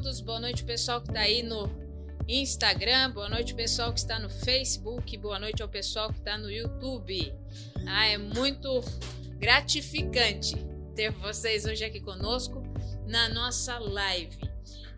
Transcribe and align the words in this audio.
todos, 0.00 0.20
boa 0.20 0.38
noite 0.38 0.64
pessoal 0.64 1.00
que 1.00 1.08
está 1.08 1.22
aí 1.22 1.42
no 1.42 1.68
Instagram, 2.28 3.10
boa 3.10 3.28
noite 3.28 3.52
pessoal 3.52 3.92
que 3.92 3.98
está 3.98 4.16
no 4.16 4.30
Facebook, 4.30 5.16
boa 5.16 5.40
noite 5.40 5.60
ao 5.60 5.68
pessoal 5.68 6.12
que 6.12 6.20
está 6.20 6.38
no 6.38 6.48
YouTube. 6.48 7.34
Ah, 7.88 8.06
é 8.06 8.16
muito 8.16 8.80
gratificante 9.40 10.54
ter 10.94 11.10
vocês 11.10 11.64
hoje 11.64 11.84
aqui 11.84 12.00
conosco 12.00 12.62
na 13.08 13.28
nossa 13.28 13.76
live. 13.80 14.38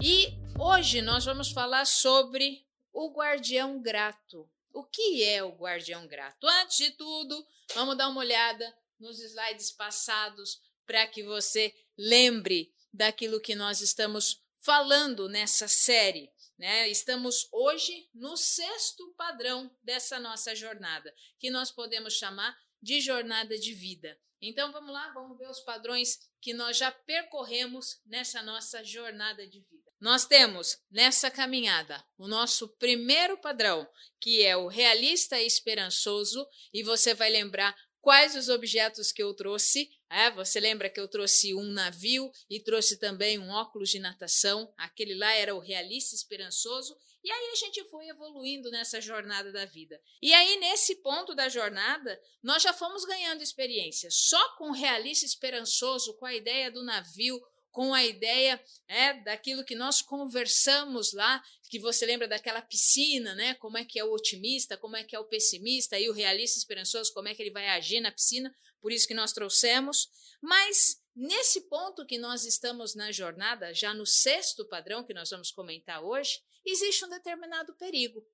E 0.03 0.35
hoje 0.59 1.01
nós 1.01 1.25
vamos 1.25 1.51
falar 1.51 1.87
sobre 1.87 2.67
o 2.93 3.11
guardião 3.11 3.81
grato. 3.81 4.47
O 4.71 4.85
que 4.85 5.25
é 5.25 5.43
o 5.43 5.53
guardião 5.53 6.07
grato? 6.07 6.47
Antes 6.47 6.77
de 6.77 6.91
tudo, 6.91 7.47
vamos 7.75 7.97
dar 7.97 8.11
uma 8.11 8.21
olhada 8.21 8.71
nos 8.99 9.19
slides 9.19 9.71
passados 9.71 10.61
para 10.85 11.07
que 11.07 11.23
você 11.23 11.75
lembre 11.97 12.71
daquilo 12.93 13.41
que 13.41 13.55
nós 13.55 13.81
estamos 13.81 14.40
falando 14.61 15.29
nessa 15.29 15.69
série. 15.69 16.31
Né? 16.59 16.89
Estamos 16.89 17.49
hoje 17.53 18.09
no 18.15 18.37
sexto 18.37 19.15
padrão 19.17 19.75
dessa 19.83 20.19
nossa 20.21 20.55
jornada, 20.55 21.15
que 21.39 21.51
nós 21.51 21.71
podemos 21.71 22.15
chamar 22.15 22.57
de 22.83 23.01
jornada 23.01 23.59
de 23.59 23.73
vida. 23.73 24.19
Então 24.43 24.73
vamos 24.73 24.93
lá, 24.93 25.11
vamos 25.13 25.37
ver 25.37 25.49
os 25.49 25.61
padrões 25.61 26.19
que 26.41 26.55
nós 26.55 26.79
já 26.79 26.91
percorremos 26.91 28.01
nessa 28.07 28.43
nossa 28.43 28.83
jornada 28.83 29.47
de 29.47 29.61
vida. 29.61 29.91
Nós 30.01 30.25
temos 30.25 30.79
nessa 30.91 31.31
caminhada 31.31 32.03
o 32.17 32.27
nosso 32.27 32.69
primeiro 32.77 33.37
padrão, 33.37 33.87
que 34.19 34.43
é 34.43 34.57
o 34.57 34.67
realista 34.67 35.39
e 35.39 35.47
esperançoso, 35.47 36.47
e 36.73 36.83
você 36.83 37.13
vai 37.13 37.29
lembrar 37.29 37.77
quais 38.01 38.35
os 38.35 38.49
objetos 38.49 39.13
que 39.13 39.23
eu 39.23 39.35
trouxe. 39.35 39.91
É, 40.09 40.31
você 40.31 40.59
lembra 40.59 40.91
que 40.91 40.99
eu 40.99 41.07
trouxe 41.07 41.55
um 41.55 41.71
navio 41.71 42.31
e 42.49 42.59
trouxe 42.59 42.99
também 42.99 43.39
um 43.39 43.51
óculos 43.51 43.91
de 43.91 43.99
natação. 43.99 44.73
Aquele 44.77 45.15
lá 45.15 45.33
era 45.35 45.55
o 45.55 45.61
realista 45.61 46.15
esperançoso. 46.15 46.97
E 47.23 47.31
aí 47.31 47.51
a 47.53 47.55
gente 47.55 47.85
foi 47.85 48.09
evoluindo 48.09 48.71
nessa 48.71 49.01
jornada 49.01 49.53
da 49.53 49.67
vida. 49.67 50.01
E 50.23 50.33
aí, 50.33 50.59
nesse 50.59 50.97
ponto 50.97 51.35
da 51.35 51.49
jornada, 51.49 52.19
nós 52.43 52.63
já 52.63 52.73
fomos 52.73 53.05
ganhando 53.05 53.43
experiência. 53.43 54.11
Só 54.11 54.57
com 54.57 54.71
o 54.71 54.75
realista 54.75 55.27
esperançoso, 55.27 56.15
com 56.15 56.25
a 56.25 56.35
ideia 56.35 56.71
do 56.71 56.83
navio, 56.83 57.39
com 57.71 57.95
a 57.95 58.05
ideia 58.05 58.63
é, 58.89 59.15
daquilo 59.23 59.65
que 59.65 59.75
nós 59.75 60.03
conversamos 60.03 61.13
lá, 61.13 61.43
que 61.69 61.79
você 61.79 62.05
lembra 62.05 62.27
daquela 62.27 62.61
piscina, 62.61 63.35
né? 63.35 63.55
Como 63.55 63.79
é 63.79 63.85
que 63.85 63.99
é 63.99 64.05
o 64.05 64.13
otimista, 64.13 64.77
como 64.77 64.97
é 64.97 65.05
que 65.05 65.15
é 65.15 65.19
o 65.19 65.25
pessimista 65.25 65.99
e 65.99 66.09
o 66.09 66.13
realista 66.13 66.59
esperançoso, 66.59 67.13
como 67.13 67.29
é 67.29 67.35
que 67.35 67.43
ele 67.43 67.53
vai 67.53 67.69
agir 67.69 68.01
na 68.01 68.11
piscina, 68.11 68.55
por 68.81 68.91
isso 68.91 69.07
que 69.07 69.15
nós 69.15 69.33
trouxemos. 69.33 70.09
Mas 70.43 71.01
nesse 71.15 71.69
ponto 71.69 72.07
que 72.07 72.19
nós 72.19 72.45
estamos 72.45 72.95
na 72.95 73.13
jornada, 73.13 73.73
já 73.73 73.95
no 73.95 74.07
sexto 74.07 74.65
padrão 74.67 75.05
que 75.05 75.15
nós 75.15 75.31
vamos 75.31 75.51
comentar 75.51 76.03
hoje, 76.03 76.41
existe 76.65 77.05
um 77.05 77.09
determinado 77.09 77.75
perigo. 77.75 78.27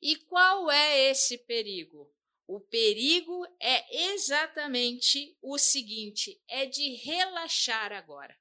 E 0.00 0.16
qual 0.16 0.70
é 0.70 1.10
esse 1.10 1.38
perigo? 1.38 2.12
O 2.46 2.60
perigo 2.60 3.44
é 3.60 4.12
exatamente 4.12 5.36
o 5.42 5.58
seguinte: 5.58 6.40
é 6.48 6.66
de 6.66 6.94
relaxar 6.94 7.92
agora. 7.92 8.36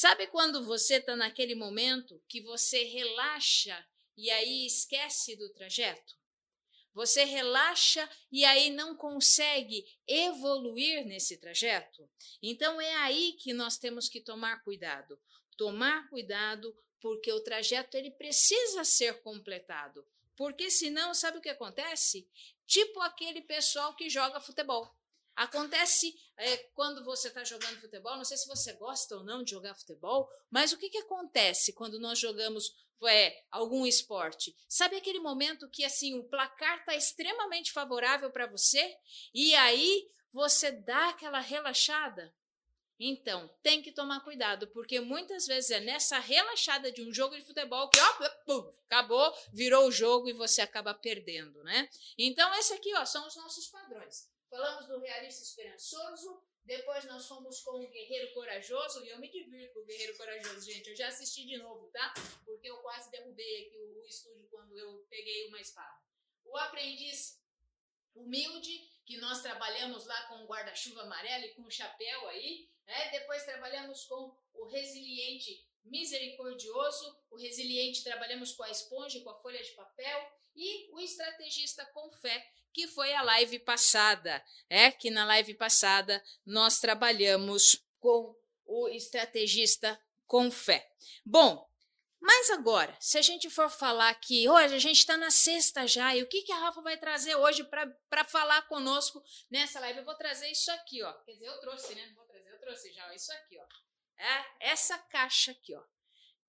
Sabe 0.00 0.28
quando 0.28 0.64
você 0.64 0.98
está 0.98 1.16
naquele 1.16 1.56
momento 1.56 2.22
que 2.28 2.40
você 2.40 2.84
relaxa 2.84 3.84
e 4.16 4.30
aí 4.30 4.64
esquece 4.64 5.34
do 5.34 5.52
trajeto? 5.52 6.14
Você 6.94 7.24
relaxa 7.24 8.08
e 8.30 8.44
aí 8.44 8.70
não 8.70 8.96
consegue 8.96 9.84
evoluir 10.06 11.04
nesse 11.04 11.36
trajeto? 11.36 12.08
Então 12.40 12.80
é 12.80 12.94
aí 12.94 13.32
que 13.40 13.52
nós 13.52 13.76
temos 13.76 14.08
que 14.08 14.20
tomar 14.20 14.62
cuidado. 14.62 15.20
Tomar 15.56 16.08
cuidado 16.08 16.72
porque 17.00 17.32
o 17.32 17.40
trajeto 17.40 17.96
ele 17.96 18.12
precisa 18.12 18.84
ser 18.84 19.20
completado. 19.20 20.06
Porque 20.36 20.70
senão, 20.70 21.12
sabe 21.12 21.38
o 21.38 21.42
que 21.42 21.48
acontece? 21.48 22.30
Tipo 22.68 23.00
aquele 23.00 23.40
pessoal 23.40 23.96
que 23.96 24.08
joga 24.08 24.40
futebol. 24.40 24.96
Acontece 25.38 26.12
é, 26.36 26.56
quando 26.74 27.04
você 27.04 27.28
está 27.28 27.44
jogando 27.44 27.80
futebol, 27.80 28.16
não 28.16 28.24
sei 28.24 28.36
se 28.36 28.48
você 28.48 28.72
gosta 28.72 29.16
ou 29.16 29.22
não 29.22 29.44
de 29.44 29.52
jogar 29.52 29.76
futebol, 29.76 30.28
mas 30.50 30.72
o 30.72 30.76
que, 30.76 30.90
que 30.90 30.98
acontece 30.98 31.72
quando 31.72 32.00
nós 32.00 32.18
jogamos 32.18 32.74
é, 33.04 33.44
algum 33.48 33.86
esporte? 33.86 34.52
Sabe 34.68 34.96
aquele 34.96 35.20
momento 35.20 35.70
que 35.70 35.84
assim 35.84 36.18
o 36.18 36.24
placar 36.24 36.80
está 36.80 36.96
extremamente 36.96 37.70
favorável 37.70 38.32
para 38.32 38.48
você 38.48 38.98
e 39.32 39.54
aí 39.54 40.10
você 40.32 40.72
dá 40.72 41.10
aquela 41.10 41.38
relaxada? 41.38 42.34
Então, 42.98 43.48
tem 43.62 43.80
que 43.80 43.92
tomar 43.92 44.24
cuidado, 44.24 44.66
porque 44.72 44.98
muitas 44.98 45.46
vezes 45.46 45.70
é 45.70 45.78
nessa 45.78 46.18
relaxada 46.18 46.90
de 46.90 47.08
um 47.08 47.14
jogo 47.14 47.36
de 47.36 47.46
futebol 47.46 47.88
que, 47.90 48.00
ó, 48.00 48.30
pum, 48.44 48.68
acabou, 48.86 49.32
virou 49.52 49.86
o 49.86 49.92
jogo 49.92 50.28
e 50.28 50.32
você 50.32 50.62
acaba 50.62 50.92
perdendo, 50.92 51.62
né? 51.62 51.88
Então, 52.18 52.52
esse 52.56 52.72
aqui, 52.72 52.92
ó, 52.96 53.06
são 53.06 53.24
os 53.24 53.36
nossos 53.36 53.68
padrões. 53.68 54.26
Falamos 54.50 54.86
do 54.86 54.98
realista 54.98 55.42
esperançoso, 55.42 56.42
depois 56.64 57.04
nós 57.04 57.26
fomos 57.26 57.60
com 57.60 57.82
o 57.82 57.90
guerreiro 57.90 58.32
corajoso, 58.34 59.04
e 59.04 59.08
eu 59.08 59.18
me 59.18 59.30
divirto 59.30 59.74
com 59.74 59.80
o 59.80 59.84
guerreiro 59.84 60.16
corajoso, 60.16 60.70
gente. 60.70 60.90
Eu 60.90 60.96
já 60.96 61.08
assisti 61.08 61.46
de 61.46 61.56
novo, 61.58 61.88
tá? 61.88 62.12
Porque 62.44 62.68
eu 62.68 62.78
quase 62.78 63.10
derrubei 63.10 63.66
aqui 63.66 63.78
o, 63.78 64.02
o 64.02 64.06
estúdio 64.06 64.48
quando 64.50 64.76
eu 64.76 65.06
peguei 65.08 65.48
uma 65.48 65.60
espada. 65.60 65.98
O 66.44 66.56
aprendiz 66.56 67.42
humilde, 68.14 68.90
que 69.06 69.16
nós 69.16 69.40
trabalhamos 69.42 70.04
lá 70.04 70.26
com 70.28 70.44
o 70.44 70.46
guarda-chuva 70.46 71.02
amarelo 71.02 71.44
e 71.44 71.54
com 71.54 71.62
o 71.62 71.70
chapéu 71.70 72.28
aí, 72.28 72.68
né? 72.84 73.10
Depois 73.10 73.44
trabalhamos 73.44 74.04
com 74.04 74.36
o 74.52 74.66
resiliente 74.66 75.66
misericordioso, 75.84 77.18
o 77.30 77.36
resiliente 77.36 78.04
trabalhamos 78.04 78.52
com 78.52 78.62
a 78.62 78.70
esponja, 78.70 79.20
com 79.22 79.30
a 79.30 79.40
folha 79.40 79.62
de 79.62 79.70
papel, 79.72 80.32
e 80.58 80.90
o 80.92 80.98
estrategista 80.98 81.86
com 81.94 82.10
fé, 82.10 82.44
que 82.72 82.88
foi 82.88 83.14
a 83.14 83.22
live 83.22 83.60
passada, 83.60 84.44
é 84.68 84.90
que 84.90 85.08
na 85.08 85.24
live 85.24 85.54
passada 85.54 86.22
nós 86.44 86.80
trabalhamos 86.80 87.80
com 88.00 88.36
o 88.66 88.88
estrategista 88.88 89.98
com 90.26 90.50
fé. 90.50 90.90
Bom, 91.24 91.66
mas 92.20 92.50
agora, 92.50 92.96
se 93.00 93.16
a 93.16 93.22
gente 93.22 93.48
for 93.48 93.70
falar 93.70 94.12
que 94.16 94.48
hoje 94.48 94.74
a 94.74 94.78
gente 94.78 94.98
está 94.98 95.16
na 95.16 95.30
sexta 95.30 95.86
já, 95.86 96.16
e 96.16 96.22
o 96.22 96.28
que, 96.28 96.42
que 96.42 96.52
a 96.52 96.58
Rafa 96.58 96.82
vai 96.82 96.96
trazer 96.96 97.36
hoje 97.36 97.62
para 97.62 98.24
falar 98.24 98.62
conosco 98.62 99.22
nessa 99.48 99.78
live? 99.78 100.00
Eu 100.00 100.04
vou 100.04 100.16
trazer 100.16 100.50
isso 100.50 100.72
aqui, 100.72 101.02
ó. 101.04 101.12
Quer 101.22 101.34
dizer, 101.34 101.46
eu 101.46 101.60
trouxe, 101.60 101.94
né? 101.94 102.04
Não 102.08 102.16
vou 102.16 102.24
trazer, 102.26 102.50
eu 102.50 102.58
trouxe 102.58 102.92
já, 102.92 103.06
ó, 103.06 103.12
isso 103.12 103.32
aqui, 103.32 103.58
ó. 103.58 103.66
É 104.20 104.70
essa 104.72 104.98
caixa 104.98 105.52
aqui, 105.52 105.76
ó. 105.76 105.82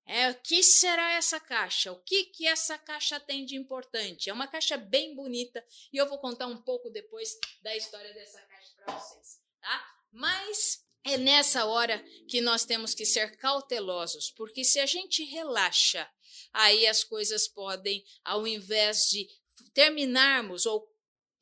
É, 0.06 0.30
o 0.30 0.34
que 0.40 0.62
será 0.62 1.12
essa 1.12 1.38
caixa? 1.38 1.92
O 1.92 2.00
que, 2.02 2.24
que 2.24 2.46
essa 2.46 2.76
caixa 2.76 3.20
tem 3.20 3.44
de 3.44 3.56
importante? 3.56 4.28
É 4.28 4.32
uma 4.32 4.48
caixa 4.48 4.76
bem 4.76 5.14
bonita 5.14 5.64
e 5.92 5.96
eu 5.96 6.08
vou 6.08 6.18
contar 6.18 6.46
um 6.46 6.60
pouco 6.62 6.90
depois 6.90 7.38
da 7.62 7.76
história 7.76 8.12
dessa 8.12 8.40
caixa 8.42 8.72
para 8.76 8.98
vocês, 8.98 9.40
tá? 9.60 9.96
Mas 10.12 10.84
é 11.04 11.16
nessa 11.16 11.64
hora 11.64 12.04
que 12.28 12.40
nós 12.40 12.64
temos 12.64 12.94
que 12.94 13.06
ser 13.06 13.36
cautelosos, 13.36 14.30
porque 14.30 14.64
se 14.64 14.80
a 14.80 14.86
gente 14.86 15.24
relaxa, 15.24 16.08
aí 16.52 16.86
as 16.86 17.04
coisas 17.04 17.46
podem, 17.46 18.04
ao 18.24 18.46
invés 18.46 19.08
de 19.10 19.28
terminarmos 19.72 20.66
ou 20.66 20.89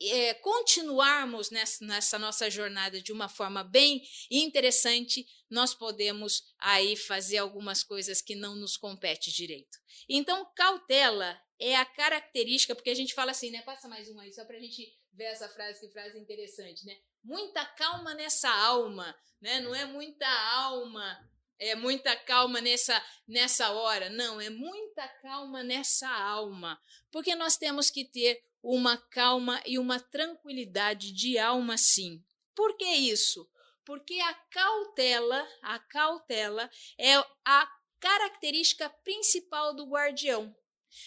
é, 0.00 0.34
continuarmos 0.34 1.50
nessa, 1.50 1.84
nessa, 1.84 2.18
nossa 2.18 2.48
jornada 2.50 3.00
de 3.00 3.12
uma 3.12 3.28
forma 3.28 3.64
bem 3.64 4.02
interessante, 4.30 5.26
nós 5.50 5.74
podemos 5.74 6.54
aí 6.58 6.96
fazer 6.96 7.38
algumas 7.38 7.82
coisas 7.82 8.22
que 8.22 8.34
não 8.34 8.54
nos 8.54 8.76
compete 8.76 9.32
direito. 9.32 9.78
Então, 10.08 10.48
cautela 10.54 11.40
é 11.58 11.74
a 11.76 11.84
característica, 11.84 12.74
porque 12.74 12.90
a 12.90 12.94
gente 12.94 13.14
fala 13.14 13.32
assim, 13.32 13.50
né? 13.50 13.62
Passa 13.62 13.88
mais 13.88 14.08
um 14.08 14.18
aí, 14.20 14.32
só 14.32 14.44
para 14.44 14.56
a 14.56 14.60
gente 14.60 14.96
ver 15.12 15.24
essa 15.24 15.48
frase, 15.48 15.80
que 15.80 15.92
frase 15.92 16.18
interessante, 16.18 16.86
né? 16.86 16.96
Muita 17.24 17.64
calma 17.64 18.14
nessa 18.14 18.48
alma, 18.48 19.14
né? 19.40 19.60
Não 19.60 19.74
é 19.74 19.84
muita 19.84 20.28
alma, 20.52 21.28
é 21.58 21.74
muita 21.74 22.14
calma 22.14 22.60
nessa, 22.60 23.04
nessa 23.26 23.70
hora. 23.70 24.08
Não, 24.08 24.40
é 24.40 24.48
muita 24.48 25.08
calma 25.20 25.64
nessa 25.64 26.08
alma. 26.08 26.80
Porque 27.10 27.34
nós 27.34 27.56
temos 27.56 27.90
que 27.90 28.04
ter 28.04 28.47
uma 28.62 28.96
calma 28.96 29.62
e 29.66 29.78
uma 29.78 30.00
tranquilidade 30.00 31.12
de 31.12 31.38
alma, 31.38 31.76
sim. 31.76 32.22
Por 32.54 32.76
que 32.76 32.86
isso? 32.86 33.48
Porque 33.84 34.20
a 34.20 34.34
cautela, 34.34 35.48
a 35.62 35.78
cautela 35.78 36.70
é 36.98 37.16
a 37.44 37.68
característica 38.00 38.88
principal 39.02 39.74
do 39.74 39.86
guardião. 39.86 40.54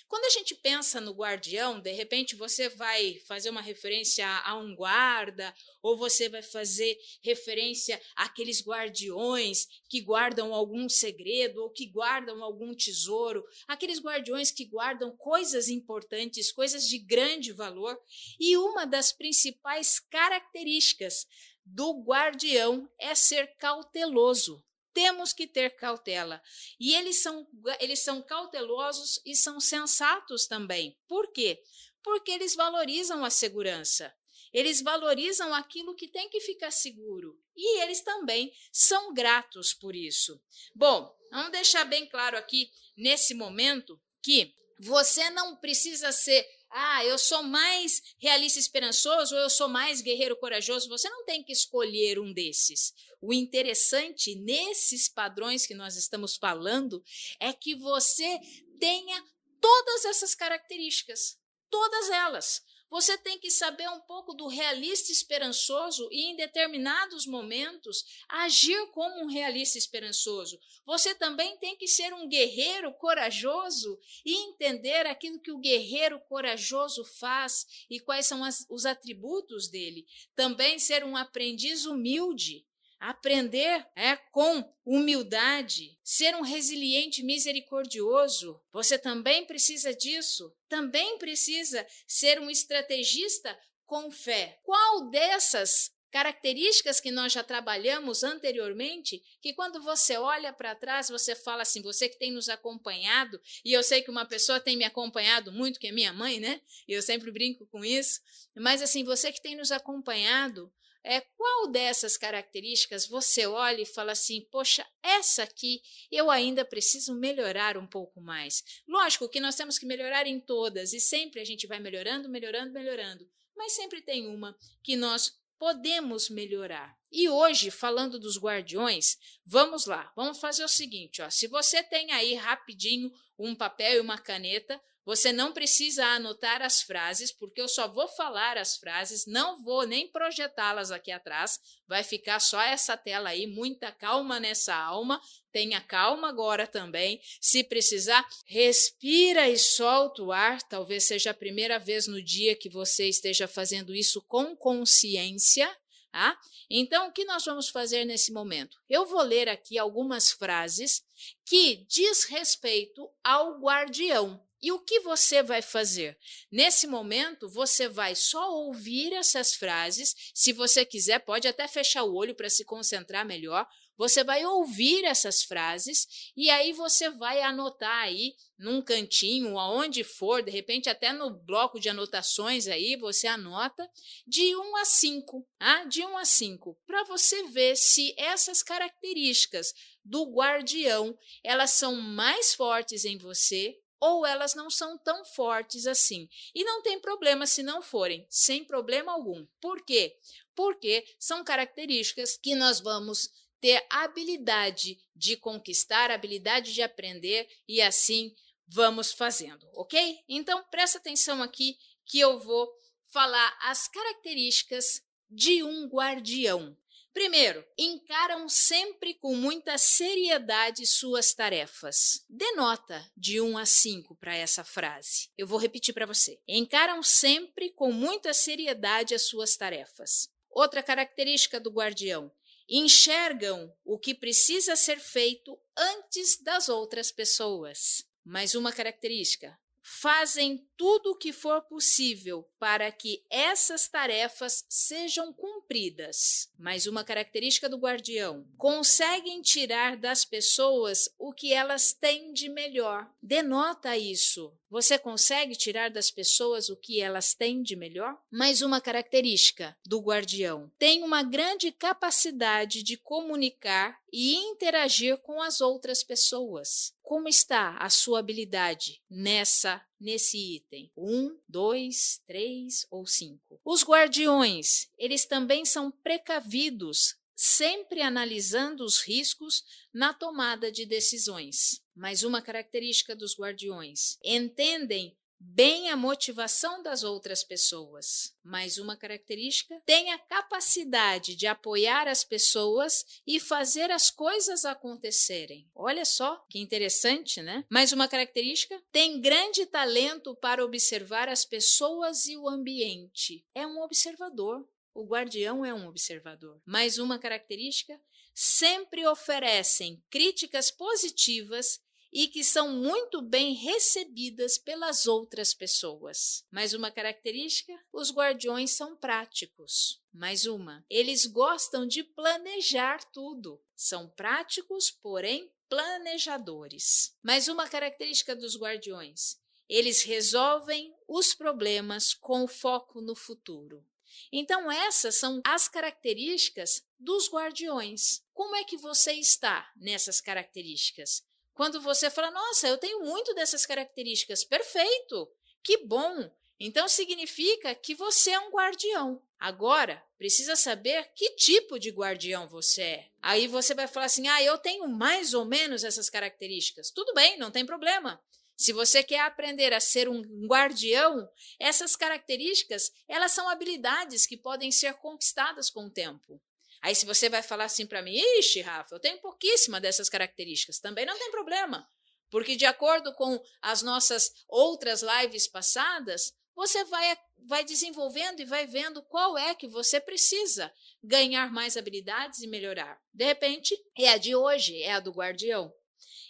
Quando 0.08 0.26
a 0.26 0.30
gente 0.30 0.56
pensa 0.56 1.02
no 1.02 1.12
guardião, 1.12 1.80
de 1.80 1.92
repente 1.92 2.36
você 2.36 2.70
vai 2.70 3.20
fazer 3.28 3.50
uma 3.50 3.62
referência 3.62 4.28
a 4.46 4.56
um 4.56 4.76
guarda, 4.76 5.54
ou 5.82 5.98
você 5.98 6.30
vai 6.30 6.42
fazer 6.42 6.98
referência 7.24 8.02
àqueles 8.16 8.62
guardiões 8.62 9.68
que 9.90 10.02
guardam 10.02 10.54
algum 10.54 10.88
segredo 10.88 11.64
ou 11.64 11.70
que 11.70 11.86
guardam 11.88 12.44
algum 12.44 12.74
tesouro, 12.74 13.44
aqueles 13.68 14.00
guardiões 14.00 14.52
que 14.52 14.66
guardam 14.66 15.16
coisas 15.18 15.68
importantes, 15.70 16.52
coisas 16.52 16.88
de 16.88 16.98
grande 16.98 17.52
valor. 17.52 18.00
E 18.40 18.58
uma 18.58 18.86
das 18.86 19.12
principais 19.12 20.00
características 20.00 21.28
do 21.66 22.02
guardião 22.04 22.90
é 23.00 23.16
ser 23.16 23.56
cauteloso. 23.58 24.64
Temos 24.94 25.34
que 25.34 25.48
ter 25.48 25.76
cautela. 25.76 26.42
E 26.80 26.96
eles 26.96 27.22
são, 27.22 27.48
eles 27.80 28.04
são 28.04 28.22
cautelosos 28.22 29.22
e 29.26 29.36
são 29.36 29.60
sensatos 29.60 30.48
também. 30.48 30.98
Por 31.08 31.32
quê? 31.32 31.62
Porque 32.04 32.32
eles 32.32 32.56
valorizam 32.56 33.24
a 33.24 33.30
segurança. 33.30 34.14
Eles 34.54 34.82
valorizam 34.82 35.54
aquilo 35.54 35.96
que 35.96 36.08
tem 36.08 36.30
que 36.30 36.42
ficar 36.42 36.72
seguro. 36.72 37.40
E 37.56 37.82
eles 37.82 38.02
também 38.02 38.54
são 38.72 39.14
gratos 39.14 39.74
por 39.74 39.96
isso. 39.96 40.42
Bom, 40.76 41.16
vamos 41.32 41.52
deixar 41.52 41.86
bem 41.86 42.06
claro 42.08 42.38
aqui, 42.38 42.70
nesse 42.98 43.34
momento, 43.34 44.02
que 44.22 44.54
você 44.80 45.30
não 45.30 45.56
precisa 45.56 46.12
ser 46.12 46.46
ah, 46.74 47.04
eu 47.06 47.18
sou 47.18 47.44
mais 47.44 48.02
realista 48.18 48.58
esperançoso 48.58 49.36
ou 49.36 49.42
eu 49.42 49.50
sou 49.50 49.68
mais 49.68 50.02
guerreiro 50.02 50.38
corajoso. 50.38 50.88
Você 50.90 51.10
não 51.10 51.26
tem 51.26 51.44
que 51.44 51.52
escolher 51.52 52.18
um 52.18 52.32
desses. 52.32 52.94
O 53.22 53.34
interessante 53.34 54.36
nesses 54.36 55.10
padrões 55.10 55.66
que 55.66 55.74
nós 55.74 55.96
estamos 55.96 56.38
falando 56.38 57.04
é 57.40 57.52
que 57.52 57.76
você 57.76 58.40
tenha 58.80 59.24
todas 59.60 60.06
essas 60.06 60.34
características, 60.34 61.38
todas 61.70 62.10
elas. 62.10 62.64
Você 62.92 63.18
tem 63.18 63.40
que 63.40 63.50
saber 63.50 63.90
um 63.90 64.02
pouco 64.02 64.34
do 64.34 64.48
realista 64.48 65.14
esperançoso 65.14 66.10
e, 66.12 66.30
em 66.30 66.36
determinados 66.36 67.26
momentos, 67.26 68.04
agir 68.28 68.86
como 68.88 69.24
um 69.24 69.28
realista 69.28 69.78
esperançoso. 69.78 70.60
Você 70.86 71.16
também 71.16 71.56
tem 71.58 71.78
que 71.78 71.88
ser 71.88 72.14
um 72.14 72.28
guerreiro 72.28 72.94
corajoso 72.96 73.98
e 74.26 74.36
entender 74.50 75.06
aquilo 75.06 75.40
que 75.40 75.54
o 75.54 75.60
guerreiro 75.60 76.20
corajoso 76.28 77.06
faz 77.06 77.66
e 77.90 77.98
quais 77.98 78.26
são 78.26 78.44
as, 78.44 78.66
os 78.70 78.86
atributos 78.86 79.70
dele. 79.70 80.06
Também 80.36 80.78
ser 80.78 81.06
um 81.06 81.16
aprendiz 81.16 81.86
humilde 81.86 82.66
aprender 83.02 83.84
é, 83.96 84.16
com 84.16 84.64
humildade, 84.86 85.98
ser 86.04 86.36
um 86.36 86.42
resiliente 86.42 87.24
misericordioso. 87.24 88.62
Você 88.72 88.96
também 88.98 89.44
precisa 89.44 89.92
disso. 89.92 90.56
Também 90.70 91.18
precisa 91.18 91.86
ser 92.08 92.40
um 92.40 92.50
estrategista 92.50 93.58
com 93.88 94.12
fé. 94.12 94.60
Qual 94.64 95.10
dessas 95.10 95.92
características 96.12 97.00
que 97.00 97.10
nós 97.10 97.32
já 97.32 97.42
trabalhamos 97.42 98.22
anteriormente, 98.22 99.24
que 99.42 99.54
quando 99.54 99.82
você 99.82 100.18
olha 100.18 100.52
para 100.52 100.76
trás, 100.76 101.10
você 101.10 101.34
fala 101.34 101.62
assim, 101.62 101.82
você 101.82 102.10
que 102.10 102.20
tem 102.20 102.32
nos 102.32 102.50
acompanhado, 102.50 103.42
e 103.64 103.72
eu 103.72 103.82
sei 103.82 104.02
que 104.02 104.12
uma 104.12 104.26
pessoa 104.26 104.60
tem 104.60 104.76
me 104.76 104.84
acompanhado 104.84 105.54
muito, 105.54 105.80
que 105.80 105.88
é 105.88 105.92
minha 105.92 106.12
mãe, 106.12 106.40
né? 106.40 106.62
E 106.86 106.92
eu 106.92 107.02
sempre 107.02 107.32
brinco 107.32 107.66
com 107.68 107.84
isso, 107.84 108.20
mas 108.58 108.82
assim, 108.82 109.06
você 109.06 109.32
que 109.32 109.42
tem 109.42 109.56
nos 109.56 109.72
acompanhado, 109.72 110.72
é, 111.04 111.22
qual 111.22 111.68
dessas 111.68 112.18
características 112.18 113.08
você 113.08 113.46
olha 113.46 113.82
e 113.82 113.86
fala 113.86 114.12
assim: 114.12 114.48
poxa, 114.52 114.86
essa 115.02 115.44
aqui 115.44 115.82
eu 116.12 116.30
ainda 116.30 116.64
preciso 116.64 117.16
melhorar 117.16 117.78
um 117.78 117.88
pouco 117.88 118.22
mais? 118.22 118.64
Lógico 118.88 119.30
que 119.30 119.40
nós 119.40 119.56
temos 119.56 119.80
que 119.80 119.86
melhorar 119.86 120.28
em 120.28 120.40
todas 120.40 120.94
e 120.94 121.00
sempre 121.00 121.40
a 121.40 121.46
gente 121.46 121.68
vai 121.68 121.80
melhorando, 121.80 122.30
melhorando, 122.30 122.72
melhorando, 122.72 123.28
mas 123.56 123.74
sempre 123.74 124.02
tem 124.02 124.28
uma 124.28 124.56
que 124.84 124.96
nós 124.96 125.40
podemos 125.58 126.30
melhorar. 126.30 126.98
E 127.12 127.30
hoje, 127.30 127.70
falando 127.70 128.20
dos 128.20 128.38
guardiões, 128.40 129.18
vamos 129.46 129.86
lá, 129.86 130.12
vamos 130.16 130.40
fazer 130.40 130.64
o 130.64 130.68
seguinte: 130.68 131.22
ó, 131.22 131.30
se 131.30 131.48
você 131.48 131.84
tem 131.84 132.12
aí 132.12 132.36
rapidinho 132.36 133.12
um 133.38 133.56
papel 133.56 133.98
e 133.98 134.00
uma 134.00 134.18
caneta, 134.18 134.82
você 135.04 135.34
não 135.34 135.52
precisa 135.52 136.06
anotar 136.06 136.62
as 136.62 136.82
frases, 136.82 137.32
porque 137.32 137.60
eu 137.60 137.68
só 137.68 137.88
vou 137.88 138.08
falar 138.08 138.58
as 138.58 138.78
frases, 138.78 139.26
não 139.26 139.62
vou 139.64 139.86
nem 139.86 140.08
projetá-las 140.08 140.92
aqui 140.92 141.12
atrás. 141.12 141.60
Vai 141.88 142.04
ficar 142.04 142.40
só 142.40 142.62
essa 142.62 142.96
tela 142.96 143.30
aí, 143.30 143.48
muita 143.48 143.92
calma 143.92 144.40
nessa 144.40 144.76
alma. 144.76 145.20
Tenha 145.52 145.82
calma 145.82 146.30
agora 146.30 146.68
também. 146.68 147.20
Se 147.42 147.64
precisar, 147.64 148.26
respira 148.46 149.50
e 149.50 149.58
solta 149.58 150.22
o 150.22 150.32
ar. 150.32 150.62
Talvez 150.62 151.06
seja 151.06 151.32
a 151.32 151.36
primeira 151.36 151.80
vez 151.80 152.06
no 152.06 152.22
dia 152.22 152.56
que 152.56 152.70
você 152.70 153.10
esteja 153.10 153.48
fazendo 153.48 153.96
isso 153.96 154.22
com 154.22 154.56
consciência. 154.56 155.70
Tá? 156.12 156.38
Então, 156.70 157.08
o 157.08 157.12
que 157.12 157.24
nós 157.26 157.46
vamos 157.46 157.70
fazer 157.70 158.06
nesse 158.06 158.32
momento? 158.34 158.78
Eu 158.90 159.06
vou 159.06 159.22
ler 159.22 159.48
aqui 159.50 159.78
algumas 159.78 160.30
frases 160.32 161.02
que 161.46 161.86
diz 161.88 162.26
respeito 162.26 163.10
ao 163.24 163.60
guardião. 163.60 164.42
E 164.62 164.72
o 164.72 164.80
que 164.80 165.00
você 165.00 165.42
vai 165.42 165.62
fazer? 165.62 166.18
Nesse 166.52 166.86
momento, 166.86 167.50
você 167.50 167.88
vai 167.88 168.16
só 168.16 168.54
ouvir 168.54 169.12
essas 169.14 169.56
frases. 169.56 170.14
Se 170.36 170.54
você 170.54 170.86
quiser, 170.86 171.20
pode 171.20 171.48
até 171.48 171.68
fechar 171.68 172.04
o 172.04 172.14
olho 172.14 172.36
para 172.36 172.50
se 172.50 172.64
concentrar 172.64 173.26
melhor. 173.26 173.68
Você 173.98 174.24
vai 174.24 174.44
ouvir 174.46 175.04
essas 175.04 175.44
frases 175.44 176.08
e 176.36 176.50
aí 176.50 176.74
você 176.74 177.10
vai 177.10 177.42
anotar 177.42 178.04
aí 178.04 178.34
num 178.58 178.82
cantinho, 178.82 179.60
aonde 179.60 180.04
for, 180.04 180.42
de 180.42 180.50
repente 180.50 180.90
até 180.90 181.14
no 181.14 181.30
bloco 181.30 181.80
de 181.80 181.90
anotações 181.90 182.68
aí, 182.68 182.96
você 182.96 183.28
anota 183.28 183.88
de 184.26 184.56
1 184.56 184.76
a 184.78 184.86
5, 184.86 185.48
ah, 185.60 185.84
de 185.86 186.04
1 186.04 186.18
a 186.18 186.26
5, 186.26 186.80
para 186.86 187.04
você 187.04 187.44
ver 187.50 187.76
se 187.76 188.14
essas 188.18 188.64
características 188.64 189.72
do 190.04 190.32
guardião, 190.32 191.16
elas 191.44 191.70
são 191.72 191.96
mais 191.96 192.56
fortes 192.56 193.06
em 193.06 193.20
você 193.20 193.76
ou 194.02 194.26
elas 194.26 194.56
não 194.56 194.70
são 194.70 194.98
tão 194.98 195.24
fortes 195.24 195.86
assim. 195.86 196.28
E 196.56 196.64
não 196.64 196.82
tem 196.82 197.00
problema 197.00 197.46
se 197.46 197.62
não 197.62 197.82
forem, 197.82 198.26
sem 198.30 198.66
problema 198.66 199.12
algum. 199.12 199.46
Por 199.62 199.86
quê? 199.86 200.18
Porque 200.56 201.06
são 201.20 201.44
características 201.44 202.36
que 202.36 202.56
nós 202.56 202.80
vamos 202.80 203.30
ter 203.62 203.86
habilidade 203.92 204.98
de 205.16 205.38
conquistar, 205.38 206.10
habilidade 206.10 206.74
de 206.74 206.82
aprender 206.82 207.48
e 207.68 207.80
assim 207.80 208.36
vamos 208.68 209.12
fazendo, 209.12 209.70
ok? 209.76 210.20
Então 210.28 210.64
presta 210.72 210.98
atenção 210.98 211.44
aqui 211.44 211.78
que 212.06 212.20
eu 212.20 212.40
vou 212.40 212.74
falar 213.12 213.56
as 213.62 213.88
características 213.88 215.04
de 215.30 215.62
um 215.62 215.88
guardião. 215.88 216.76
Primeiro, 217.14 217.66
encaram 217.78 218.48
sempre 218.48 219.14
com 219.16 219.36
muita 219.36 219.78
seriedade 219.78 220.86
suas 220.86 221.34
tarefas. 221.34 222.24
Dê 222.30 222.52
nota 222.54 223.06
de 223.18 223.42
1 223.42 223.58
a 223.58 223.66
5 223.66 224.16
para 224.16 224.36
essa 224.36 224.64
frase. 224.64 225.30
Eu 225.38 225.46
vou 225.46 225.60
repetir 225.60 225.94
para 225.94 226.06
você. 226.06 226.40
Encaram 226.48 227.04
sempre 227.04 227.70
com 227.72 227.92
muita 227.92 228.34
seriedade 228.34 229.14
as 229.14 229.24
suas 229.24 229.58
tarefas. 229.58 230.30
Outra 230.50 230.82
característica 230.82 231.60
do 231.60 231.70
guardião: 231.70 232.32
enxergam 232.68 233.74
o 233.84 234.00
que 234.00 234.16
precisa 234.16 234.78
ser 234.78 235.00
feito 235.00 235.60
antes 235.78 236.42
das 236.42 236.70
outras 236.70 237.12
pessoas. 237.12 238.06
Mais 238.24 238.56
uma 238.56 238.72
característica: 238.72 239.58
fazem 239.84 240.66
tudo 240.78 241.12
o 241.12 241.16
que 241.16 241.32
for 241.32 241.62
possível 241.62 242.48
para 242.60 242.92
que 242.92 243.24
essas 243.30 243.88
tarefas 243.88 244.66
sejam 244.70 245.32
cumpridas. 245.34 246.50
Mais 246.58 246.88
uma 246.88 247.04
característica 247.04 247.70
do 247.70 247.78
guardião: 247.78 248.48
conseguem 248.58 249.42
tirar 249.42 249.98
das 249.98 250.26
pessoas 250.26 251.14
o 251.20 251.34
que 251.34 251.54
elas 251.54 251.94
têm 251.94 252.34
de 252.34 252.50
melhor. 252.50 253.08
Denota 253.22 253.98
isso. 253.98 254.54
Você 254.70 254.98
consegue 254.98 255.54
tirar 255.54 255.90
das 255.90 256.10
pessoas 256.10 256.70
o 256.70 256.78
que 256.78 257.02
elas 257.02 257.34
têm 257.34 257.62
de 257.62 257.76
melhor? 257.76 258.18
Mais 258.32 258.62
uma 258.62 258.80
característica 258.80 259.76
do 259.86 260.00
guardião: 260.00 260.72
tem 260.80 261.04
uma 261.04 261.24
grande 261.24 261.72
capacidade 261.72 262.82
de 262.82 262.96
comunicar 262.98 264.00
e 264.12 264.36
interagir 264.36 265.18
com 265.18 265.42
as 265.42 265.62
outras 265.62 266.04
pessoas. 266.04 266.94
Como 267.12 267.28
está 267.28 267.76
a 267.76 267.90
sua 267.90 268.20
habilidade 268.20 269.04
nessa 269.10 269.86
nesse 270.00 270.56
item? 270.56 270.90
Um, 270.96 271.38
dois, 271.46 272.22
três 272.26 272.88
ou 272.90 273.06
cinco? 273.06 273.60
Os 273.66 273.84
guardiões, 273.84 274.90
eles 274.98 275.26
também 275.26 275.66
são 275.66 275.92
precavidos, 275.92 277.18
sempre 277.36 278.02
analisando 278.02 278.86
os 278.86 279.02
riscos 279.02 279.62
na 279.94 280.14
tomada 280.14 280.72
de 280.72 280.86
decisões. 280.86 281.84
Mais 281.94 282.24
uma 282.24 282.42
característica 282.42 283.14
dos 283.14 283.38
guardiões: 283.38 284.18
entendem 284.24 285.14
bem 285.42 285.90
a 285.90 285.98
motivação 285.98 286.84
das 286.84 287.04
outras 287.04 287.44
pessoas. 287.44 288.36
Mais 288.44 288.78
uma 288.78 288.96
característica: 288.96 289.82
tem 289.86 290.12
a 290.12 290.20
capacidade 290.20 291.36
de 291.36 291.48
apoiar 291.48 292.08
as 292.08 292.24
pessoas 292.24 293.04
e 293.26 293.40
fazer 293.40 293.90
as 293.90 294.12
coisas 294.12 294.66
acontecerem. 294.66 295.68
Olha 295.74 296.06
só 296.06 296.46
que 296.48 296.60
interessante, 296.60 297.42
né? 297.42 297.66
Mais 297.70 297.92
uma 297.92 298.08
característica: 298.08 298.82
tem 298.92 299.20
grande 299.20 299.66
talento 299.66 300.36
para 300.36 300.64
observar 300.64 301.28
as 301.28 301.44
pessoas 301.44 302.28
e 302.28 302.38
o 302.38 302.48
ambiente. 302.48 303.44
É 303.56 303.66
um 303.66 303.82
observador. 303.82 304.68
O 304.94 305.06
guardião 305.06 305.66
é 305.66 305.74
um 305.74 305.88
observador. 305.88 306.62
Mais 306.66 307.00
uma 307.00 307.18
característica: 307.18 308.00
sempre 308.36 309.08
oferecem 309.08 310.04
críticas 310.10 310.70
positivas 310.70 311.80
e 312.12 312.28
que 312.28 312.44
são 312.44 312.70
muito 312.70 313.22
bem 313.22 313.54
recebidas 313.54 314.58
pelas 314.58 315.08
outras 315.08 315.54
pessoas. 315.54 316.46
Mais 316.52 316.74
uma 316.74 316.92
característica: 316.92 317.74
os 317.92 318.12
guardiões 318.12 318.72
são 318.72 318.96
práticos. 318.96 320.02
Mais 320.14 320.46
uma, 320.46 320.86
eles 320.90 321.26
gostam 321.26 321.88
de 321.88 322.04
planejar 322.04 323.04
tudo. 323.12 323.62
São 323.76 324.10
práticos, 324.10 324.92
porém 324.92 325.52
planejadores. 325.70 327.16
Mais 327.24 327.48
uma 327.48 327.68
característica 327.68 328.36
dos 328.36 328.58
guardiões: 328.58 329.38
eles 329.70 330.04
resolvem 330.04 330.94
os 331.08 331.34
problemas 331.34 332.14
com 332.14 332.46
foco 332.48 333.00
no 333.00 333.16
futuro. 333.16 333.86
Então, 334.30 334.70
essas 334.70 335.16
são 335.16 335.42
as 335.46 335.70
características 335.70 336.84
dos 337.00 337.32
guardiões. 337.32 338.22
Como 338.34 338.56
é 338.56 338.64
que 338.66 338.76
você 338.76 339.14
está 339.14 339.72
nessas 339.78 340.20
características? 340.20 341.24
Quando 341.54 341.82
você 341.82 342.10
fala, 342.10 342.32
nossa, 342.32 342.68
eu 342.68 342.78
tenho 342.78 343.02
muito 343.02 343.34
dessas 343.34 343.66
características, 343.66 344.44
perfeito, 344.44 345.30
que 345.64 345.86
bom. 345.86 346.30
Então 346.60 346.88
significa 346.88 347.74
que 347.74 347.96
você 347.96 348.32
é 348.32 348.40
um 348.40 348.52
guardião. 348.52 349.22
Agora, 349.40 350.04
precisa 350.18 350.56
saber 350.56 351.12
que 351.16 351.36
tipo 351.36 351.80
de 351.80 351.90
guardião 351.90 352.48
você 352.48 352.82
é. 352.84 353.08
Aí 353.22 353.48
você 353.48 353.74
vai 353.74 353.88
falar 353.88 354.06
assim: 354.06 354.28
ah, 354.28 354.44
eu 354.44 354.58
tenho 354.60 354.88
mais 354.88 355.34
ou 355.34 355.44
menos 355.44 355.84
essas 355.84 356.10
características. 356.10 356.92
Tudo 356.92 357.14
bem, 357.16 357.38
não 357.38 357.50
tem 357.50 357.66
problema. 357.66 358.22
Se 358.56 358.72
você 358.72 359.02
quer 359.02 359.22
aprender 359.22 359.74
a 359.74 359.80
ser 359.80 360.08
um 360.08 360.22
guardião, 360.46 361.28
essas 361.60 361.96
características, 361.96 362.92
elas 363.08 363.32
são 363.32 363.50
habilidades 363.50 364.28
que 364.28 364.38
podem 364.38 364.72
ser 364.72 364.94
conquistadas 365.00 365.72
com 365.72 365.86
o 365.86 365.92
tempo. 365.92 366.40
Aí, 366.82 366.96
se 366.96 367.06
você 367.06 367.30
vai 367.30 367.44
falar 367.44 367.66
assim 367.66 367.86
para 367.86 368.02
mim, 368.02 368.16
ixi, 368.40 368.62
Rafa, 368.62 368.96
eu 368.96 369.00
tenho 369.00 369.20
pouquíssima 369.20 369.80
dessas 369.80 370.10
características, 370.10 370.80
também 370.80 371.06
não 371.06 371.18
tem 371.18 371.30
problema. 371.30 371.88
Porque, 372.30 372.56
de 372.56 372.66
acordo 372.66 373.14
com 373.14 373.40
as 373.62 373.82
nossas 373.82 374.32
outras 374.48 375.04
lives 375.04 375.48
passadas, 375.48 376.34
você 376.56 376.84
vai, 376.86 377.18
vai 377.46 377.64
desenvolvendo 377.64 378.40
e 378.40 378.46
vai 378.46 378.66
vendo 378.66 379.04
qual 379.04 379.38
é 379.38 379.54
que 379.54 379.68
você 379.68 380.00
precisa 380.00 380.74
ganhar 381.04 381.52
mais 381.52 381.78
habilidades 381.78 382.42
e 382.42 382.48
melhorar. 382.48 383.00
De 383.14 383.26
repente, 383.26 383.78
é 383.98 384.10
a 384.10 384.18
de 384.18 384.36
hoje, 384.36 384.82
é 384.82 384.94
a 384.94 385.00
do 385.00 385.12
guardião. 385.12 385.74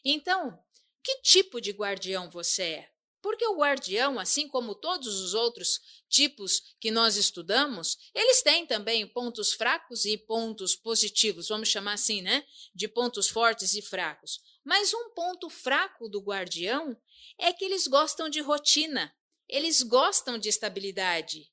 Então, 0.04 0.60
que 1.04 1.22
tipo 1.22 1.62
de 1.62 1.72
guardião 1.72 2.30
você 2.30 2.64
é? 2.64 2.92
Porque 3.22 3.46
o 3.48 3.58
guardião, 3.58 4.20
assim 4.20 4.48
como 4.48 4.74
todos 4.74 5.22
os 5.22 5.34
outros 5.34 5.80
tipos 6.12 6.76
que 6.80 6.92
nós 6.92 7.16
estudamos, 7.16 7.98
eles 8.14 8.44
têm 8.44 8.68
também 8.68 9.08
pontos 9.08 9.54
fracos 9.54 10.04
e 10.06 10.18
pontos 10.18 10.76
positivos, 10.76 11.48
vamos 11.48 11.70
chamar 11.70 11.94
assim, 11.94 12.22
né? 12.22 12.46
De 12.76 12.88
pontos 12.88 13.30
fortes 13.30 13.74
e 13.74 13.82
fracos. 13.82 14.42
Mas 14.64 14.94
um 14.94 15.10
ponto 15.16 15.50
fraco 15.50 16.10
do 16.10 16.22
guardião 16.22 16.96
é 17.40 17.54
que 17.54 17.64
eles 17.64 17.88
gostam 17.88 18.30
de 18.30 18.42
rotina, 18.42 19.16
eles 19.48 19.82
gostam 19.82 20.38
de 20.38 20.50
estabilidade. 20.50 21.50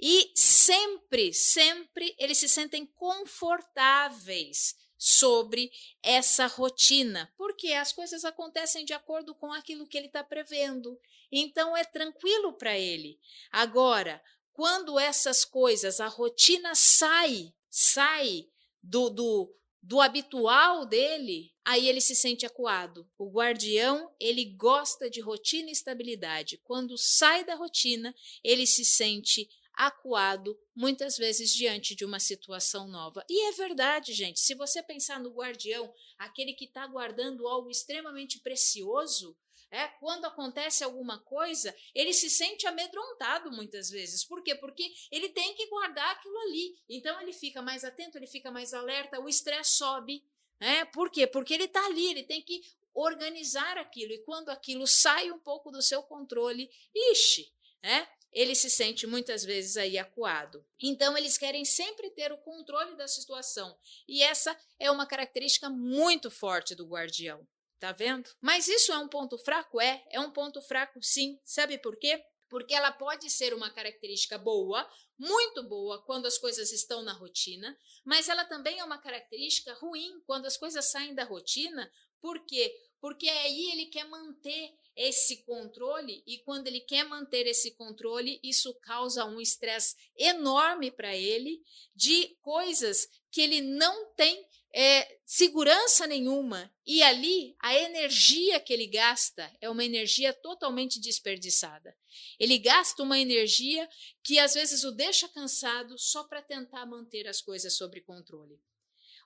E 0.00 0.32
sempre, 0.34 1.32
sempre 1.32 2.14
eles 2.18 2.38
se 2.38 2.48
sentem 2.48 2.86
confortáveis 2.86 4.74
sobre 5.04 5.72
essa 6.00 6.46
rotina, 6.46 7.28
porque 7.36 7.72
as 7.72 7.92
coisas 7.92 8.24
acontecem 8.24 8.84
de 8.84 8.92
acordo 8.92 9.34
com 9.34 9.52
aquilo 9.52 9.84
que 9.84 9.98
ele 9.98 10.06
está 10.06 10.22
prevendo. 10.22 10.96
Então 11.32 11.76
é 11.76 11.82
tranquilo 11.82 12.52
para 12.52 12.78
ele. 12.78 13.18
Agora, 13.50 14.22
quando 14.52 15.00
essas 15.00 15.44
coisas, 15.44 15.98
a 15.98 16.06
rotina 16.06 16.76
sai, 16.76 17.52
sai 17.68 18.46
do, 18.80 19.10
do, 19.10 19.52
do 19.82 20.00
habitual 20.00 20.86
dele, 20.86 21.52
aí 21.64 21.88
ele 21.88 22.00
se 22.00 22.14
sente 22.14 22.46
acuado. 22.46 23.04
O 23.18 23.28
guardião, 23.28 24.08
ele 24.20 24.44
gosta 24.44 25.10
de 25.10 25.20
rotina 25.20 25.68
e 25.70 25.72
estabilidade. 25.72 26.60
Quando 26.62 26.96
sai 26.96 27.44
da 27.44 27.56
rotina, 27.56 28.14
ele 28.44 28.68
se 28.68 28.84
sente 28.84 29.48
acuado, 29.74 30.58
muitas 30.74 31.16
vezes 31.16 31.52
diante 31.52 31.94
de 31.94 32.04
uma 32.04 32.20
situação 32.20 32.86
nova. 32.88 33.24
E 33.28 33.48
é 33.48 33.52
verdade, 33.52 34.12
gente, 34.12 34.40
se 34.40 34.54
você 34.54 34.82
pensar 34.82 35.20
no 35.20 35.32
guardião, 35.32 35.92
aquele 36.18 36.52
que 36.52 36.66
está 36.66 36.86
guardando 36.86 37.46
algo 37.48 37.70
extremamente 37.70 38.40
precioso, 38.40 39.36
é, 39.72 39.88
quando 39.88 40.26
acontece 40.26 40.84
alguma 40.84 41.18
coisa, 41.18 41.74
ele 41.94 42.12
se 42.12 42.28
sente 42.28 42.66
amedrontado 42.66 43.50
muitas 43.50 43.88
vezes. 43.88 44.22
Por 44.22 44.42
quê? 44.42 44.54
Porque 44.54 44.92
ele 45.10 45.30
tem 45.30 45.54
que 45.54 45.66
guardar 45.68 46.10
aquilo 46.10 46.38
ali. 46.40 46.78
Então 46.90 47.18
ele 47.22 47.32
fica 47.32 47.62
mais 47.62 47.82
atento, 47.82 48.18
ele 48.18 48.26
fica 48.26 48.50
mais 48.50 48.74
alerta, 48.74 49.18
o 49.18 49.30
estresse 49.30 49.76
sobe. 49.76 50.22
É, 50.60 50.84
por 50.84 51.10
quê? 51.10 51.26
Porque 51.26 51.54
ele 51.54 51.64
está 51.64 51.84
ali, 51.86 52.10
ele 52.10 52.22
tem 52.22 52.42
que 52.42 52.60
organizar 52.94 53.78
aquilo. 53.78 54.12
E 54.12 54.22
quando 54.24 54.50
aquilo 54.50 54.86
sai 54.86 55.30
um 55.32 55.38
pouco 55.38 55.70
do 55.70 55.80
seu 55.80 56.02
controle, 56.02 56.70
ixi, 56.94 57.50
é, 57.82 58.06
ele 58.32 58.54
se 58.54 58.70
sente 58.70 59.06
muitas 59.06 59.44
vezes 59.44 59.76
aí 59.76 59.98
acuado. 59.98 60.64
Então, 60.80 61.16
eles 61.16 61.36
querem 61.36 61.64
sempre 61.64 62.10
ter 62.10 62.32
o 62.32 62.38
controle 62.38 62.96
da 62.96 63.06
situação. 63.06 63.76
E 64.08 64.22
essa 64.22 64.56
é 64.78 64.90
uma 64.90 65.06
característica 65.06 65.68
muito 65.68 66.30
forte 66.30 66.74
do 66.74 66.86
guardião. 66.86 67.46
Tá 67.78 67.90
vendo? 67.90 68.30
Mas 68.40 68.68
isso 68.68 68.92
é 68.92 68.98
um 68.98 69.08
ponto 69.08 69.36
fraco? 69.36 69.80
É, 69.80 70.04
é 70.10 70.20
um 70.20 70.30
ponto 70.30 70.62
fraco, 70.62 71.02
sim. 71.02 71.38
Sabe 71.44 71.78
por 71.78 71.96
quê? 71.96 72.24
Porque 72.48 72.74
ela 72.74 72.92
pode 72.92 73.28
ser 73.28 73.52
uma 73.52 73.70
característica 73.70 74.38
boa, 74.38 74.88
muito 75.18 75.62
boa, 75.64 76.00
quando 76.02 76.26
as 76.26 76.38
coisas 76.38 76.70
estão 76.70 77.02
na 77.02 77.12
rotina, 77.12 77.76
mas 78.04 78.28
ela 78.28 78.44
também 78.44 78.78
é 78.78 78.84
uma 78.84 78.98
característica 78.98 79.74
ruim 79.74 80.22
quando 80.26 80.46
as 80.46 80.56
coisas 80.56 80.90
saem 80.90 81.14
da 81.14 81.24
rotina. 81.24 81.90
Por 82.20 82.38
quê? 82.46 82.72
Porque 83.02 83.28
aí 83.28 83.72
ele 83.72 83.86
quer 83.86 84.04
manter 84.08 84.72
esse 84.94 85.42
controle 85.42 86.22
e 86.24 86.38
quando 86.38 86.68
ele 86.68 86.78
quer 86.78 87.02
manter 87.02 87.48
esse 87.48 87.72
controle, 87.72 88.38
isso 88.44 88.72
causa 88.74 89.24
um 89.24 89.40
estresse 89.40 89.96
enorme 90.16 90.88
para 90.88 91.16
ele 91.16 91.60
de 91.96 92.36
coisas 92.40 93.08
que 93.28 93.40
ele 93.40 93.60
não 93.60 94.14
tem 94.14 94.46
é, 94.72 95.18
segurança 95.26 96.06
nenhuma. 96.06 96.72
E 96.86 97.02
ali 97.02 97.56
a 97.58 97.74
energia 97.74 98.60
que 98.60 98.72
ele 98.72 98.86
gasta 98.86 99.52
é 99.60 99.68
uma 99.68 99.84
energia 99.84 100.32
totalmente 100.32 101.00
desperdiçada. 101.00 101.96
Ele 102.38 102.56
gasta 102.56 103.02
uma 103.02 103.18
energia 103.18 103.88
que 104.22 104.38
às 104.38 104.54
vezes 104.54 104.84
o 104.84 104.92
deixa 104.92 105.28
cansado 105.28 105.98
só 105.98 106.22
para 106.22 106.40
tentar 106.40 106.86
manter 106.86 107.26
as 107.26 107.42
coisas 107.42 107.76
sob 107.76 108.00
controle. 108.02 108.60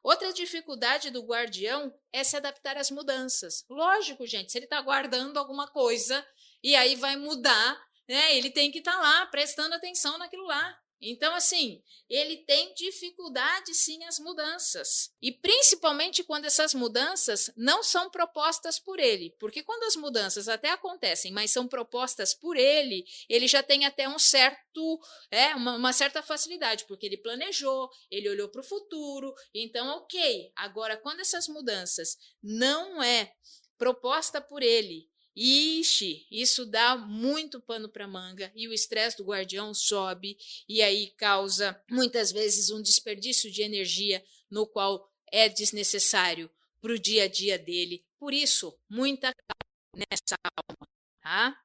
Outra 0.07 0.33
dificuldade 0.33 1.11
do 1.11 1.27
guardião 1.27 1.93
é 2.13 2.23
se 2.23 2.37
adaptar 2.37 2.77
às 2.77 2.93
mudanças. 2.93 3.65
Lógico, 3.69 4.25
gente, 4.25 4.53
se 4.53 4.57
ele 4.59 4.67
está 4.67 4.81
guardando 4.81 5.37
alguma 5.37 5.67
coisa 5.67 6.25
e 6.63 6.77
aí 6.77 6.95
vai 6.95 7.17
mudar, 7.17 7.77
né? 8.09 8.37
Ele 8.37 8.49
tem 8.49 8.71
que 8.71 8.79
estar 8.79 8.93
tá 8.93 9.01
lá 9.01 9.27
prestando 9.27 9.75
atenção 9.75 10.17
naquilo 10.17 10.45
lá. 10.45 10.79
Então, 11.01 11.35
assim, 11.35 11.83
ele 12.09 12.39
tem 12.39 12.73
dificuldade 12.75 13.75
sim 13.75 14.03
às 14.05 14.19
mudanças. 14.19 15.11
E 15.21 15.31
principalmente 15.31 16.25
quando 16.25 16.47
essas 16.47 16.73
mudanças 16.73 17.51
não 17.57 17.83
são 17.83 18.11
propostas 18.11 18.79
por 18.79 18.99
ele. 18.99 19.35
Porque 19.39 19.63
quando 19.63 19.85
as 19.85 19.97
mudanças 19.97 20.49
até 20.49 20.71
acontecem, 20.71 21.33
mas 21.33 21.51
são 21.51 21.69
propostas 21.69 22.35
por 22.35 22.57
ele, 22.57 23.05
ele 23.29 23.47
já 23.47 23.63
tem 23.63 23.85
até 23.85 24.09
um 24.09 24.19
certo, 24.19 25.01
é, 25.31 25.55
uma, 25.55 25.77
uma 25.77 25.93
certa 25.93 26.23
facilidade, 26.23 26.85
porque 26.87 27.07
ele 27.07 27.19
planejou, 27.19 27.91
ele 28.11 28.29
olhou 28.29 28.49
para 28.49 28.61
o 28.61 28.65
futuro. 28.65 29.35
Então, 29.55 29.99
ok. 29.99 30.51
Agora, 30.57 30.97
quando 30.97 31.21
essas 31.21 31.47
mudanças 31.49 32.17
não 32.43 33.03
é 33.03 33.33
proposta 33.77 34.41
por 34.41 34.63
ele, 34.63 35.09
Ixi, 35.37 36.27
isso 36.31 36.65
dá 36.65 36.97
muito 36.97 37.61
pano 37.61 37.91
para 37.91 38.09
manga 38.09 38.51
e 38.55 38.67
o 38.67 38.73
estresse 38.73 39.19
do 39.19 39.25
guardião 39.25 39.75
sobe 39.75 40.39
e 40.67 40.81
aí 40.81 41.11
causa 41.19 41.79
muitas 41.91 42.33
vezes 42.33 42.71
um 42.71 42.81
desperdício 42.81 43.51
de 43.51 43.61
energia 43.61 44.25
no 44.51 44.67
qual 44.67 45.13
é 45.31 45.47
desnecessário 45.49 46.51
para 46.81 46.93
o 46.93 46.99
dia 46.99 47.25
a 47.25 47.29
dia 47.29 47.59
dele. 47.59 48.03
Por 48.19 48.33
isso, 48.33 48.79
muita 48.89 49.33
calma 49.35 50.05
nessa 50.11 50.37
alma, 50.57 50.89
tá? 51.21 51.61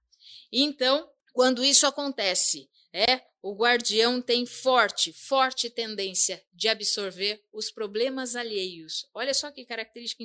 Então, 0.52 1.10
quando 1.32 1.64
isso 1.64 1.88
acontece, 1.88 2.70
é 2.94 3.22
o 3.42 3.56
guardião 3.56 4.22
tem 4.22 4.46
forte, 4.46 5.14
forte 5.14 5.70
tendência 5.70 6.44
de 6.54 6.68
absorver 6.68 7.44
os 7.52 7.72
problemas 7.72 8.36
alheios. 8.36 9.08
Olha 9.14 9.34
só 9.34 9.50
que 9.50 9.66
característica 9.66 10.24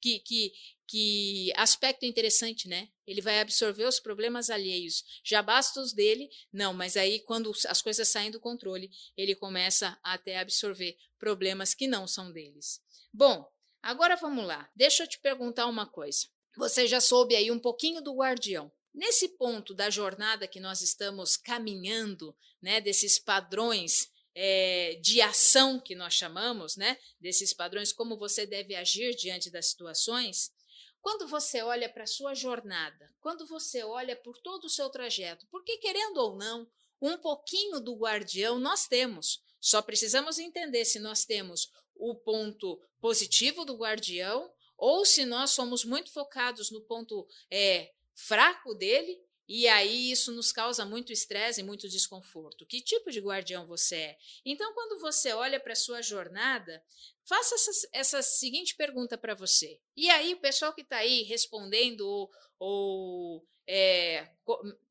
que, 0.00 0.18
que, 0.18 0.52
que 0.88 1.52
aspecto 1.54 2.06
interessante, 2.06 2.66
né? 2.66 2.88
Ele 3.06 3.20
vai 3.20 3.40
absorver 3.40 3.84
os 3.84 4.00
problemas 4.00 4.48
alheios. 4.48 5.04
Já 5.22 5.42
basta 5.42 5.80
os 5.80 5.92
dele? 5.92 6.30
Não, 6.50 6.72
mas 6.72 6.96
aí 6.96 7.20
quando 7.20 7.52
as 7.66 7.82
coisas 7.82 8.08
saem 8.08 8.30
do 8.30 8.40
controle, 8.40 8.90
ele 9.14 9.34
começa 9.34 9.98
a 10.02 10.14
até 10.14 10.38
absorver 10.38 10.96
problemas 11.18 11.74
que 11.74 11.86
não 11.86 12.06
são 12.06 12.32
deles. 12.32 12.80
Bom, 13.12 13.46
agora 13.82 14.16
vamos 14.16 14.46
lá. 14.46 14.68
Deixa 14.74 15.02
eu 15.02 15.06
te 15.06 15.20
perguntar 15.20 15.66
uma 15.66 15.86
coisa. 15.86 16.26
Você 16.56 16.86
já 16.88 17.02
soube 17.02 17.36
aí 17.36 17.50
um 17.50 17.58
pouquinho 17.58 18.00
do 18.00 18.16
guardião. 18.16 18.72
Nesse 18.94 19.28
ponto 19.36 19.74
da 19.74 19.90
jornada 19.90 20.48
que 20.48 20.58
nós 20.58 20.80
estamos 20.80 21.36
caminhando, 21.36 22.34
né, 22.62 22.80
desses 22.80 23.18
padrões 23.18 24.10
é, 24.34 24.98
de 25.02 25.20
ação 25.20 25.78
que 25.78 25.94
nós 25.94 26.14
chamamos, 26.14 26.76
né, 26.76 26.96
desses 27.20 27.52
padrões, 27.52 27.92
como 27.92 28.16
você 28.16 28.46
deve 28.46 28.74
agir 28.74 29.14
diante 29.14 29.50
das 29.50 29.66
situações, 29.66 30.50
quando 31.00 31.26
você 31.26 31.62
olha 31.62 31.88
para 31.88 32.04
a 32.04 32.06
sua 32.06 32.34
jornada, 32.34 33.12
quando 33.20 33.46
você 33.46 33.82
olha 33.82 34.16
por 34.16 34.38
todo 34.38 34.64
o 34.64 34.70
seu 34.70 34.90
trajeto, 34.90 35.46
porque 35.50 35.78
querendo 35.78 36.18
ou 36.18 36.36
não, 36.36 36.68
um 37.00 37.16
pouquinho 37.16 37.80
do 37.80 37.96
guardião 37.96 38.58
nós 38.58 38.86
temos. 38.86 39.42
Só 39.60 39.82
precisamos 39.82 40.38
entender 40.38 40.84
se 40.84 40.98
nós 40.98 41.24
temos 41.24 41.70
o 41.94 42.14
ponto 42.14 42.80
positivo 43.00 43.64
do 43.64 43.76
guardião 43.76 44.52
ou 44.76 45.04
se 45.04 45.24
nós 45.24 45.50
somos 45.50 45.84
muito 45.84 46.12
focados 46.12 46.70
no 46.70 46.80
ponto 46.82 47.26
é, 47.50 47.92
fraco 48.14 48.74
dele 48.74 49.20
e 49.48 49.66
aí 49.66 50.10
isso 50.10 50.30
nos 50.32 50.52
causa 50.52 50.84
muito 50.84 51.10
estresse 51.10 51.62
e 51.62 51.64
muito 51.64 51.88
desconforto. 51.88 52.66
Que 52.66 52.82
tipo 52.82 53.10
de 53.10 53.18
guardião 53.18 53.66
você 53.66 53.96
é? 53.96 54.18
Então, 54.44 54.74
quando 54.74 55.00
você 55.00 55.32
olha 55.32 55.58
para 55.58 55.72
a 55.72 55.76
sua 55.76 56.02
jornada, 56.02 56.84
faça 57.26 57.54
essa, 57.54 57.88
essa 57.92 58.22
seguinte 58.22 58.76
pergunta 58.76 59.16
para 59.16 59.34
você. 59.34 59.80
E 59.96 60.10
aí, 60.10 60.34
o 60.34 60.40
pessoal 60.40 60.74
que 60.74 60.82
está 60.82 60.98
aí 60.98 61.22
respondendo 61.22 62.02
ou, 62.02 62.30
ou 62.58 63.48
é, 63.66 64.28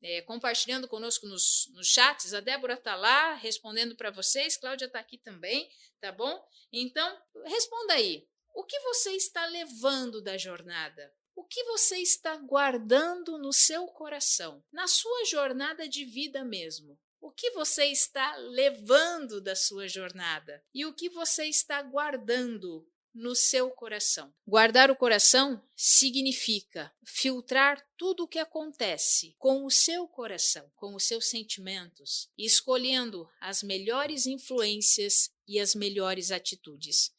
é, 0.02 0.22
compartilhando 0.22 0.88
conosco 0.88 1.26
nos, 1.26 1.70
nos 1.74 1.86
chats, 1.86 2.34
a 2.34 2.40
Débora 2.40 2.74
está 2.74 2.96
lá 2.96 3.34
respondendo 3.34 3.94
para 3.94 4.10
vocês, 4.10 4.56
Cláudia 4.56 4.86
está 4.86 4.98
aqui 4.98 5.18
também, 5.18 5.70
tá 6.00 6.10
bom? 6.10 6.44
Então, 6.72 7.22
responda 7.44 7.94
aí. 7.94 8.26
O 8.56 8.64
que 8.64 8.78
você 8.80 9.12
está 9.12 9.46
levando 9.46 10.20
da 10.20 10.36
jornada? 10.36 11.14
O 11.38 11.44
que 11.44 11.62
você 11.62 11.98
está 11.98 12.34
guardando 12.34 13.38
no 13.38 13.52
seu 13.52 13.86
coração, 13.86 14.60
na 14.72 14.88
sua 14.88 15.24
jornada 15.24 15.88
de 15.88 16.04
vida 16.04 16.44
mesmo? 16.44 16.98
O 17.20 17.30
que 17.30 17.52
você 17.52 17.84
está 17.84 18.34
levando 18.38 19.40
da 19.40 19.54
sua 19.54 19.86
jornada 19.86 20.60
e 20.74 20.84
o 20.84 20.92
que 20.92 21.08
você 21.08 21.44
está 21.44 21.80
guardando 21.80 22.84
no 23.14 23.36
seu 23.36 23.70
coração. 23.70 24.34
Guardar 24.44 24.90
o 24.90 24.96
coração 24.96 25.62
significa 25.76 26.92
filtrar 27.06 27.88
tudo 27.96 28.24
o 28.24 28.28
que 28.28 28.40
acontece 28.40 29.36
com 29.38 29.64
o 29.64 29.70
seu 29.70 30.08
coração, 30.08 30.68
com 30.74 30.92
os 30.96 31.04
seus 31.04 31.26
sentimentos, 31.26 32.28
escolhendo 32.36 33.30
as 33.40 33.62
melhores 33.62 34.26
influências 34.26 35.30
e 35.46 35.60
as 35.60 35.72
melhores 35.72 36.32
atitudes. 36.32 37.12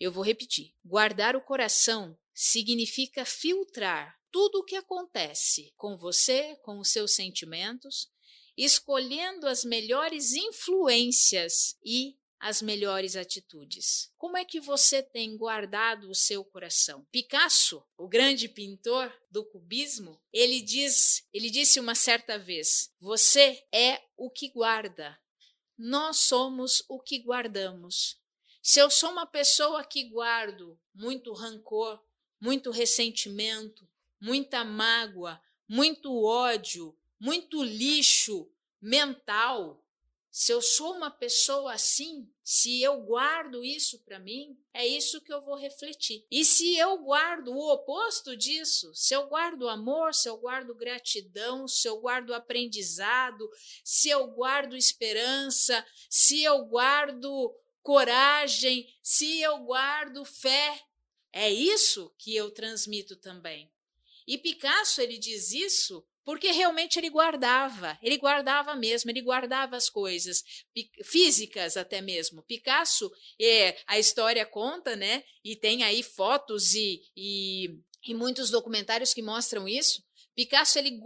Eu 0.00 0.10
vou 0.10 0.24
repetir: 0.24 0.74
guardar 0.82 1.36
o 1.36 1.42
coração 1.42 2.18
significa 2.38 3.24
filtrar 3.24 4.20
tudo 4.30 4.58
o 4.58 4.64
que 4.64 4.76
acontece 4.76 5.72
com 5.74 5.96
você, 5.96 6.54
com 6.56 6.78
os 6.78 6.90
seus 6.90 7.14
sentimentos, 7.14 8.10
escolhendo 8.54 9.46
as 9.46 9.64
melhores 9.64 10.34
influências 10.34 11.78
e 11.82 12.18
as 12.38 12.60
melhores 12.60 13.16
atitudes. 13.16 14.12
Como 14.18 14.36
é 14.36 14.44
que 14.44 14.60
você 14.60 15.02
tem 15.02 15.34
guardado 15.34 16.10
o 16.10 16.14
seu 16.14 16.44
coração? 16.44 17.06
Picasso, 17.10 17.82
o 17.96 18.06
grande 18.06 18.50
pintor 18.50 19.10
do 19.30 19.42
cubismo, 19.42 20.20
ele 20.30 20.60
diz, 20.60 21.26
ele 21.32 21.48
disse 21.48 21.80
uma 21.80 21.94
certa 21.94 22.38
vez: 22.38 22.92
"Você 23.00 23.66
é 23.72 24.02
o 24.14 24.30
que 24.30 24.50
guarda. 24.50 25.18
Nós 25.78 26.18
somos 26.18 26.84
o 26.86 27.00
que 27.00 27.18
guardamos." 27.18 28.20
Se 28.62 28.78
eu 28.78 28.90
sou 28.90 29.10
uma 29.10 29.26
pessoa 29.26 29.82
que 29.82 30.04
guardo 30.10 30.78
muito 30.94 31.32
rancor, 31.32 32.04
muito 32.40 32.70
ressentimento, 32.70 33.88
muita 34.20 34.64
mágoa, 34.64 35.40
muito 35.68 36.24
ódio, 36.24 36.96
muito 37.18 37.62
lixo 37.62 38.50
mental. 38.80 39.82
Se 40.30 40.52
eu 40.52 40.60
sou 40.60 40.94
uma 40.94 41.10
pessoa 41.10 41.72
assim, 41.72 42.30
se 42.44 42.82
eu 42.82 43.00
guardo 43.00 43.64
isso 43.64 43.98
para 44.00 44.18
mim, 44.18 44.54
é 44.72 44.86
isso 44.86 45.20
que 45.22 45.32
eu 45.32 45.40
vou 45.40 45.56
refletir. 45.56 46.26
E 46.30 46.44
se 46.44 46.76
eu 46.76 46.98
guardo 46.98 47.48
o 47.48 47.72
oposto 47.72 48.36
disso, 48.36 48.94
se 48.94 49.14
eu 49.14 49.26
guardo 49.28 49.66
amor, 49.66 50.14
se 50.14 50.28
eu 50.28 50.36
guardo 50.36 50.74
gratidão, 50.74 51.66
se 51.66 51.88
eu 51.88 51.98
guardo 51.98 52.34
aprendizado, 52.34 53.50
se 53.82 54.10
eu 54.10 54.26
guardo 54.26 54.76
esperança, 54.76 55.84
se 56.10 56.42
eu 56.42 56.66
guardo 56.66 57.54
coragem, 57.82 58.86
se 59.02 59.40
eu 59.40 59.58
guardo 59.60 60.22
fé, 60.24 60.84
é 61.36 61.50
isso 61.50 62.10
que 62.18 62.34
eu 62.34 62.50
transmito 62.50 63.14
também. 63.16 63.70
E 64.26 64.38
Picasso 64.38 65.00
ele 65.00 65.18
diz 65.18 65.52
isso 65.52 66.04
porque 66.24 66.50
realmente 66.50 66.98
ele 66.98 67.08
guardava, 67.08 67.96
ele 68.02 68.16
guardava 68.16 68.74
mesmo, 68.74 69.08
ele 69.10 69.20
guardava 69.20 69.76
as 69.76 69.88
coisas 69.88 70.42
físicas 71.04 71.76
até 71.76 72.00
mesmo. 72.00 72.42
Picasso, 72.42 73.12
é, 73.40 73.78
a 73.86 73.96
história 73.96 74.44
conta, 74.44 74.96
né? 74.96 75.22
E 75.44 75.54
tem 75.54 75.84
aí 75.84 76.02
fotos 76.02 76.74
e, 76.74 77.00
e, 77.16 77.78
e 78.08 78.12
muitos 78.12 78.50
documentários 78.50 79.14
que 79.14 79.22
mostram 79.22 79.68
isso. 79.68 80.02
Picasso 80.36 80.78
ele 80.78 81.00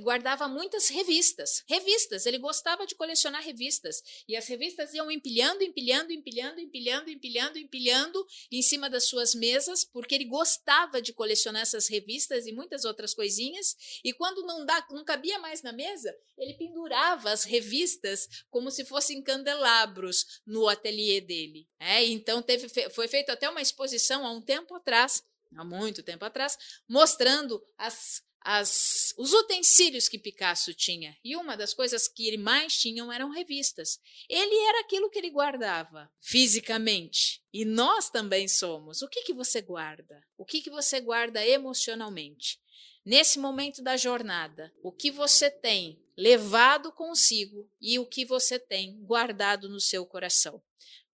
guardava 0.00 0.46
muitas 0.46 0.88
revistas, 0.88 1.64
revistas, 1.66 2.24
ele 2.24 2.38
gostava 2.38 2.86
de 2.86 2.94
colecionar 2.94 3.42
revistas, 3.42 4.00
e 4.28 4.36
as 4.36 4.46
revistas 4.46 4.94
iam 4.94 5.10
empilhando, 5.10 5.64
empilhando, 5.64 6.12
empilhando, 6.12 6.60
empilhando, 6.60 7.10
empilhando, 7.10 7.58
empilhando 7.58 8.26
em 8.48 8.62
cima 8.62 8.88
das 8.88 9.08
suas 9.08 9.34
mesas, 9.34 9.84
porque 9.84 10.14
ele 10.14 10.26
gostava 10.26 11.02
de 11.02 11.12
colecionar 11.12 11.62
essas 11.62 11.88
revistas 11.88 12.46
e 12.46 12.52
muitas 12.52 12.84
outras 12.84 13.12
coisinhas, 13.12 13.76
e 14.04 14.12
quando 14.12 14.46
não, 14.46 14.64
dá, 14.64 14.86
não 14.90 15.04
cabia 15.04 15.40
mais 15.40 15.62
na 15.62 15.72
mesa, 15.72 16.16
ele 16.38 16.54
pendurava 16.54 17.32
as 17.32 17.42
revistas 17.42 18.28
como 18.48 18.70
se 18.70 18.84
fossem 18.84 19.20
candelabros 19.20 20.40
no 20.46 20.68
ateliê 20.68 21.20
dele. 21.20 21.66
É, 21.80 22.04
então 22.04 22.40
teve, 22.40 22.68
foi 22.90 23.08
feita 23.08 23.32
até 23.32 23.50
uma 23.50 23.60
exposição 23.62 24.24
há 24.24 24.30
um 24.30 24.40
tempo 24.40 24.76
atrás, 24.76 25.24
há 25.56 25.64
muito 25.64 26.04
tempo 26.04 26.24
atrás, 26.24 26.56
mostrando 26.88 27.60
as 27.76 28.22
as, 28.46 29.12
os 29.18 29.32
utensílios 29.32 30.08
que 30.08 30.20
Picasso 30.20 30.72
tinha. 30.72 31.18
E 31.24 31.34
uma 31.34 31.56
das 31.56 31.74
coisas 31.74 32.06
que 32.06 32.28
ele 32.28 32.36
mais 32.36 32.78
tinha 32.78 33.02
eram 33.12 33.28
revistas. 33.28 33.98
Ele 34.28 34.54
era 34.68 34.80
aquilo 34.82 35.10
que 35.10 35.18
ele 35.18 35.30
guardava 35.30 36.08
fisicamente. 36.20 37.42
E 37.52 37.64
nós 37.64 38.08
também 38.08 38.46
somos. 38.46 39.02
O 39.02 39.08
que, 39.08 39.22
que 39.22 39.34
você 39.34 39.60
guarda? 39.60 40.22
O 40.38 40.44
que, 40.44 40.62
que 40.62 40.70
você 40.70 41.00
guarda 41.00 41.44
emocionalmente? 41.44 42.60
Nesse 43.04 43.40
momento 43.40 43.82
da 43.82 43.96
jornada, 43.96 44.72
o 44.80 44.92
que 44.92 45.10
você 45.10 45.50
tem 45.50 46.00
levado 46.16 46.92
consigo 46.92 47.68
e 47.80 47.98
o 47.98 48.06
que 48.06 48.24
você 48.24 48.60
tem 48.60 49.02
guardado 49.02 49.68
no 49.68 49.80
seu 49.80 50.06
coração? 50.06 50.62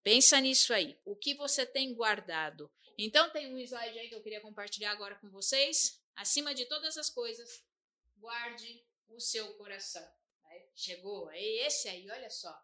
Pensa 0.03 0.39
nisso 0.39 0.75
aí. 0.75 0.99
O 1.03 1.17
que 1.17 1.35
você 1.35 1.65
tem 1.65 1.95
guardado? 1.95 2.71
Então, 2.99 3.31
tem 3.31 3.55
um 3.55 3.59
slide 3.59 3.99
aí 3.99 4.09
que 4.09 4.15
eu 4.15 4.23
queria 4.23 4.41
compartilhar 4.43 4.93
agora 4.93 5.15
com 5.15 5.31
vocês. 5.31 6.02
Acima 6.17 6.55
de 6.55 6.67
todas 6.67 6.97
as 6.97 7.11
coisas, 7.11 7.65
guarde 8.17 8.85
o 9.09 9.21
seu 9.21 9.55
coração. 9.55 10.07
Aí, 10.45 10.69
chegou, 10.75 11.29
aí 11.29 11.59
esse 11.61 11.89
aí, 11.89 12.09
olha 12.11 12.31
só. 12.31 12.55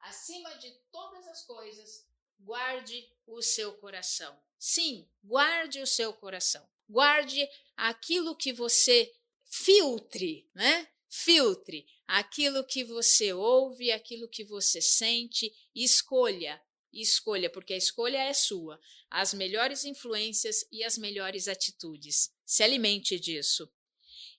Acima 0.00 0.54
de 0.56 0.70
todas 0.90 1.26
as 1.28 1.44
coisas, 1.44 2.06
guarde 2.38 3.10
o 3.26 3.40
seu 3.40 3.76
coração. 3.78 4.38
Sim, 4.58 5.08
guarde 5.22 5.80
o 5.80 5.86
seu 5.86 6.12
coração. 6.12 6.68
Guarde 6.88 7.48
aquilo 7.76 8.36
que 8.36 8.52
você 8.52 9.14
filtre, 9.44 10.48
né? 10.54 10.90
Filtre 11.08 11.86
aquilo 12.06 12.64
que 12.64 12.84
você 12.84 13.32
ouve, 13.32 13.92
aquilo 13.92 14.28
que 14.28 14.44
você 14.44 14.80
sente, 14.80 15.54
escolha 15.74 16.62
escolha, 17.00 17.50
porque 17.50 17.74
a 17.74 17.76
escolha 17.76 18.18
é 18.18 18.32
sua, 18.32 18.78
as 19.10 19.34
melhores 19.34 19.84
influências 19.84 20.66
e 20.70 20.82
as 20.84 20.98
melhores 20.98 21.48
atitudes. 21.48 22.30
Se 22.44 22.62
alimente 22.62 23.18
disso. 23.18 23.70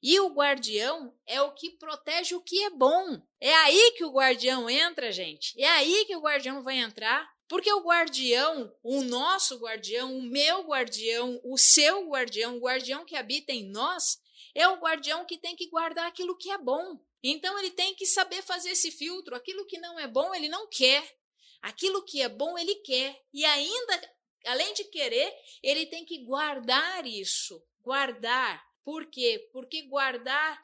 E 0.02 0.20
o 0.20 0.30
guardião 0.34 1.18
é 1.26 1.42
o 1.42 1.52
que 1.54 1.72
protege 1.72 2.36
o 2.36 2.42
que 2.42 2.64
é 2.64 2.70
bom. 2.70 3.20
É 3.40 3.54
aí 3.56 3.94
que 3.98 4.04
o 4.04 4.12
guardião 4.12 4.70
entra, 4.70 5.12
gente. 5.12 5.60
É 5.60 5.68
aí 5.68 6.06
que 6.06 6.16
o 6.16 6.22
guardião 6.22 6.62
vai 6.64 6.78
entrar. 6.78 7.28
Porque 7.48 7.72
o 7.72 7.84
guardião, 7.84 8.76
o 8.84 9.04
nosso 9.04 9.58
guardião, 9.58 10.18
o 10.18 10.22
meu 10.22 10.64
guardião, 10.64 11.40
o 11.44 11.58
seu 11.58 12.10
guardião, 12.10 12.58
o 12.58 12.60
guardião 12.60 13.06
que 13.06 13.16
habita 13.16 13.52
em 13.52 13.70
nós, 13.70 14.20
é 14.56 14.68
o 14.68 14.80
guardião 14.80 15.26
que 15.26 15.38
tem 15.38 15.56
que 15.56 15.70
guardar 15.70 16.08
aquilo 16.08 16.38
que 16.38 16.50
é 16.50 16.58
bom. 16.58 17.00
Então 17.24 17.58
ele 17.60 17.72
tem 17.72 17.96
que 17.96 18.06
saber 18.06 18.42
fazer 18.42 18.70
esse 18.70 18.92
filtro. 18.92 19.36
Aquilo 19.36 19.66
que 19.66 19.80
não 19.80 20.00
é 20.00 20.08
bom, 20.08 20.34
ele 20.34 20.50
não 20.50 20.68
quer. 20.68 21.04
Aquilo 21.66 22.06
que 22.06 22.22
é 22.22 22.30
bom, 22.30 22.56
ele 22.60 22.76
quer. 22.76 23.20
E 23.34 23.44
ainda, 23.44 24.14
além 24.46 24.72
de 24.76 24.84
querer, 24.84 25.34
ele 25.64 25.88
tem 25.88 26.06
que 26.06 26.24
guardar 26.24 27.08
isso. 27.08 27.60
Guardar. 27.82 28.64
Por 28.84 29.08
quê? 29.08 29.50
Porque 29.52 29.82
guardar 29.82 30.64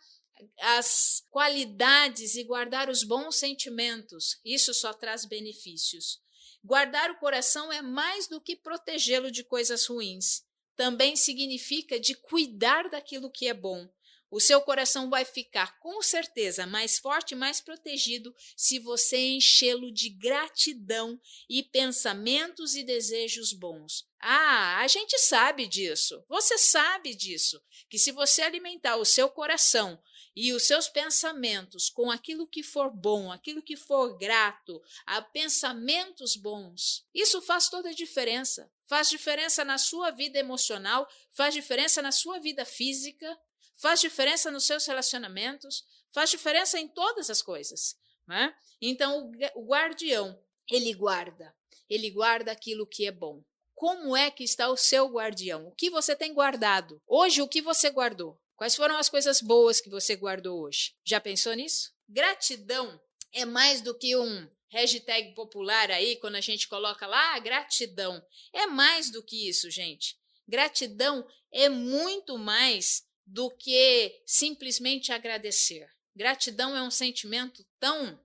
as 0.59 1.25
qualidades 1.31 2.35
e 2.35 2.43
guardar 2.43 2.87
os 2.87 3.03
bons 3.03 3.35
sentimentos, 3.37 4.39
isso 4.45 4.75
só 4.75 4.93
traz 4.93 5.25
benefícios. 5.25 6.21
Guardar 6.63 7.09
o 7.09 7.17
coração 7.17 7.73
é 7.73 7.81
mais 7.81 8.27
do 8.27 8.39
que 8.39 8.55
protegê-lo 8.55 9.31
de 9.31 9.43
coisas 9.43 9.87
ruins. 9.87 10.43
Também 10.75 11.15
significa 11.15 11.99
de 11.99 12.13
cuidar 12.13 12.89
daquilo 12.91 13.31
que 13.31 13.47
é 13.47 13.55
bom. 13.55 13.89
O 14.31 14.39
seu 14.39 14.61
coração 14.61 15.09
vai 15.09 15.25
ficar 15.25 15.77
com 15.79 16.01
certeza 16.01 16.65
mais 16.65 16.97
forte, 16.97 17.35
mais 17.35 17.59
protegido 17.59 18.33
se 18.55 18.79
você 18.79 19.17
enchê-lo 19.17 19.91
de 19.91 20.07
gratidão 20.07 21.19
e 21.49 21.61
pensamentos 21.61 22.73
e 22.73 22.83
desejos 22.83 23.51
bons. 23.51 24.07
Ah, 24.19 24.79
a 24.79 24.87
gente 24.87 25.19
sabe 25.19 25.67
disso. 25.67 26.23
Você 26.29 26.57
sabe 26.57 27.13
disso, 27.13 27.61
que 27.89 27.99
se 27.99 28.11
você 28.11 28.41
alimentar 28.41 28.95
o 28.95 29.05
seu 29.05 29.29
coração 29.29 30.01
e 30.33 30.53
os 30.53 30.63
seus 30.63 30.87
pensamentos 30.87 31.89
com 31.89 32.09
aquilo 32.09 32.47
que 32.47 32.63
for 32.63 32.89
bom, 32.89 33.31
aquilo 33.31 33.61
que 33.61 33.75
for 33.75 34.17
grato, 34.17 34.81
a 35.05 35.21
pensamentos 35.21 36.37
bons, 36.37 37.05
isso 37.13 37.41
faz 37.41 37.67
toda 37.67 37.89
a 37.89 37.93
diferença. 37.93 38.71
Faz 38.85 39.09
diferença 39.09 39.65
na 39.65 39.77
sua 39.77 40.11
vida 40.11 40.39
emocional, 40.39 41.07
faz 41.29 41.53
diferença 41.53 42.01
na 42.01 42.11
sua 42.11 42.39
vida 42.39 42.63
física, 42.63 43.37
faz 43.81 43.99
diferença 43.99 44.51
nos 44.51 44.65
seus 44.65 44.85
relacionamentos, 44.85 45.83
faz 46.11 46.29
diferença 46.29 46.79
em 46.79 46.87
todas 46.87 47.29
as 47.29 47.41
coisas. 47.41 47.95
Né? 48.27 48.53
Então, 48.79 49.31
o 49.55 49.65
guardião, 49.65 50.39
ele 50.69 50.93
guarda, 50.93 51.53
ele 51.89 52.11
guarda 52.11 52.51
aquilo 52.51 52.85
que 52.85 53.07
é 53.07 53.11
bom. 53.11 53.43
Como 53.73 54.15
é 54.15 54.29
que 54.29 54.43
está 54.43 54.69
o 54.69 54.77
seu 54.77 55.07
guardião? 55.07 55.67
O 55.67 55.71
que 55.71 55.89
você 55.89 56.15
tem 56.15 56.31
guardado? 56.33 57.01
Hoje, 57.07 57.41
o 57.41 57.47
que 57.47 57.61
você 57.61 57.89
guardou? 57.89 58.39
Quais 58.55 58.75
foram 58.75 58.95
as 58.95 59.09
coisas 59.09 59.41
boas 59.41 59.81
que 59.81 59.89
você 59.89 60.15
guardou 60.15 60.61
hoje? 60.61 60.93
Já 61.03 61.19
pensou 61.19 61.53
nisso? 61.53 61.91
Gratidão 62.07 63.01
é 63.33 63.43
mais 63.43 63.81
do 63.81 63.97
que 63.97 64.15
um 64.15 64.47
hashtag 64.69 65.33
popular 65.33 65.89
aí, 65.89 66.15
quando 66.17 66.35
a 66.35 66.41
gente 66.41 66.67
coloca 66.67 67.07
lá, 67.07 67.33
ah, 67.33 67.39
gratidão. 67.39 68.23
É 68.53 68.67
mais 68.67 69.11
do 69.11 69.23
que 69.23 69.49
isso, 69.49 69.71
gente. 69.71 70.15
Gratidão 70.47 71.27
é 71.51 71.67
muito 71.67 72.37
mais 72.37 73.03
do 73.25 73.49
que 73.51 74.21
simplesmente 74.25 75.11
agradecer. 75.11 75.87
Gratidão 76.15 76.75
é 76.75 76.81
um 76.81 76.91
sentimento 76.91 77.65
tão 77.79 78.19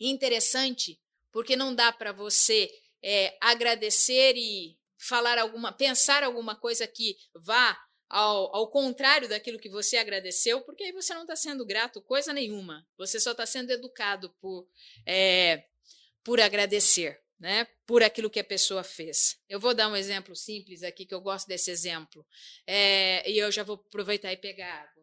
interessante, 0.00 1.00
porque 1.32 1.56
não 1.56 1.74
dá 1.74 1.92
para 1.92 2.12
você 2.12 2.70
é, 3.02 3.36
agradecer 3.40 4.34
e 4.36 4.76
falar 4.98 5.38
alguma, 5.38 5.72
pensar 5.72 6.22
alguma 6.24 6.56
coisa 6.56 6.86
que 6.86 7.16
vá 7.34 7.78
ao, 8.08 8.56
ao 8.56 8.70
contrário 8.70 9.28
daquilo 9.28 9.58
que 9.58 9.68
você 9.68 9.96
agradeceu, 9.96 10.62
porque 10.62 10.84
aí 10.84 10.92
você 10.92 11.14
não 11.14 11.22
está 11.22 11.36
sendo 11.36 11.64
grato 11.64 12.02
coisa 12.02 12.32
nenhuma. 12.32 12.86
Você 12.96 13.20
só 13.20 13.32
está 13.32 13.46
sendo 13.46 13.70
educado 13.70 14.34
por, 14.40 14.66
é, 15.06 15.64
por 16.24 16.40
agradecer 16.40 17.20
né, 17.38 17.66
por 17.86 18.02
aquilo 18.02 18.30
que 18.30 18.40
a 18.40 18.44
pessoa 18.44 18.82
fez. 18.82 19.38
Eu 19.48 19.60
vou 19.60 19.74
dar 19.74 19.88
um 19.88 19.96
exemplo 19.96 20.34
simples 20.34 20.82
aqui, 20.82 21.06
que 21.06 21.14
eu 21.14 21.20
gosto 21.20 21.46
desse 21.46 21.70
exemplo, 21.70 22.26
é, 22.66 23.28
e 23.30 23.38
eu 23.38 23.50
já 23.52 23.62
vou 23.62 23.76
aproveitar 23.76 24.32
e 24.32 24.36
pegar 24.36 24.82
água. 24.82 24.98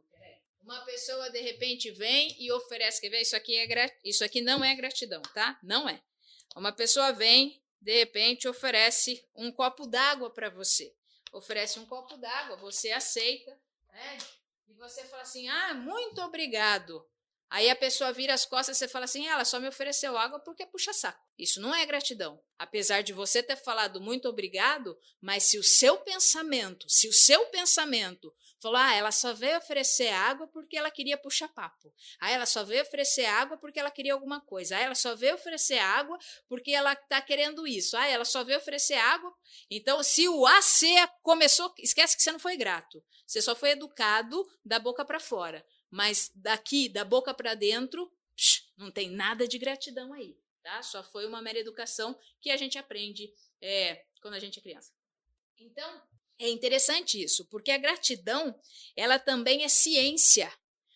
Uma 0.66 0.82
pessoa 0.82 1.30
de 1.30 1.40
repente 1.42 1.92
vem 1.92 2.36
e 2.40 2.52
oferece, 2.52 3.00
quer 3.00 3.10
ver? 3.10 3.22
Isso 3.22 3.36
aqui, 3.36 3.56
é, 3.56 4.00
isso 4.04 4.24
aqui 4.24 4.42
não 4.42 4.64
é 4.64 4.74
gratidão, 4.74 5.22
tá? 5.32 5.60
Não 5.62 5.88
é. 5.88 6.02
Uma 6.56 6.72
pessoa 6.72 7.12
vem, 7.12 7.62
de 7.80 8.00
repente, 8.00 8.48
oferece 8.48 9.24
um 9.36 9.52
copo 9.52 9.86
d'água 9.86 10.32
para 10.32 10.50
você. 10.50 10.92
Oferece 11.32 11.78
um 11.78 11.86
copo 11.86 12.18
d'água, 12.18 12.56
você 12.58 12.90
aceita, 12.92 13.52
né? 13.92 14.18
E 14.68 14.74
você 14.74 15.04
fala 15.06 15.22
assim: 15.22 15.48
ah, 15.48 15.76
muito 15.76 16.20
obrigado. 16.22 17.08
Aí 17.50 17.70
a 17.70 17.76
pessoa 17.76 18.12
vira 18.12 18.34
as 18.34 18.46
costas 18.46 18.76
e 18.76 18.80
você 18.80 18.88
fala 18.88 19.06
assim: 19.06 19.28
ela 19.28 19.46
só 19.46 19.60
me 19.60 19.68
ofereceu 19.68 20.18
água 20.18 20.40
porque 20.40 20.66
puxa 20.66 20.94
saco. 20.94 21.24
Isso 21.38 21.62
não 21.62 21.74
é 21.76 21.86
gratidão. 21.86 22.42
Apesar 22.58 23.02
de 23.02 23.14
você 23.14 23.44
ter 23.44 23.56
falado 23.58 24.02
muito 24.02 24.28
obrigado, 24.28 24.98
mas 25.22 25.44
se 25.44 25.58
o 25.58 25.64
seu 25.64 25.98
pensamento, 25.98 26.90
se 26.90 27.08
o 27.08 27.14
seu 27.14 27.46
pensamento 27.48 28.34
falou, 28.62 28.78
ah, 28.78 28.94
ela 28.96 29.12
só 29.12 29.34
veio 29.34 29.58
oferecer 29.58 30.08
água 30.08 30.48
porque 30.48 30.76
ela 30.78 30.90
queria 30.90 31.18
puxar 31.18 31.48
papo. 31.50 31.94
Ah, 32.20 32.32
ela 32.32 32.46
só 32.46 32.64
veio 32.64 32.82
oferecer 32.82 33.26
água 33.26 33.58
porque 33.58 33.80
ela 33.80 33.92
queria 33.92 34.14
alguma 34.14 34.42
coisa. 34.42 34.78
Ah, 34.78 34.82
ela 34.82 34.96
só 34.96 35.16
veio 35.16 35.36
oferecer 35.36 35.78
água 35.78 36.18
porque 36.48 36.72
ela 36.72 36.94
está 36.94 37.22
querendo 37.22 37.68
isso. 37.68 37.96
Ah, 37.96 38.08
ela 38.08 38.26
só 38.26 38.44
veio 38.44 38.58
oferecer 38.58 38.96
água. 38.96 39.32
Então, 39.70 40.02
se 40.02 40.28
o 40.28 40.48
AC 40.48 40.86
começou, 41.22 41.72
esquece 41.78 42.18
que 42.18 42.24
você 42.24 42.32
não 42.32 42.40
foi 42.40 42.58
grato. 42.58 43.04
Você 43.28 43.42
só 43.42 43.56
foi 43.56 43.72
educado 43.72 44.44
da 44.64 44.80
boca 44.80 45.06
para 45.06 45.20
fora. 45.20 45.64
Mas 45.96 46.32
daqui, 46.36 46.90
da 46.90 47.06
boca 47.06 47.34
para 47.34 47.56
dentro, 47.56 48.12
psh, 48.36 48.64
não 48.78 48.92
tem 48.92 49.10
nada 49.10 49.48
de 49.48 49.58
gratidão 49.58 50.12
aí 50.14 50.38
tá? 50.66 50.82
Só 50.82 51.04
foi 51.04 51.28
uma 51.28 51.44
mera 51.44 51.60
educação 51.60 52.20
que 52.42 52.50
a 52.50 52.58
gente 52.58 52.76
aprende 52.78 53.32
é, 53.62 54.04
quando 54.20 54.34
a 54.34 54.40
gente 54.40 54.58
é 54.58 54.62
criança. 54.62 54.92
Então, 55.60 56.02
é 56.40 56.50
interessante 56.50 57.22
isso, 57.24 57.46
porque 57.46 57.70
a 57.70 57.78
gratidão, 57.78 58.60
ela 58.96 59.20
também 59.20 59.64
é 59.64 59.70
ciência. 59.70 60.52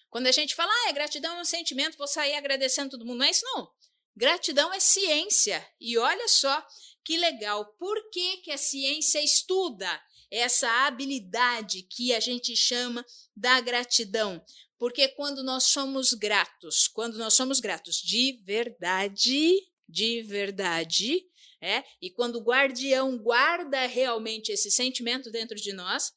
Quando 0.09 0.25
a 0.25 0.31
gente 0.31 0.55
fala, 0.55 0.71
ah, 0.73 0.89
é 0.89 0.93
gratidão 0.93 1.37
é 1.37 1.41
um 1.41 1.45
sentimento, 1.45 1.97
vou 1.97 2.07
sair 2.07 2.33
agradecendo 2.33 2.89
todo 2.89 3.05
mundo, 3.05 3.19
não 3.19 3.25
é 3.25 3.29
isso 3.29 3.45
não. 3.45 3.71
Gratidão 4.15 4.73
é 4.73 4.79
ciência. 4.79 5.65
E 5.79 5.97
olha 5.99 6.27
só 6.27 6.65
que 7.05 7.15
legal, 7.15 7.63
por 7.77 8.09
que, 8.09 8.37
que 8.37 8.51
a 8.51 8.57
ciência 8.57 9.21
estuda 9.23 10.03
essa 10.31 10.87
habilidade 10.87 11.83
que 11.83 12.13
a 12.13 12.19
gente 12.19 12.55
chama 12.55 13.05
da 13.35 13.59
gratidão? 13.61 14.43
Porque 14.77 15.07
quando 15.09 15.43
nós 15.43 15.65
somos 15.65 16.13
gratos, 16.13 16.87
quando 16.87 17.17
nós 17.17 17.33
somos 17.33 17.59
gratos 17.59 17.97
de 17.97 18.39
verdade, 18.43 19.67
de 19.87 20.21
verdade, 20.23 21.25
é, 21.61 21.83
e 22.01 22.09
quando 22.09 22.37
o 22.37 22.43
guardião 22.43 23.17
guarda 23.17 23.85
realmente 23.85 24.51
esse 24.51 24.71
sentimento 24.71 25.29
dentro 25.29 25.57
de 25.57 25.73
nós, 25.73 26.13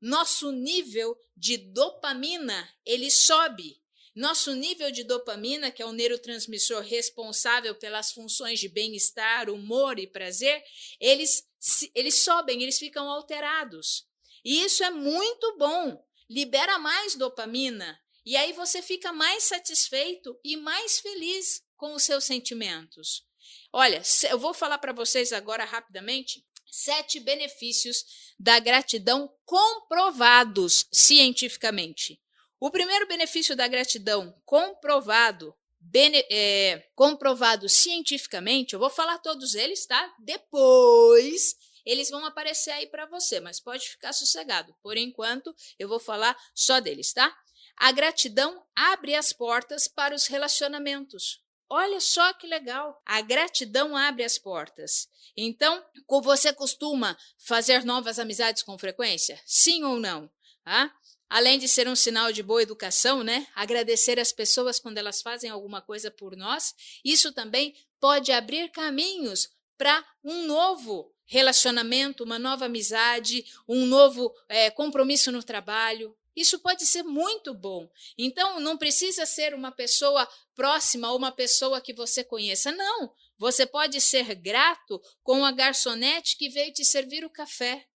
nosso 0.00 0.50
nível 0.50 1.16
de 1.36 1.58
dopamina, 1.58 2.68
ele 2.84 3.10
sobe. 3.10 3.80
Nosso 4.16 4.54
nível 4.54 4.90
de 4.90 5.04
dopamina, 5.04 5.70
que 5.70 5.82
é 5.82 5.84
o 5.84 5.92
neurotransmissor 5.92 6.80
responsável 6.80 7.74
pelas 7.74 8.12
funções 8.12 8.58
de 8.58 8.66
bem-estar, 8.66 9.50
humor 9.50 9.98
e 9.98 10.06
prazer, 10.06 10.64
eles, 10.98 11.46
eles 11.94 12.14
sobem, 12.14 12.62
eles 12.62 12.78
ficam 12.78 13.10
alterados. 13.10 14.06
E 14.42 14.62
isso 14.62 14.82
é 14.82 14.88
muito 14.88 15.58
bom. 15.58 16.02
Libera 16.30 16.78
mais 16.78 17.14
dopamina, 17.14 18.00
e 18.24 18.36
aí 18.36 18.54
você 18.54 18.80
fica 18.80 19.12
mais 19.12 19.44
satisfeito 19.44 20.36
e 20.42 20.56
mais 20.56 20.98
feliz 20.98 21.62
com 21.76 21.94
os 21.94 22.02
seus 22.02 22.24
sentimentos. 22.24 23.22
Olha, 23.70 24.02
eu 24.30 24.38
vou 24.38 24.54
falar 24.54 24.78
para 24.78 24.94
vocês 24.94 25.30
agora 25.30 25.64
rapidamente 25.66 26.42
sete 26.66 27.20
benefícios 27.20 28.32
da 28.38 28.58
gratidão 28.58 29.30
comprovados 29.44 30.86
cientificamente. 30.90 32.18
O 32.58 32.70
primeiro 32.70 33.06
benefício 33.06 33.54
da 33.54 33.68
gratidão 33.68 34.34
comprovado, 34.44 35.54
bene, 35.78 36.24
é, 36.30 36.88
comprovado 36.94 37.68
cientificamente, 37.68 38.72
eu 38.72 38.80
vou 38.80 38.88
falar 38.88 39.18
todos 39.18 39.54
eles, 39.54 39.84
tá? 39.86 40.14
Depois 40.18 41.54
eles 41.84 42.10
vão 42.10 42.24
aparecer 42.24 42.70
aí 42.72 42.86
para 42.86 43.06
você, 43.06 43.40
mas 43.40 43.60
pode 43.60 43.88
ficar 43.88 44.12
sossegado. 44.12 44.74
Por 44.82 44.96
enquanto, 44.96 45.54
eu 45.78 45.88
vou 45.88 46.00
falar 46.00 46.36
só 46.54 46.80
deles, 46.80 47.12
tá? 47.12 47.34
A 47.76 47.92
gratidão 47.92 48.64
abre 48.74 49.14
as 49.14 49.32
portas 49.32 49.86
para 49.86 50.14
os 50.14 50.26
relacionamentos. 50.26 51.42
Olha 51.68 52.00
só 52.00 52.32
que 52.32 52.46
legal. 52.46 53.00
A 53.04 53.20
gratidão 53.20 53.96
abre 53.96 54.24
as 54.24 54.38
portas. 54.38 55.08
Então, 55.36 55.84
você 56.22 56.52
costuma 56.52 57.16
fazer 57.38 57.84
novas 57.84 58.18
amizades 58.18 58.62
com 58.62 58.78
frequência? 58.78 59.40
Sim 59.44 59.84
ou 59.84 60.00
não? 60.00 60.30
Ah? 60.64 60.90
Além 61.28 61.58
de 61.58 61.68
ser 61.68 61.88
um 61.88 61.96
sinal 61.96 62.32
de 62.32 62.42
boa 62.42 62.62
educação, 62.62 63.24
né? 63.24 63.46
Agradecer 63.54 64.18
as 64.20 64.32
pessoas 64.32 64.78
quando 64.78 64.98
elas 64.98 65.20
fazem 65.20 65.50
alguma 65.50 65.82
coisa 65.82 66.10
por 66.10 66.36
nós, 66.36 66.74
isso 67.04 67.32
também 67.32 67.74
pode 68.00 68.30
abrir 68.30 68.70
caminhos 68.70 69.48
para 69.76 70.04
um 70.22 70.46
novo 70.46 71.12
relacionamento, 71.26 72.24
uma 72.24 72.38
nova 72.38 72.66
amizade, 72.66 73.44
um 73.68 73.84
novo 73.86 74.32
é, 74.48 74.70
compromisso 74.70 75.32
no 75.32 75.42
trabalho. 75.42 76.16
Isso 76.34 76.58
pode 76.60 76.86
ser 76.86 77.02
muito 77.02 77.54
bom. 77.54 77.88
Então, 78.16 78.60
não 78.60 78.76
precisa 78.76 79.24
ser 79.24 79.54
uma 79.54 79.72
pessoa 79.72 80.28
próxima 80.54 81.10
ou 81.10 81.16
uma 81.16 81.32
pessoa 81.32 81.80
que 81.80 81.94
você 81.94 82.22
conheça. 82.22 82.70
Não. 82.70 83.12
Você 83.38 83.66
pode 83.66 84.00
ser 84.00 84.34
grato 84.34 85.02
com 85.22 85.44
a 85.44 85.50
garçonete 85.50 86.36
que 86.36 86.48
veio 86.48 86.72
te 86.72 86.84
servir 86.84 87.24
o 87.24 87.30
café. 87.30 87.86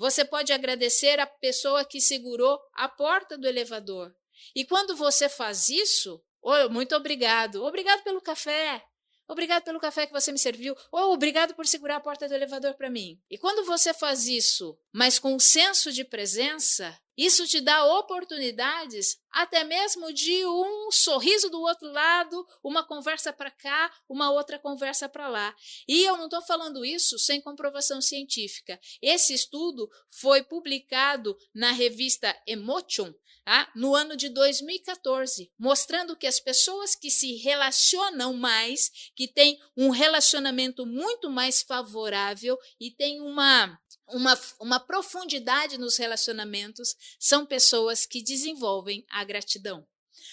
Você 0.00 0.24
pode 0.24 0.50
agradecer 0.50 1.20
a 1.20 1.26
pessoa 1.26 1.84
que 1.84 2.00
segurou 2.00 2.58
a 2.72 2.88
porta 2.88 3.36
do 3.36 3.46
elevador. 3.46 4.10
E 4.56 4.64
quando 4.64 4.96
você 4.96 5.28
faz 5.28 5.68
isso, 5.68 6.24
oh, 6.40 6.70
muito 6.70 6.96
obrigado. 6.96 7.62
Obrigado 7.62 8.02
pelo 8.02 8.22
café. 8.22 8.82
Obrigado 9.28 9.62
pelo 9.62 9.78
café 9.78 10.06
que 10.06 10.12
você 10.14 10.32
me 10.32 10.38
serviu. 10.38 10.74
Ou 10.90 11.12
obrigado 11.12 11.54
por 11.54 11.66
segurar 11.66 11.96
a 11.96 12.00
porta 12.00 12.26
do 12.26 12.34
elevador 12.34 12.72
para 12.76 12.88
mim. 12.88 13.20
E 13.30 13.36
quando 13.36 13.66
você 13.66 13.92
faz 13.92 14.26
isso, 14.26 14.74
mas 14.90 15.18
com 15.18 15.34
um 15.34 15.38
senso 15.38 15.92
de 15.92 16.02
presença, 16.02 16.98
Isso 17.20 17.46
te 17.46 17.60
dá 17.60 17.84
oportunidades 17.84 19.18
até 19.30 19.62
mesmo 19.62 20.10
de 20.10 20.42
um 20.46 20.90
sorriso 20.90 21.50
do 21.50 21.60
outro 21.60 21.86
lado, 21.92 22.48
uma 22.64 22.82
conversa 22.82 23.30
para 23.30 23.50
cá, 23.50 23.92
uma 24.08 24.30
outra 24.30 24.58
conversa 24.58 25.06
para 25.06 25.28
lá. 25.28 25.54
E 25.86 26.02
eu 26.02 26.16
não 26.16 26.24
estou 26.24 26.40
falando 26.40 26.82
isso 26.82 27.18
sem 27.18 27.38
comprovação 27.38 28.00
científica. 28.00 28.80
Esse 29.02 29.34
estudo 29.34 29.86
foi 30.08 30.42
publicado 30.42 31.36
na 31.54 31.72
revista 31.72 32.34
Emotion 32.46 33.12
tá? 33.44 33.70
no 33.74 33.94
ano 33.94 34.16
de 34.16 34.30
2014, 34.30 35.52
mostrando 35.58 36.16
que 36.16 36.26
as 36.26 36.40
pessoas 36.40 36.94
que 36.94 37.10
se 37.10 37.34
relacionam 37.36 38.32
mais, 38.32 39.10
que 39.14 39.28
têm 39.28 39.58
um 39.76 39.90
relacionamento 39.90 40.86
muito 40.86 41.28
mais 41.28 41.60
favorável 41.60 42.58
e 42.80 42.90
têm 42.90 43.20
uma 43.20 43.78
uma, 44.12 44.40
uma 44.60 44.80
profundidade 44.80 45.78
nos 45.78 45.96
relacionamentos 45.96 46.96
são 47.18 47.46
pessoas 47.46 48.06
que 48.06 48.22
desenvolvem 48.22 49.04
a 49.08 49.24
gratidão. 49.24 49.86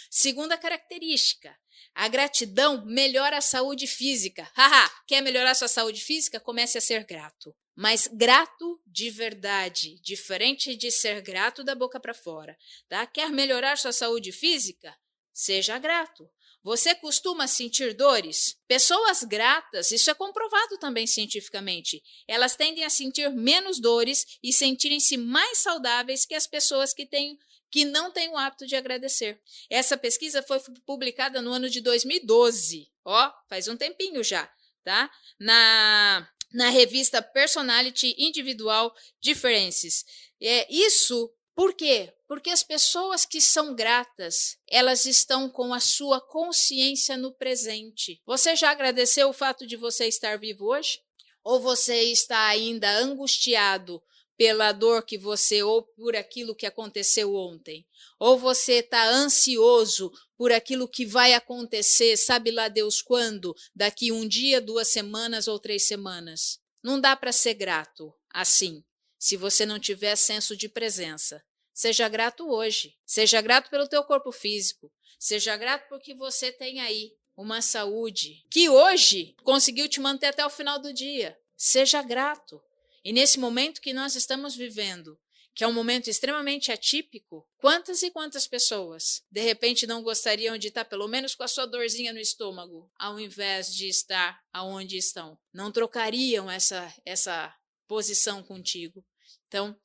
Segunda 0.10 0.58
característica, 0.58 1.56
a 1.94 2.08
gratidão 2.08 2.86
melhora 2.86 3.38
a 3.38 3.42
saúde 3.42 3.88
física. 3.88 4.50
Haha, 4.54 4.90
quer 5.08 5.22
melhorar 5.22 5.56
sua 5.56 5.68
saúde 5.68 6.02
física? 6.02 6.40
Comece 6.40 6.78
a 6.78 6.82
ser 6.82 7.04
grato. 7.06 7.56
Mas 7.76 8.08
grato 8.08 8.82
de 8.86 9.10
verdade, 9.10 10.00
diferente 10.02 10.76
de 10.76 10.92
ser 10.92 11.22
grato 11.22 11.63
da 11.63 11.76
boca 11.76 12.00
para 12.00 12.13
fora. 12.13 12.58
Tá? 12.88 13.06
Quer 13.06 13.32
melhorar 13.32 13.78
sua 13.78 13.92
saúde 13.92 14.32
física? 14.32 14.96
Seja 15.34 15.78
grato. 15.78 16.30
Você 16.67 16.93
costuma 16.93 17.47
sentir 17.47 17.93
dores? 17.93 18.58
Pessoas 18.67 19.23
gratas, 19.23 19.89
isso 19.89 20.12
é 20.12 20.13
comprovado 20.13 20.77
também 20.77 21.08
cientificamente, 21.08 22.03
elas 22.27 22.58
tendem 22.58 22.84
a 22.84 22.89
sentir 22.89 23.30
menos 23.30 23.80
dores 23.80 24.38
e 24.43 24.51
sentirem-se 24.51 25.15
mais 25.15 25.60
saudáveis 25.60 26.25
que 26.25 26.36
as 26.36 26.45
pessoas 26.45 26.93
que 26.93 27.06
têm 27.06 27.39
que 27.71 27.86
não 27.86 28.12
têm 28.12 28.27
o 28.27 28.38
hábito 28.38 28.67
de 28.67 28.75
agradecer. 28.75 29.41
Essa 29.69 29.95
pesquisa 29.95 30.43
foi 30.43 30.60
publicada 30.86 31.41
no 31.41 31.53
ano 31.53 31.69
de 31.69 31.80
2012. 31.80 32.91
Ó, 33.06 33.32
faz 33.47 33.69
um 33.69 33.77
tempinho 33.77 34.21
já, 34.21 34.51
tá? 34.84 35.10
Na 35.39 36.27
na 36.51 36.69
revista 36.69 37.21
Personality 37.21 38.13
Individual 38.17 38.93
Differences. 39.21 40.03
É, 40.41 40.67
isso 40.73 41.34
por 41.58 41.74
quê? 41.74 42.13
Porque 42.28 42.52
as 42.52 42.62
pessoas 42.62 43.26
que 43.26 43.41
são 43.41 43.74
gratas, 43.74 44.60
elas 44.70 45.08
estão 45.08 45.50
com 45.50 45.74
a 45.74 45.80
sua 45.80 46.22
consciência 46.22 47.17
no 47.17 47.34
presente. 47.34 48.22
Você 48.28 48.56
já 48.56 48.70
agradeceu 48.70 49.28
o 49.28 49.34
fato 49.34 49.65
de 49.65 49.76
você 49.76 50.06
estar 50.08 50.38
vivo 50.38 50.67
hoje? 50.67 51.00
Ou 51.43 51.60
você 51.60 52.04
está 52.12 52.46
ainda 52.46 52.88
angustiado 53.00 54.00
pela 54.38 54.72
dor 54.72 55.04
que 55.04 55.17
você 55.17 55.63
ou 55.63 55.82
por 55.82 56.15
aquilo 56.15 56.56
que 56.56 56.67
aconteceu 56.67 57.34
ontem? 57.34 57.88
Ou 58.20 58.38
você 58.38 58.74
está 58.74 59.10
ansioso 59.10 60.12
por 60.38 60.52
aquilo 60.52 60.88
que 60.88 61.08
vai 61.08 61.34
acontecer, 61.34 62.17
sabe 62.17 62.52
lá 62.52 62.67
Deus 62.67 63.02
quando? 63.02 63.56
Daqui 63.76 64.12
um 64.12 64.28
dia, 64.28 64.62
duas 64.62 64.89
semanas 64.89 65.48
ou 65.48 65.58
três 65.58 65.88
semanas? 65.88 66.60
Não 66.84 67.02
dá 67.02 67.15
para 67.15 67.32
ser 67.32 67.56
grato 67.56 68.13
assim, 68.32 68.84
se 69.17 69.38
você 69.38 69.65
não 69.65 69.80
tiver 69.80 70.15
senso 70.15 70.56
de 70.56 70.69
presença. 70.69 71.43
Seja 71.73 72.10
grato 72.10 72.49
hoje. 72.49 72.97
Seja 73.06 73.41
grato 73.41 73.69
pelo 73.69 73.88
teu 73.88 74.03
corpo 74.03 74.32
físico. 74.32 74.91
Seja 75.19 75.56
grato 75.56 75.88
porque 75.89 76.13
você 76.13 76.51
tem 76.51 76.80
aí 76.80 77.13
uma 77.36 77.62
saúde 77.62 78.43
que 78.49 78.67
hoje 78.67 79.36
conseguiu 79.43 79.88
te 79.88 79.99
manter 79.99 80.27
até 80.27 80.45
o 80.45 80.49
final 80.49 80.80
do 80.80 80.91
dia. 80.91 81.38
Seja 81.56 82.01
grato. 82.01 82.62
E 83.03 83.13
nesse 83.13 83.39
momento 83.39 83.82
que 83.82 83.93
nós 83.93 84.15
estamos 84.15 84.56
vivendo, 84.56 85.17
que 85.53 85.63
é 85.63 85.67
um 85.67 85.73
momento 85.73 86.08
extremamente 86.08 86.71
atípico, 86.71 87.47
quantas 87.58 88.03
e 88.03 88.12
quantas 88.12 88.47
pessoas 88.47 89.23
de 89.32 89.41
repente 89.41 89.88
não 89.88 90.03
gostariam 90.03 90.58
de 90.58 90.67
estar 90.67 90.86
pelo 90.86 91.08
menos 91.08 91.34
com 91.34 91.43
a 91.43 91.47
sua 91.47 91.65
dorzinha 91.65 92.13
no 92.13 92.19
estômago, 92.19 92.91
ao 92.95 93.19
invés 93.19 93.73
de 93.73 93.88
estar 93.88 94.39
aonde 94.53 94.97
estão? 94.97 95.38
Não 95.53 95.71
trocariam 95.71 96.49
essa 96.49 96.93
essa 97.06 97.56
posição 97.88 98.43
contigo. 98.43 99.03
Então, 99.47 99.75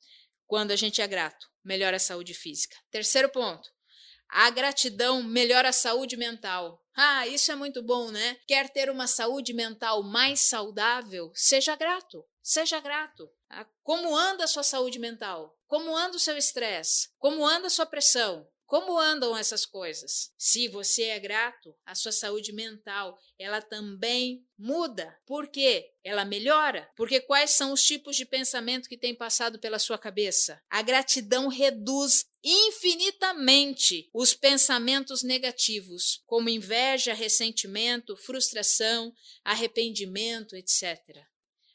quando 0.45 0.71
a 0.71 0.75
gente 0.75 1.01
é 1.01 1.07
grato, 1.07 1.49
melhora 1.63 1.97
a 1.97 1.99
saúde 1.99 2.33
física. 2.33 2.75
Terceiro 2.91 3.29
ponto, 3.29 3.69
a 4.29 4.49
gratidão 4.49 5.23
melhora 5.23 5.69
a 5.69 5.73
saúde 5.73 6.17
mental. 6.17 6.81
Ah, 6.95 7.27
isso 7.27 7.51
é 7.51 7.55
muito 7.55 7.81
bom, 7.81 8.11
né? 8.11 8.37
Quer 8.47 8.69
ter 8.69 8.89
uma 8.89 9.07
saúde 9.07 9.53
mental 9.53 10.03
mais 10.03 10.41
saudável? 10.41 11.31
Seja 11.33 11.75
grato. 11.75 12.25
Seja 12.41 12.79
grato. 12.79 13.29
Ah, 13.49 13.65
como 13.81 14.15
anda 14.15 14.43
a 14.43 14.47
sua 14.47 14.63
saúde 14.63 14.99
mental? 14.99 15.57
Como 15.67 15.95
anda 15.95 16.17
o 16.17 16.19
seu 16.19 16.37
estresse? 16.37 17.09
Como 17.17 17.45
anda 17.45 17.67
a 17.67 17.69
sua 17.69 17.85
pressão? 17.85 18.47
Como 18.65 18.97
andam 18.97 19.37
essas 19.37 19.65
coisas? 19.65 20.31
Se 20.37 20.67
você 20.67 21.03
é 21.03 21.19
grato, 21.19 21.75
a 21.85 21.93
sua 21.93 22.11
saúde 22.11 22.51
mental, 22.51 23.19
ela 23.37 23.61
também 23.61 24.43
muda. 24.57 25.15
Por 25.25 25.47
quê? 25.47 25.91
Ela 26.03 26.25
melhora. 26.25 26.89
Porque 26.95 27.19
quais 27.19 27.51
são 27.51 27.71
os 27.71 27.83
tipos 27.83 28.15
de 28.15 28.25
pensamento 28.25 28.89
que 28.89 28.97
tem 28.97 29.13
passado 29.13 29.59
pela 29.59 29.77
sua 29.77 29.97
cabeça? 29.97 30.61
A 30.69 30.81
gratidão 30.81 31.49
reduz 31.49 32.25
infinitamente 32.43 34.09
os 34.13 34.33
pensamentos 34.33 35.23
negativos, 35.23 36.21
como 36.25 36.49
inveja, 36.49 37.13
ressentimento, 37.13 38.17
frustração, 38.17 39.13
arrependimento, 39.43 40.55
etc. 40.55 40.99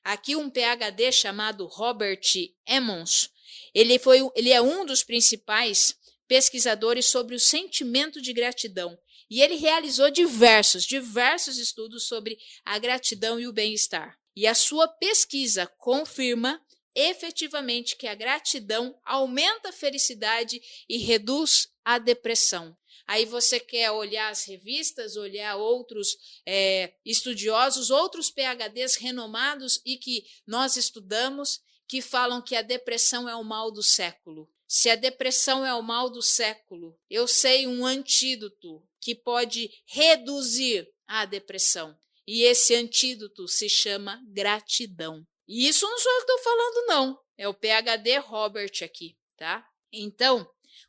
Aqui 0.03 0.35
um 0.35 0.51
PhD 0.51 1.12
chamado 1.12 1.66
Robert 1.66 2.20
Emmons, 2.66 3.31
ele, 3.74 3.98
foi, 3.98 4.20
ele 4.35 4.51
é 4.51 4.61
um 4.61 4.85
dos 4.85 5.03
principais 5.03 5.96
pesquisadores 6.29 7.07
sobre 7.07 7.35
o 7.35 7.41
sentimento 7.41 8.21
de 8.21 8.33
gratidão. 8.33 8.97
E 9.31 9.43
ele 9.43 9.57
realizou 9.57 10.11
diversos, 10.11 10.85
diversos 10.85 11.59
estudos 11.59 12.07
sobre 12.07 12.38
a 12.64 12.79
gratidão 12.79 13.41
e 13.41 13.47
o 13.47 13.53
bem-estar. 13.53 14.17
E 14.37 14.47
a 14.47 14.55
sua 14.55 14.87
pesquisa 14.87 15.67
confirma 15.79 16.62
efetivamente 16.95 17.97
que 17.97 18.07
a 18.07 18.14
gratidão 18.14 18.99
aumenta 19.05 19.69
a 19.69 19.73
felicidade 19.73 20.61
e 20.88 20.99
reduz 20.99 21.69
a 21.85 21.99
depressão. 21.99 22.77
Aí 23.07 23.25
você 23.25 23.59
quer 23.59 23.91
olhar 23.91 24.29
as 24.31 24.45
revistas, 24.45 25.17
olhar 25.17 25.57
outros 25.57 26.17
é, 26.47 26.93
estudiosos, 27.07 27.91
outros 27.91 28.31
PhDs 28.31 28.97
renomados 28.97 29.81
e 29.85 29.97
que 29.97 30.25
nós 30.47 30.77
estudamos, 30.77 31.61
que 31.87 32.03
falam 32.03 32.43
que 32.43 32.55
a 32.55 32.62
depressão 32.62 33.29
é 33.29 33.35
o 33.35 33.43
mal 33.43 33.71
do 33.71 33.83
século. 33.83 34.47
Se 34.71 34.91
a 34.91 34.97
depressão 34.97 35.65
é 35.65 35.75
o 35.75 35.83
mal 35.83 36.11
do 36.11 36.21
século, 36.21 36.95
eu 37.09 37.27
sei 37.27 37.67
um 37.67 37.87
antídoto 37.87 38.87
que 39.01 39.15
pode 39.15 39.71
reduzir 39.87 40.87
a 41.07 41.25
depressão. 41.25 41.99
E 42.27 42.43
esse 42.43 42.75
antídoto 42.75 43.49
se 43.49 43.67
chama 43.67 44.23
gratidão. 44.27 45.27
E 45.49 45.67
isso 45.67 45.89
não 45.89 45.99
sou 45.99 46.13
eu 46.13 46.19
que 46.19 46.31
estou 46.31 46.39
falando, 46.45 46.87
não. 46.87 47.21
É 47.39 47.49
o 47.49 47.55
PhD 47.55 48.19
Robert 48.19 48.73
aqui, 48.83 49.17
tá? 49.39 49.67
Então, 49.91 50.47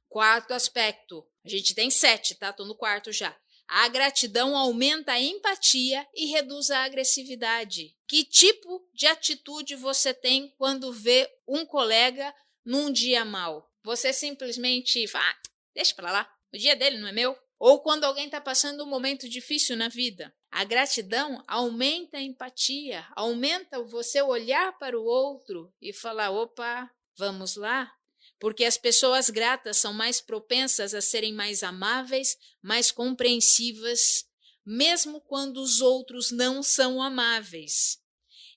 quarto 0.10 0.54
aspecto. 0.54 1.26
A 1.46 1.48
gente 1.48 1.74
tem 1.74 1.90
sete, 1.90 2.36
tá? 2.36 2.50
Estou 2.50 2.66
no 2.66 2.76
quarto 2.76 3.14
já. 3.14 3.34
A 3.66 3.88
gratidão 3.88 4.58
aumenta 4.58 5.14
a 5.14 5.22
empatia 5.22 6.06
e 6.14 6.26
reduz 6.26 6.70
a 6.70 6.84
agressividade. 6.84 7.96
Que 8.06 8.26
tipo 8.26 8.86
de 8.94 9.08
atitude 9.08 9.76
você 9.78 10.14
tem 10.14 10.54
quando 10.58 10.92
vê 10.92 11.32
um 11.48 11.66
colega 11.66 12.36
num 12.66 12.92
dia 12.92 13.24
mal? 13.24 13.69
Você 13.90 14.14
simplesmente 14.14 15.08
fala, 15.08 15.28
ah, 15.28 15.38
deixa 15.74 15.96
para 15.96 16.12
lá, 16.12 16.32
o 16.54 16.58
dia 16.60 16.76
dele 16.76 17.00
não 17.00 17.08
é 17.08 17.12
meu. 17.12 17.36
Ou 17.58 17.82
quando 17.82 18.04
alguém 18.04 18.26
está 18.26 18.40
passando 18.40 18.84
um 18.84 18.88
momento 18.88 19.28
difícil 19.28 19.76
na 19.76 19.88
vida. 19.88 20.32
A 20.52 20.64
gratidão 20.64 21.44
aumenta 21.48 22.18
a 22.18 22.22
empatia, 22.22 23.04
aumenta 23.16 23.82
você 23.82 24.22
olhar 24.22 24.78
para 24.78 24.96
o 24.96 25.04
outro 25.04 25.74
e 25.82 25.92
falar: 25.92 26.30
opa, 26.30 26.88
vamos 27.18 27.56
lá. 27.56 27.92
Porque 28.40 28.64
as 28.64 28.78
pessoas 28.78 29.32
gratas 29.32 29.78
são 29.78 29.92
mais 29.92 30.22
propensas 30.22 30.94
a 30.94 31.02
serem 31.02 31.34
mais 31.34 31.64
amáveis, 31.64 32.38
mais 32.62 32.92
compreensivas, 32.92 34.24
mesmo 34.64 35.20
quando 35.20 35.58
os 35.58 35.82
outros 35.82 36.30
não 36.30 36.62
são 36.62 37.02
amáveis. 37.02 37.99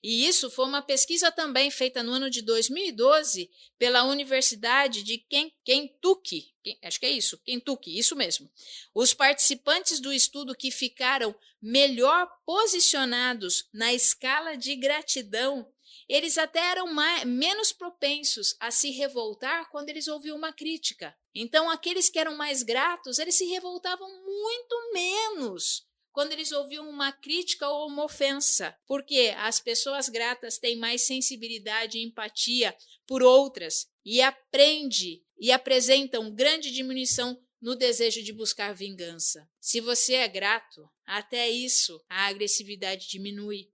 E 0.03 0.27
isso 0.27 0.51
foi 0.51 0.65
uma 0.65 0.81
pesquisa 0.81 1.31
também 1.31 1.71
feita 1.71 2.03
no 2.03 2.11
ano 2.11 2.29
de 2.29 2.41
2012 2.41 3.49
pela 3.79 4.03
Universidade 4.03 5.01
de 5.01 5.17
Kentucky. 5.63 6.53
Acho 6.83 6.99
que 6.99 7.05
é 7.05 7.11
isso, 7.11 7.37
Kentucky, 7.37 7.97
isso 7.97 8.13
mesmo. 8.13 8.51
Os 8.93 9.13
participantes 9.13 10.01
do 10.01 10.11
estudo 10.11 10.55
que 10.55 10.71
ficaram 10.71 11.33
melhor 11.61 12.29
posicionados 12.45 13.69
na 13.71 13.93
escala 13.93 14.57
de 14.57 14.75
gratidão, 14.75 15.71
eles 16.09 16.37
até 16.37 16.59
eram 16.59 16.93
mais, 16.93 17.23
menos 17.23 17.71
propensos 17.71 18.57
a 18.59 18.71
se 18.71 18.91
revoltar 18.91 19.69
quando 19.71 19.87
eles 19.87 20.09
ouviam 20.09 20.35
uma 20.35 20.51
crítica. 20.51 21.15
Então, 21.33 21.69
aqueles 21.69 22.09
que 22.09 22.19
eram 22.19 22.35
mais 22.35 22.61
gratos, 22.61 23.19
eles 23.19 23.35
se 23.35 23.45
revoltavam 23.45 24.09
muito 24.25 24.91
menos 24.93 25.87
quando 26.13 26.31
eles 26.31 26.51
ouviam 26.51 26.87
uma 26.87 27.11
crítica 27.11 27.67
ou 27.67 27.87
uma 27.87 28.05
ofensa, 28.05 28.77
porque 28.87 29.33
as 29.37 29.59
pessoas 29.59 30.07
gratas 30.07 30.59
têm 30.59 30.77
mais 30.77 31.01
sensibilidade 31.01 31.97
e 31.97 32.03
empatia 32.03 32.73
por 33.05 33.23
outras 33.23 33.89
e 34.05 34.21
aprende 34.21 35.23
e 35.39 35.51
apresentam 35.51 36.33
grande 36.33 36.71
diminuição 36.71 37.37
no 37.59 37.75
desejo 37.75 38.21
de 38.21 38.31
buscar 38.31 38.73
vingança. 38.73 39.49
Se 39.59 39.81
você 39.81 40.13
é 40.13 40.27
grato, 40.27 40.87
até 41.05 41.49
isso 41.49 41.99
a 42.07 42.27
agressividade 42.27 43.09
diminui. 43.09 43.71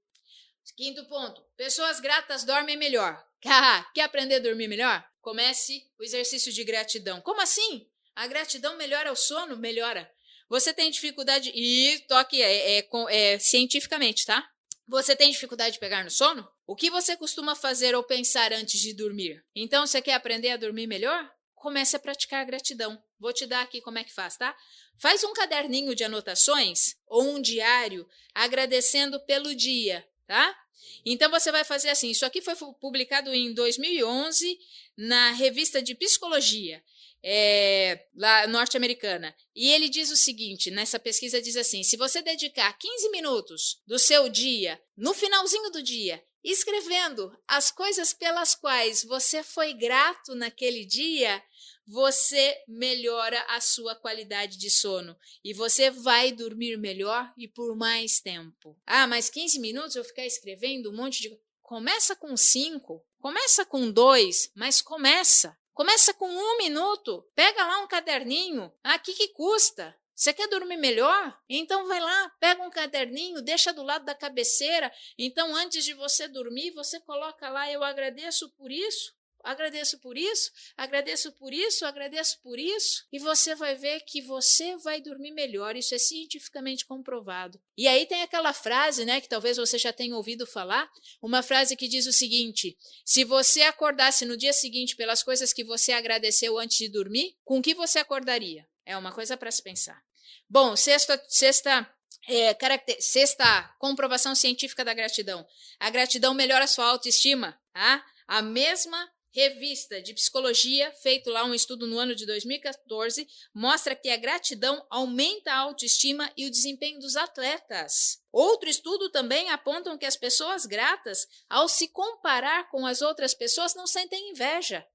Quinto 0.78 1.04
ponto: 1.08 1.44
pessoas 1.58 2.00
gratas 2.00 2.46
dormem 2.46 2.78
melhor. 2.78 3.22
Quer 3.94 4.04
aprender 4.04 4.36
a 4.36 4.40
dormir 4.40 4.68
melhor? 4.68 5.06
Comece 5.20 5.92
o 6.00 6.04
exercício 6.04 6.54
de 6.54 6.64
gratidão. 6.64 7.20
Como 7.20 7.42
assim? 7.42 7.90
A 8.16 8.28
gratidão 8.28 8.78
melhora 8.78 9.12
o 9.12 9.16
sono? 9.16 9.58
Melhora. 9.58 10.10
Você 10.50 10.74
tem 10.74 10.90
dificuldade. 10.90 11.52
E 11.54 12.00
toque 12.08 12.42
é, 12.42 12.80
é, 12.80 12.88
é, 13.10 13.40
cientificamente, 13.40 14.26
tá? 14.26 14.50
Você 14.88 15.16
tem 15.16 15.30
dificuldade 15.30 15.74
de 15.74 15.80
pegar 15.80 16.04
no 16.04 16.10
sono? 16.10 16.50
O 16.66 16.76
que 16.76 16.90
você 16.90 17.16
costuma 17.16 17.56
fazer 17.56 17.96
ou 17.96 18.04
pensar 18.04 18.52
antes 18.52 18.82
de 18.82 18.92
dormir? 18.94 19.46
Então, 19.56 19.86
você 19.86 20.02
quer 20.02 20.14
aprender 20.14 20.50
a 20.50 20.58
dormir 20.58 20.88
melhor? 20.88 21.32
Comece 21.54 21.96
a 21.96 22.00
praticar 22.00 22.44
gratidão. 22.46 23.02
Vou 23.20 23.32
te 23.32 23.46
dar 23.46 23.62
aqui 23.62 23.82
como 23.82 24.00
é 24.00 24.04
que 24.04 24.14
faz, 24.14 24.38
tá? 24.38 24.56
Faz 24.98 25.24
um 25.24 25.34
caderninho 25.34 25.94
de 25.94 26.04
anotações 26.04 26.96
ou 27.06 27.24
um 27.24 27.42
diário 27.42 28.08
agradecendo 28.34 29.20
pelo 29.26 29.54
dia, 29.54 30.08
tá? 30.26 30.58
Então 31.06 31.30
você 31.30 31.52
vai 31.52 31.64
fazer 31.64 31.90
assim. 31.90 32.10
Isso 32.10 32.26
aqui 32.26 32.42
foi 32.42 32.56
publicado 32.80 33.34
em 33.34 33.54
2011 33.54 34.58
na 34.98 35.32
revista 35.32 35.82
de 35.82 35.94
psicologia 35.96 36.82
é, 37.24 38.06
lá 38.16 38.48
norte-americana. 38.48 39.36
E 39.56 39.70
ele 39.72 39.90
diz 39.90 40.10
o 40.12 40.18
seguinte: 40.18 40.72
nessa 40.72 41.00
pesquisa 41.00 41.42
diz 41.42 41.56
assim: 41.56 41.84
se 41.84 41.98
você 41.98 42.22
dedicar 42.22 42.72
15 42.78 43.10
minutos 43.10 43.82
do 43.86 44.00
seu 44.00 44.30
dia, 44.30 44.82
no 44.98 45.14
finalzinho 45.14 45.70
do 45.72 45.84
dia, 45.84 46.24
escrevendo 46.44 47.32
as 47.48 47.72
coisas 47.72 48.14
pelas 48.14 48.56
quais 48.56 49.04
você 49.04 49.44
foi 49.44 49.74
grato 49.74 50.36
naquele 50.36 50.86
dia, 50.86 51.42
você 51.90 52.56
melhora 52.68 53.42
a 53.50 53.60
sua 53.60 53.96
qualidade 53.96 54.58
de 54.58 54.70
sono 54.70 55.18
e 55.44 55.54
você 55.54 55.90
vai 55.90 56.32
dormir 56.32 56.78
melhor 56.78 57.34
e 57.36 57.48
por 57.48 57.76
mais 57.76 58.22
tempo. 58.22 58.78
Ah, 58.86 59.08
mas 59.08 59.30
15 59.30 59.60
minutos 59.60 59.96
eu 59.96 60.04
ficar 60.04 60.26
escrevendo 60.26 60.92
um 60.92 60.96
monte 60.96 61.22
de. 61.22 61.40
Começa 61.62 62.16
com 62.16 62.36
5, 62.36 63.06
começa 63.20 63.66
com 63.66 63.92
2, 63.92 64.52
mas 64.56 64.82
começa. 64.82 65.58
Começa 65.80 66.14
com 66.14 66.28
um 66.28 66.58
minuto. 66.58 67.26
Pega 67.34 67.66
lá 67.66 67.80
um 67.80 67.88
caderninho. 67.88 68.70
Ah, 68.84 69.00
que 69.00 69.14
que 69.14 69.30
custa? 69.30 69.98
Você 70.14 70.34
quer 70.34 70.50
dormir 70.50 70.76
melhor? 70.76 71.40
Então 71.48 71.88
vai 71.88 72.02
lá, 72.02 72.30
pega 72.38 72.62
um 72.62 72.70
caderninho, 72.70 73.42
deixa 73.42 73.72
do 73.72 73.82
lado 73.82 74.04
da 74.04 74.14
cabeceira. 74.14 74.92
Então, 75.18 75.56
antes 75.56 75.86
de 75.86 75.94
você 75.94 76.28
dormir, 76.28 76.72
você 76.72 77.00
coloca 77.00 77.48
lá: 77.48 77.72
Eu 77.72 77.82
agradeço 77.82 78.50
por 78.58 78.70
isso. 78.70 79.16
Agradeço 79.50 79.98
por 79.98 80.16
isso, 80.16 80.52
agradeço 80.78 81.32
por 81.32 81.52
isso, 81.52 81.84
agradeço 81.84 82.40
por 82.44 82.60
isso, 82.60 83.08
e 83.12 83.18
você 83.18 83.56
vai 83.56 83.74
ver 83.74 84.02
que 84.02 84.22
você 84.22 84.78
vai 84.78 85.02
dormir 85.02 85.32
melhor. 85.32 85.76
Isso 85.76 85.96
é 85.96 85.98
cientificamente 85.98 86.86
comprovado. 86.86 87.60
E 87.76 87.88
aí 87.88 88.06
tem 88.06 88.22
aquela 88.22 88.54
frase, 88.54 89.06
né, 89.06 89.20
que 89.20 89.28
talvez 89.28 89.58
você 89.58 89.80
já 89.80 89.92
tenha 89.92 90.16
ouvido 90.16 90.46
falar, 90.46 90.88
uma 91.20 91.42
frase 91.42 91.76
que 91.76 91.88
diz 91.88 92.06
o 92.06 92.14
seguinte: 92.14 92.78
se 93.04 93.24
você 93.24 93.64
acordasse 93.64 94.24
no 94.24 94.38
dia 94.38 94.54
seguinte 94.54 94.96
pelas 94.96 95.24
coisas 95.24 95.52
que 95.52 95.64
você 95.64 95.94
agradeceu 95.94 96.60
antes 96.60 96.78
de 96.78 96.88
dormir, 96.88 97.36
com 97.44 97.60
que 97.60 97.74
você 97.74 97.98
acordaria? 97.98 98.68
É 98.86 98.96
uma 98.96 99.12
coisa 99.12 99.36
para 99.36 99.50
se 99.50 99.64
pensar. 99.64 100.00
Bom, 100.48 100.76
sexta, 100.76 101.20
sexta 101.28 101.92
é. 102.28 102.56
Sexta 103.00 103.64
comprovação 103.80 104.36
científica 104.36 104.86
da 104.86 104.94
gratidão. 104.94 105.44
A 105.80 105.90
gratidão 105.90 106.36
melhora 106.36 106.66
a 106.66 106.68
sua 106.68 106.86
autoestima. 106.86 107.60
Tá? 107.74 108.06
A 108.28 108.44
mesma 108.44 109.10
revista 109.32 110.02
de 110.02 110.14
psicologia, 110.14 110.92
feito 111.02 111.30
lá 111.30 111.44
um 111.44 111.54
estudo 111.54 111.86
no 111.86 112.00
ano 112.00 112.16
de 112.16 112.26
2014, 112.26 113.28
mostra 113.54 113.96
que 113.96 114.10
a 114.10 114.18
gratidão 114.18 114.86
aumenta 114.90 115.52
a 115.52 115.58
autoestima 115.60 116.32
e 116.36 116.46
o 116.46 116.52
desempenho 116.52 117.00
dos 117.00 117.16
atletas. 117.16 118.20
Outro 118.32 118.70
estudo 118.70 119.10
também 119.12 119.50
apontam 119.50 119.98
que 119.98 120.06
as 120.06 120.16
pessoas 120.16 120.66
gratas, 120.66 121.28
ao 121.50 121.68
se 121.68 121.88
comparar 121.88 122.70
com 122.70 122.86
as 122.86 123.02
outras 123.02 123.34
pessoas, 123.34 123.76
não 123.76 123.88
sentem 123.88 124.32
inveja. 124.32 124.86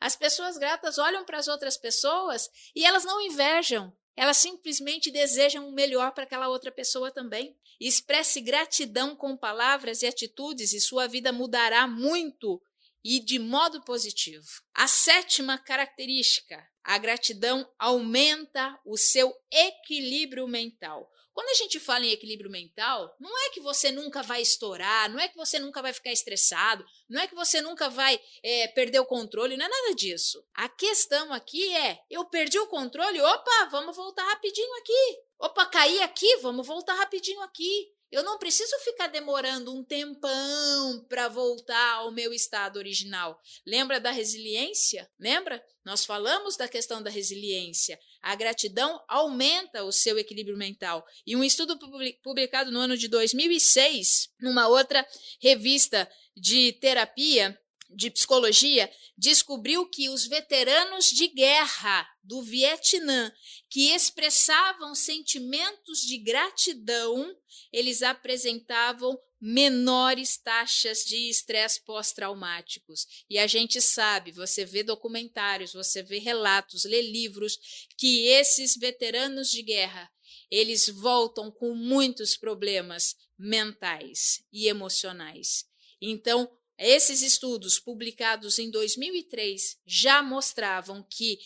As 0.00 0.16
pessoas 0.16 0.58
gratas 0.58 0.98
olham 0.98 1.24
para 1.24 1.38
as 1.38 1.46
outras 1.46 1.76
pessoas 1.76 2.50
e 2.74 2.84
elas 2.84 3.04
não 3.04 3.20
invejam, 3.20 3.96
elas 4.16 4.36
simplesmente 4.36 5.10
desejam 5.10 5.68
o 5.68 5.72
melhor 5.72 6.12
para 6.12 6.24
aquela 6.24 6.48
outra 6.48 6.70
pessoa 6.70 7.10
também. 7.10 7.56
Expresse 7.80 8.40
gratidão 8.40 9.16
com 9.16 9.36
palavras 9.36 10.02
e 10.02 10.06
atitudes 10.06 10.72
e 10.72 10.80
sua 10.80 11.06
vida 11.06 11.32
mudará 11.32 11.86
muito 11.86 12.60
e 13.04 13.20
de 13.20 13.38
modo 13.38 13.82
positivo. 13.82 14.46
A 14.74 14.86
sétima 14.86 15.58
característica, 15.58 16.62
a 16.84 16.98
gratidão 16.98 17.68
aumenta 17.78 18.78
o 18.84 18.96
seu 18.96 19.34
equilíbrio 19.50 20.46
mental. 20.46 21.10
Quando 21.32 21.48
a 21.48 21.54
gente 21.54 21.80
fala 21.80 22.04
em 22.04 22.10
equilíbrio 22.10 22.50
mental, 22.50 23.16
não 23.18 23.30
é 23.46 23.50
que 23.50 23.60
você 23.60 23.90
nunca 23.90 24.22
vai 24.22 24.42
estourar, 24.42 25.10
não 25.10 25.18
é 25.18 25.28
que 25.28 25.36
você 25.36 25.58
nunca 25.58 25.80
vai 25.80 25.92
ficar 25.92 26.12
estressado, 26.12 26.84
não 27.08 27.20
é 27.20 27.26
que 27.26 27.34
você 27.34 27.62
nunca 27.62 27.88
vai 27.88 28.20
é, 28.42 28.68
perder 28.68 29.00
o 29.00 29.06
controle, 29.06 29.56
não 29.56 29.64
é 29.64 29.68
nada 29.68 29.94
disso. 29.94 30.44
A 30.54 30.68
questão 30.68 31.32
aqui 31.32 31.74
é: 31.74 31.98
eu 32.10 32.26
perdi 32.26 32.58
o 32.58 32.66
controle, 32.66 33.20
opa, 33.20 33.68
vamos 33.70 33.96
voltar 33.96 34.24
rapidinho 34.24 34.74
aqui. 34.76 35.18
Opa, 35.38 35.66
caí 35.66 36.02
aqui, 36.02 36.36
vamos 36.36 36.66
voltar 36.66 36.94
rapidinho 36.94 37.40
aqui. 37.40 37.90
Eu 38.12 38.22
não 38.22 38.38
preciso 38.38 38.78
ficar 38.80 39.06
demorando 39.06 39.74
um 39.74 39.82
tempão 39.82 41.02
para 41.08 41.28
voltar 41.28 41.94
ao 41.94 42.12
meu 42.12 42.30
estado 42.34 42.76
original. 42.76 43.40
Lembra 43.66 43.98
da 43.98 44.10
resiliência? 44.10 45.10
Lembra? 45.18 45.64
Nós 45.82 46.04
falamos 46.04 46.54
da 46.54 46.68
questão 46.68 47.02
da 47.02 47.08
resiliência. 47.08 47.98
A 48.20 48.34
gratidão 48.34 49.02
aumenta 49.08 49.82
o 49.82 49.90
seu 49.90 50.18
equilíbrio 50.18 50.58
mental. 50.58 51.02
E 51.26 51.34
um 51.34 51.42
estudo 51.42 51.78
publicado 52.22 52.70
no 52.70 52.80
ano 52.80 52.98
de 52.98 53.08
2006, 53.08 54.28
numa 54.38 54.68
outra 54.68 55.06
revista 55.40 56.06
de 56.36 56.72
terapia, 56.74 57.58
de 57.94 58.10
psicologia, 58.10 58.90
descobriu 59.16 59.86
que 59.86 60.08
os 60.08 60.26
veteranos 60.26 61.06
de 61.06 61.28
guerra 61.28 62.08
do 62.22 62.42
Vietnã 62.42 63.32
que 63.68 63.90
expressavam 63.90 64.94
sentimentos 64.94 66.00
de 66.00 66.18
gratidão, 66.18 67.36
eles 67.72 68.02
apresentavam 68.02 69.18
menores 69.40 70.36
taxas 70.36 71.04
de 71.04 71.28
estresse 71.28 71.84
pós-traumáticos. 71.84 73.24
E 73.28 73.38
a 73.38 73.46
gente 73.48 73.80
sabe, 73.80 74.30
você 74.30 74.64
vê 74.64 74.84
documentários, 74.84 75.72
você 75.72 76.00
vê 76.00 76.18
relatos, 76.18 76.84
lê 76.84 77.02
livros, 77.02 77.58
que 77.98 78.26
esses 78.26 78.76
veteranos 78.76 79.50
de 79.50 79.62
guerra, 79.62 80.08
eles 80.48 80.88
voltam 80.88 81.50
com 81.50 81.74
muitos 81.74 82.36
problemas 82.36 83.16
mentais 83.36 84.44
e 84.52 84.68
emocionais. 84.68 85.66
Então, 86.00 86.48
esses 86.82 87.22
estudos 87.22 87.78
publicados 87.78 88.58
em 88.58 88.70
2003 88.70 89.78
já 89.86 90.22
mostravam 90.22 91.06
que 91.08 91.38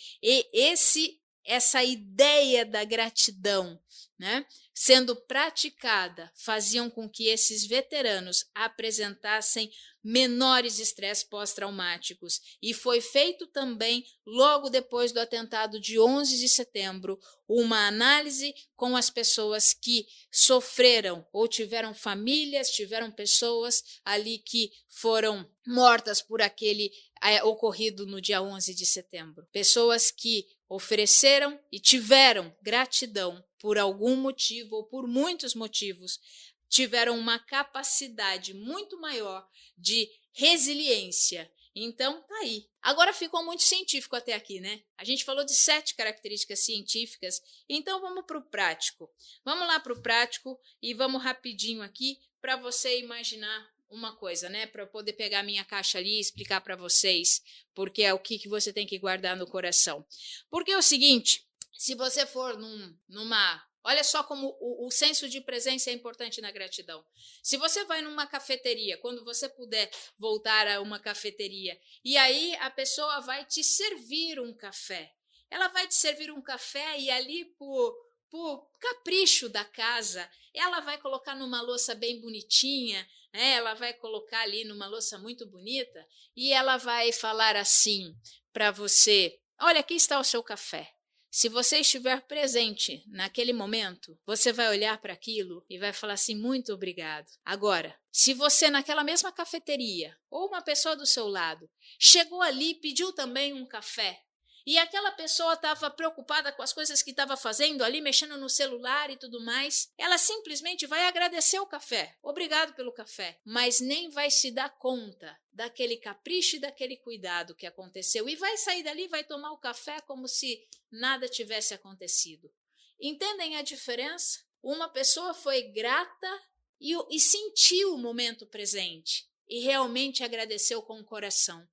esse 0.53 1.21
essa 1.47 1.83
ideia 1.85 2.67
da 2.67 2.83
gratidão, 2.83 3.81
né, 4.19 4.47
sendo 4.75 5.15
praticada, 5.15 6.33
faziam 6.35 6.89
com 6.89 7.09
que 7.09 7.29
esses 7.29 7.67
veteranos 7.67 8.47
apresentassem 8.55 9.71
menores 10.03 10.79
estresses 10.79 11.25
pós-traumáticos. 11.25 12.41
E 12.63 12.73
foi 12.73 13.01
feito 13.01 13.47
também, 13.49 14.07
logo 14.25 14.71
depois 14.71 15.13
do 15.13 15.19
atentado 15.19 15.81
de 15.81 15.99
11 15.99 16.39
de 16.39 16.49
setembro, 16.49 17.19
uma 17.49 17.89
análise 17.89 18.55
com 18.77 18.97
as 18.97 19.11
pessoas 19.11 19.75
que 19.75 20.07
sofreram 20.31 21.27
ou 21.33 21.49
tiveram 21.49 21.93
famílias, 21.93 22.71
tiveram 22.71 23.11
pessoas 23.11 23.83
ali 24.05 24.39
que 24.39 24.71
foram 24.89 25.49
mortas 25.67 26.23
por 26.23 26.41
aquele 26.41 26.93
é, 27.21 27.43
ocorrido 27.43 28.07
no 28.07 28.21
dia 28.21 28.41
11 28.41 28.75
de 28.75 28.87
setembro. 28.87 29.47
Pessoas 29.51 30.13
que 30.13 30.47
ofereceram 30.69 31.61
e 31.71 31.79
tiveram 31.79 32.55
gratidão 32.63 33.45
por 33.59 33.79
algum 33.79 34.17
motivo 34.17 34.77
ou 34.77 34.85
por 34.85 35.07
muitos 35.07 35.55
motivos, 35.55 36.21
tiveram 36.69 37.19
uma 37.19 37.39
capacidade 37.39 38.55
muito 38.55 39.01
maior 39.01 39.47
de 39.77 40.11
resiliência. 40.33 41.51
Então, 41.75 42.23
tá 42.23 42.35
aí. 42.37 42.67
Agora 42.81 43.13
ficou 43.13 43.45
muito 43.45 43.63
científico 43.63 44.17
até 44.17 44.33
aqui, 44.33 44.61
né? 44.61 44.83
A 44.97 45.05
gente 45.05 45.25
falou 45.25 45.45
de 45.45 45.55
sete 45.55 45.95
características 45.95 46.61
científicas, 46.61 47.41
então 47.69 48.01
vamos 48.01 48.25
para 48.25 48.39
o 48.39 48.43
prático. 48.43 49.11
Vamos 49.45 49.67
lá 49.67 49.79
para 49.79 49.93
o 49.93 50.01
prático 50.01 50.59
e 50.81 50.95
vamos 50.95 51.23
rapidinho 51.23 51.83
aqui 51.83 52.19
para 52.41 52.57
você 52.57 52.99
imaginar 52.99 53.76
uma 53.89 54.17
coisa, 54.17 54.49
né, 54.49 54.67
para 54.67 54.87
poder 54.87 55.13
pegar 55.13 55.43
minha 55.43 55.65
caixa 55.65 55.99
ali 55.99 56.17
e 56.17 56.21
explicar 56.21 56.61
para 56.61 56.77
vocês, 56.77 57.43
porque 57.75 58.03
é 58.03 58.13
o 58.13 58.19
que, 58.19 58.39
que 58.39 58.49
você 58.49 58.73
tem 58.73 58.87
que 58.87 58.99
guardar 58.99 59.37
no 59.37 59.47
coração. 59.47 60.05
Porque 60.51 60.73
é 60.73 60.79
o 60.79 60.83
seguinte, 60.83 61.47
se 61.73 61.95
você 61.95 62.27
for 62.27 62.59
num, 62.59 62.97
numa 63.09 63.65
Olha 63.89 64.03
só 64.03 64.25
como 64.25 64.49
o, 64.59 64.89
o, 64.89 64.91
senso 64.91 65.29
de 65.29 65.41
presença 65.41 65.91
é 65.91 65.93
importante 65.93 66.41
na 66.41 66.51
gratidão. 66.51 67.07
Se 67.41 67.57
você 67.57 67.85
vai 67.85 68.03
numa 68.03 68.27
cafeteria, 68.27 68.99
quando 68.99 69.25
você 69.25 69.49
puder 69.49 69.89
voltar 70.19 70.67
a 70.67 70.81
uma 70.81 70.99
cafeteria, 70.99 71.81
e 72.05 72.17
aí 72.17 72.57
a 72.57 72.69
pessoa 72.69 73.21
vai 73.21 73.45
te 73.45 73.63
servir 73.63 74.41
um 74.41 74.53
café. 74.53 75.15
Ela 75.49 75.69
vai 75.69 75.87
te 75.87 75.95
servir 75.95 76.33
um 76.33 76.43
café 76.43 76.99
e 76.99 77.09
ali 77.13 77.45
por, 77.57 77.95
por 78.31 78.69
capricho 78.79 79.49
da 79.49 79.65
casa, 79.65 80.29
ela 80.55 80.81
vai 80.81 80.99
colocar 80.99 81.35
numa 81.35 81.61
louça 81.61 81.95
bem 81.95 82.21
bonitinha, 82.21 83.07
né? 83.33 83.53
ela 83.53 83.75
vai 83.75 83.93
colocar 83.95 84.41
ali 84.41 84.65
numa 84.65 84.87
louça 84.87 85.19
muito 85.19 85.47
bonita 85.47 86.07
e 86.37 86.53
ela 86.53 86.77
vai 86.77 87.13
falar 87.13 87.57
assim 87.57 88.15
para 88.53 88.71
você: 88.71 89.39
Olha, 89.61 89.81
aqui 89.81 89.95
está 89.95 90.19
o 90.19 90.25
seu 90.25 90.43
café. 90.43 90.97
Se 91.31 91.51
você 91.51 91.81
estiver 91.81 92.23
presente 92.23 93.05
naquele 93.09 93.53
momento, 93.53 94.19
você 94.25 94.55
vai 94.55 94.69
olhar 94.69 94.97
para 95.03 95.13
aquilo 95.13 95.63
e 95.69 95.79
vai 95.79 95.93
falar 95.93 96.15
assim: 96.15 96.35
muito 96.35 96.73
obrigado. 96.73 97.27
Agora, 97.45 97.95
se 98.11 98.33
você 98.33 98.71
naquela 98.71 99.05
mesma 99.05 99.31
cafeteria 99.31 100.17
ou 100.31 100.49
uma 100.49 100.63
pessoa 100.63 100.97
do 100.97 101.05
seu 101.05 101.29
lado 101.29 101.69
chegou 101.99 102.41
ali 102.41 102.71
e 102.71 102.81
pediu 102.81 103.13
também 103.13 103.53
um 103.53 103.67
café, 103.67 104.23
e 104.67 104.77
aquela 104.79 105.13
pessoa 105.13 105.53
estava 105.53 105.89
preocupada 105.89 106.51
com 106.51 106.61
as 106.61 106.73
coisas 106.73 107.01
que 107.01 107.11
estava 107.11 107.37
fazendo 107.37 107.85
ali, 107.85 108.01
mexendo 108.01 108.37
no 108.37 108.51
celular 108.51 109.09
e 109.11 109.17
tudo 109.17 109.41
mais. 109.45 109.93
Ela 109.97 110.19
simplesmente 110.19 110.89
vai 110.89 111.07
agradecer 111.07 111.61
o 111.61 111.67
café. 111.69 112.19
Obrigado 112.21 112.75
pelo 112.75 112.93
café. 112.93 113.41
Mas 113.45 113.79
nem 113.79 114.11
vai 114.11 114.29
se 114.29 114.51
dar 114.51 114.69
conta 114.71 115.39
daquele 115.53 115.97
capricho 115.97 116.57
e 116.57 116.59
daquele 116.59 116.97
cuidado 116.97 117.55
que 117.55 117.65
aconteceu. 117.65 118.29
E 118.29 118.35
vai 118.35 118.57
sair 118.57 118.83
dali, 118.83 119.07
vai 119.07 119.23
tomar 119.23 119.53
o 119.53 119.59
café 119.59 120.01
como 120.01 120.27
se 120.27 120.61
nada 120.91 121.29
tivesse 121.29 121.73
acontecido. 121.73 122.53
Entendem 123.01 123.57
a 123.57 123.63
diferença? 123.63 124.41
Uma 124.61 124.89
pessoa 124.89 125.33
foi 125.33 125.63
grata 125.71 126.43
e, 126.81 126.93
e 127.09 127.21
sentiu 127.21 127.95
o 127.95 127.99
momento 127.99 128.45
presente 128.45 129.29
e 129.49 129.61
realmente 129.61 130.25
agradeceu 130.25 130.83
com 130.83 130.99
o 130.99 131.05
coração. 131.05 131.65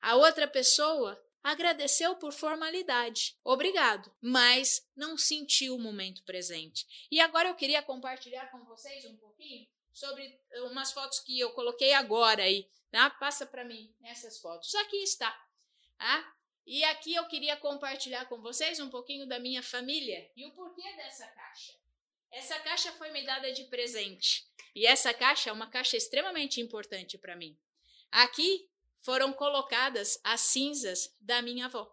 A 0.00 0.16
outra 0.16 0.48
pessoa 0.48 1.16
agradeceu 1.42 2.16
por 2.16 2.32
formalidade, 2.32 3.38
obrigado, 3.42 4.12
mas 4.20 4.86
não 4.94 5.16
sentiu 5.16 5.74
o 5.74 5.78
momento 5.78 6.22
presente. 6.24 6.86
E 7.10 7.20
agora 7.20 7.48
eu 7.48 7.54
queria 7.54 7.82
compartilhar 7.82 8.46
com 8.50 8.64
vocês 8.64 9.04
um 9.04 9.16
pouquinho 9.16 9.66
sobre 9.92 10.40
umas 10.70 10.92
fotos 10.92 11.20
que 11.20 11.38
eu 11.38 11.50
coloquei 11.52 11.92
agora 11.92 12.42
aí, 12.42 12.68
tá? 12.90 13.10
Passa 13.10 13.46
para 13.46 13.64
mim 13.64 13.94
essas 14.04 14.38
fotos. 14.38 14.74
Aqui 14.74 14.96
está, 14.98 15.30
tá? 15.98 16.34
E 16.66 16.84
aqui 16.84 17.14
eu 17.14 17.26
queria 17.26 17.56
compartilhar 17.56 18.26
com 18.26 18.40
vocês 18.40 18.78
um 18.78 18.90
pouquinho 18.90 19.26
da 19.26 19.38
minha 19.38 19.62
família 19.62 20.30
e 20.36 20.44
o 20.46 20.52
porquê 20.52 20.94
dessa 20.96 21.26
caixa. 21.26 21.72
Essa 22.30 22.60
caixa 22.60 22.92
foi 22.92 23.10
me 23.10 23.24
dada 23.24 23.52
de 23.52 23.64
presente 23.64 24.46
e 24.74 24.86
essa 24.86 25.12
caixa 25.12 25.50
é 25.50 25.52
uma 25.52 25.68
caixa 25.68 25.96
extremamente 25.96 26.60
importante 26.60 27.18
para 27.18 27.34
mim. 27.34 27.58
Aqui 28.10 28.70
foram 29.02 29.32
colocadas 29.32 30.20
as 30.24 30.40
cinzas 30.40 31.14
da 31.20 31.40
minha 31.42 31.66
avó. 31.66 31.90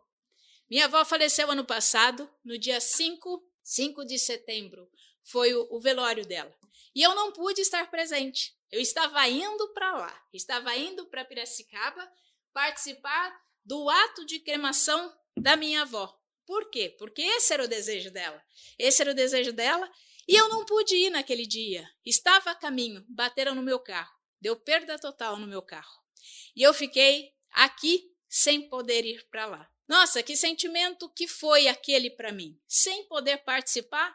Minha 0.69 0.85
avó 0.85 1.03
faleceu 1.05 1.49
ano 1.49 1.63
passado, 1.63 2.29
no 2.43 2.57
dia 2.57 2.79
5, 2.81 3.41
5 3.63 4.05
de 4.05 4.19
setembro. 4.19 4.89
Foi 5.23 5.53
o, 5.53 5.67
o 5.71 5.79
velório 5.79 6.25
dela. 6.25 6.53
E 6.93 7.01
eu 7.01 7.15
não 7.15 7.31
pude 7.31 7.61
estar 7.61 7.89
presente. 7.89 8.57
Eu 8.71 8.81
estava 8.81 9.27
indo 9.29 9.69
para 9.73 9.95
lá, 9.95 10.23
estava 10.33 10.75
indo 10.75 11.05
para 11.05 11.23
Piracicaba 11.23 12.11
participar 12.51 13.39
do 13.63 13.89
ato 13.89 14.25
de 14.25 14.39
cremação 14.39 15.15
da 15.37 15.55
minha 15.55 15.83
avó. 15.83 16.13
Por 16.45 16.69
quê? 16.69 16.95
Porque 16.97 17.21
esse 17.21 17.53
era 17.53 17.63
o 17.63 17.67
desejo 17.67 18.11
dela. 18.11 18.43
Esse 18.77 19.01
era 19.01 19.11
o 19.11 19.15
desejo 19.15 19.53
dela 19.53 19.89
e 20.27 20.35
eu 20.35 20.49
não 20.49 20.65
pude 20.65 20.95
ir 20.95 21.09
naquele 21.09 21.45
dia. 21.45 21.89
Estava 22.05 22.51
a 22.51 22.55
caminho, 22.55 23.05
bateram 23.07 23.55
no 23.55 23.61
meu 23.61 23.79
carro. 23.79 24.13
Deu 24.41 24.55
perda 24.55 24.99
total 24.99 25.37
no 25.37 25.47
meu 25.47 25.61
carro. 25.61 26.06
E 26.55 26.61
eu 26.61 26.73
fiquei 26.73 27.33
aqui 27.51 28.11
sem 28.27 28.67
poder 28.69 29.05
ir 29.05 29.27
para 29.29 29.45
lá. 29.45 29.69
Nossa, 29.87 30.21
que 30.21 30.35
sentimento 30.35 31.09
que 31.09 31.27
foi 31.27 31.67
aquele 31.67 32.09
para 32.09 32.31
mim, 32.31 32.59
sem 32.67 33.05
poder 33.07 33.37
participar 33.37 34.13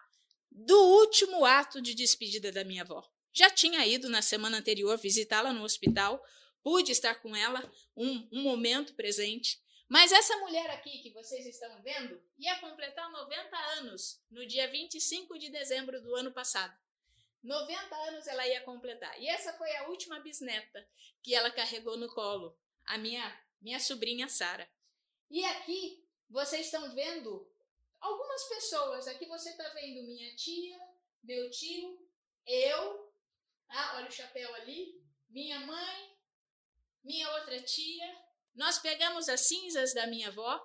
do 0.51 0.79
último 0.79 1.45
ato 1.45 1.81
de 1.81 1.95
despedida 1.95 2.53
da 2.53 2.63
minha 2.63 2.83
avó. 2.83 3.03
Já 3.33 3.49
tinha 3.49 3.87
ido 3.87 4.11
na 4.11 4.21
semana 4.21 4.59
anterior 4.59 4.99
visitá-la 4.99 5.53
no 5.53 5.65
hospital, 5.65 6.23
pude 6.63 6.93
estar 6.93 7.15
com 7.23 7.35
ela 7.35 7.73
um, 7.97 8.29
um 8.31 8.43
momento 8.43 8.95
presente, 8.95 9.59
mas 9.89 10.13
essa 10.13 10.37
mulher 10.39 10.71
aqui 10.71 10.99
que 10.99 11.11
vocês 11.11 11.47
estão 11.47 11.83
vendo 11.83 12.21
ia 12.39 12.59
completar 12.61 13.11
90 13.11 13.57
anos 13.79 14.23
no 14.31 14.47
dia 14.47 14.71
25 14.71 15.39
de 15.39 15.51
dezembro 15.51 16.03
do 16.03 16.15
ano 16.15 16.33
passado. 16.33 16.75
90 17.43 17.97
anos 18.09 18.27
ela 18.27 18.47
ia 18.47 18.61
completar. 18.63 19.21
E 19.21 19.29
essa 19.29 19.53
foi 19.55 19.75
a 19.77 19.89
última 19.89 20.21
bisneta 20.21 20.89
que 21.23 21.35
ela 21.35 21.51
carregou 21.51 21.97
no 21.97 22.09
colo, 22.13 22.57
a 22.87 22.97
minha, 22.97 23.41
minha 23.61 23.81
sobrinha 23.81 24.29
Sara. 24.29 24.71
E 25.31 25.45
aqui 25.45 26.07
vocês 26.29 26.67
estão 26.67 26.95
vendo 26.95 27.51
algumas 28.01 28.45
pessoas. 28.49 29.09
Aqui 29.09 29.27
você 29.27 29.51
está 29.51 29.69
vendo 29.71 30.07
minha 30.07 30.35
tia, 30.37 30.79
meu 31.23 31.51
tio, 31.51 31.99
eu, 32.47 33.13
ah, 33.69 33.97
olha 33.97 34.09
o 34.09 34.13
chapéu 34.13 34.55
ali, 34.57 35.03
minha 35.29 35.61
mãe, 35.61 36.17
minha 37.03 37.29
outra 37.35 37.61
tia. 37.63 38.07
Nós 38.55 38.79
pegamos 38.79 39.29
as 39.29 39.41
cinzas 39.43 39.95
da 39.95 40.07
minha 40.07 40.29
avó 40.29 40.61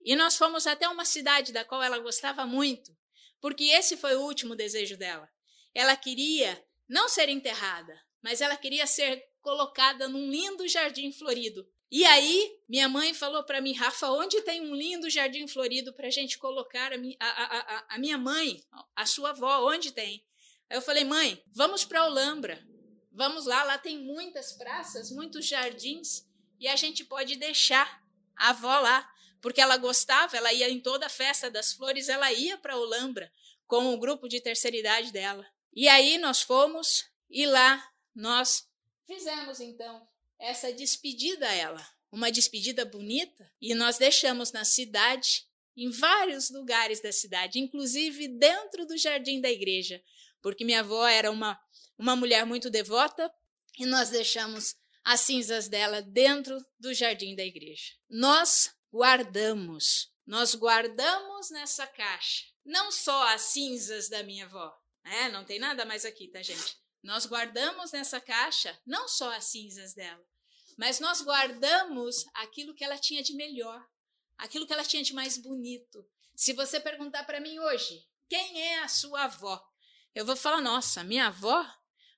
e 0.00 0.16
nós 0.16 0.36
fomos 0.36 0.66
até 0.66 0.88
uma 0.88 1.04
cidade 1.04 1.52
da 1.52 1.64
qual 1.64 1.82
ela 1.82 1.98
gostava 1.98 2.46
muito, 2.46 2.96
porque 3.40 3.64
esse 3.64 3.96
foi 3.96 4.16
o 4.16 4.22
último 4.22 4.56
desejo 4.56 4.96
dela. 4.96 5.30
Ela 5.74 5.96
queria 5.96 6.62
não 6.88 7.08
ser 7.08 7.28
enterrada, 7.28 8.00
mas 8.22 8.40
ela 8.40 8.56
queria 8.56 8.86
ser 8.86 9.28
colocada 9.40 10.08
num 10.08 10.30
lindo 10.30 10.66
jardim 10.66 11.12
florido. 11.12 11.68
E 11.90 12.04
aí, 12.04 12.60
minha 12.68 12.88
mãe 12.88 13.14
falou 13.14 13.42
para 13.44 13.62
mim, 13.62 13.72
Rafa, 13.72 14.10
onde 14.10 14.42
tem 14.42 14.60
um 14.60 14.74
lindo 14.74 15.08
jardim 15.08 15.46
florido 15.46 15.92
para 15.92 16.08
a 16.08 16.10
gente 16.10 16.36
colocar 16.38 16.92
a, 16.92 16.96
a, 17.26 17.56
a, 17.56 17.84
a, 17.94 17.98
minha 17.98 18.18
mãe, 18.18 18.62
a 18.94 19.06
sua 19.06 19.30
avó, 19.30 19.66
onde 19.66 19.90
tem? 19.92 20.22
Aí 20.68 20.76
eu 20.76 20.82
falei, 20.82 21.04
mãe, 21.04 21.42
vamos 21.50 21.86
para 21.86 22.04
Olambra. 22.04 22.62
Vamos 23.10 23.46
lá, 23.46 23.64
lá 23.64 23.78
tem 23.78 23.98
muitas 23.98 24.52
praças, 24.52 25.10
muitos 25.10 25.46
jardins, 25.46 26.26
e 26.60 26.68
a 26.68 26.76
gente 26.76 27.04
pode 27.04 27.36
deixar 27.36 28.02
a 28.36 28.50
avó 28.50 28.80
lá, 28.80 29.10
porque 29.40 29.60
ela 29.60 29.78
gostava, 29.78 30.36
ela 30.36 30.52
ia 30.52 30.68
em 30.68 30.80
toda 30.80 31.06
a 31.06 31.10
festa 31.10 31.50
das 31.50 31.72
flores, 31.72 32.08
ela 32.08 32.30
ia 32.32 32.58
para 32.58 32.76
Olambra 32.76 33.32
com 33.66 33.92
o 33.92 33.98
grupo 33.98 34.28
de 34.28 34.40
terceira 34.40 34.76
idade 34.76 35.10
dela. 35.10 35.46
E 35.74 35.88
aí 35.88 36.18
nós 36.18 36.42
fomos 36.42 37.04
e 37.30 37.46
lá 37.46 37.86
nós 38.14 38.66
fizemos 39.06 39.60
então 39.60 40.06
essa 40.38 40.72
despedida 40.72 41.48
a 41.48 41.52
ela, 41.52 41.88
uma 42.10 42.30
despedida 42.30 42.84
bonita, 42.84 43.50
e 43.60 43.74
nós 43.74 43.98
deixamos 43.98 44.52
na 44.52 44.64
cidade, 44.64 45.44
em 45.76 45.90
vários 45.90 46.50
lugares 46.50 47.00
da 47.00 47.12
cidade, 47.12 47.58
inclusive 47.58 48.28
dentro 48.28 48.86
do 48.86 48.96
jardim 48.96 49.40
da 49.40 49.50
igreja, 49.50 50.02
porque 50.40 50.64
minha 50.64 50.80
avó 50.80 51.06
era 51.06 51.30
uma, 51.30 51.58
uma 51.96 52.14
mulher 52.14 52.44
muito 52.44 52.70
devota 52.70 53.32
e 53.78 53.86
nós 53.86 54.10
deixamos 54.10 54.76
as 55.04 55.20
cinzas 55.20 55.68
dela 55.68 56.02
dentro 56.02 56.58
do 56.78 56.92
jardim 56.92 57.34
da 57.34 57.44
igreja. 57.44 57.94
Nós 58.08 58.74
guardamos, 58.92 60.12
nós 60.26 60.54
guardamos 60.54 61.50
nessa 61.50 61.86
caixa 61.86 62.44
não 62.68 62.92
só 62.92 63.28
as 63.28 63.40
cinzas 63.42 64.10
da 64.10 64.22
minha 64.22 64.44
avó, 64.44 64.77
é, 65.04 65.28
não 65.28 65.44
tem 65.44 65.58
nada 65.58 65.84
mais 65.84 66.04
aqui, 66.04 66.28
tá, 66.28 66.42
gente? 66.42 66.76
Nós 67.02 67.26
guardamos 67.26 67.92
nessa 67.92 68.20
caixa 68.20 68.78
não 68.86 69.08
só 69.08 69.32
as 69.34 69.44
cinzas 69.44 69.94
dela, 69.94 70.22
mas 70.76 71.00
nós 71.00 71.20
guardamos 71.22 72.24
aquilo 72.34 72.74
que 72.74 72.84
ela 72.84 72.98
tinha 72.98 73.22
de 73.22 73.34
melhor, 73.34 73.84
aquilo 74.36 74.66
que 74.66 74.72
ela 74.72 74.84
tinha 74.84 75.02
de 75.02 75.14
mais 75.14 75.38
bonito. 75.38 76.06
Se 76.34 76.52
você 76.52 76.78
perguntar 76.78 77.24
para 77.24 77.40
mim 77.40 77.58
hoje, 77.58 78.06
quem 78.28 78.62
é 78.62 78.80
a 78.80 78.88
sua 78.88 79.24
avó? 79.24 79.62
Eu 80.14 80.24
vou 80.24 80.36
falar, 80.36 80.60
nossa, 80.60 81.02
minha 81.02 81.28
avó? 81.28 81.64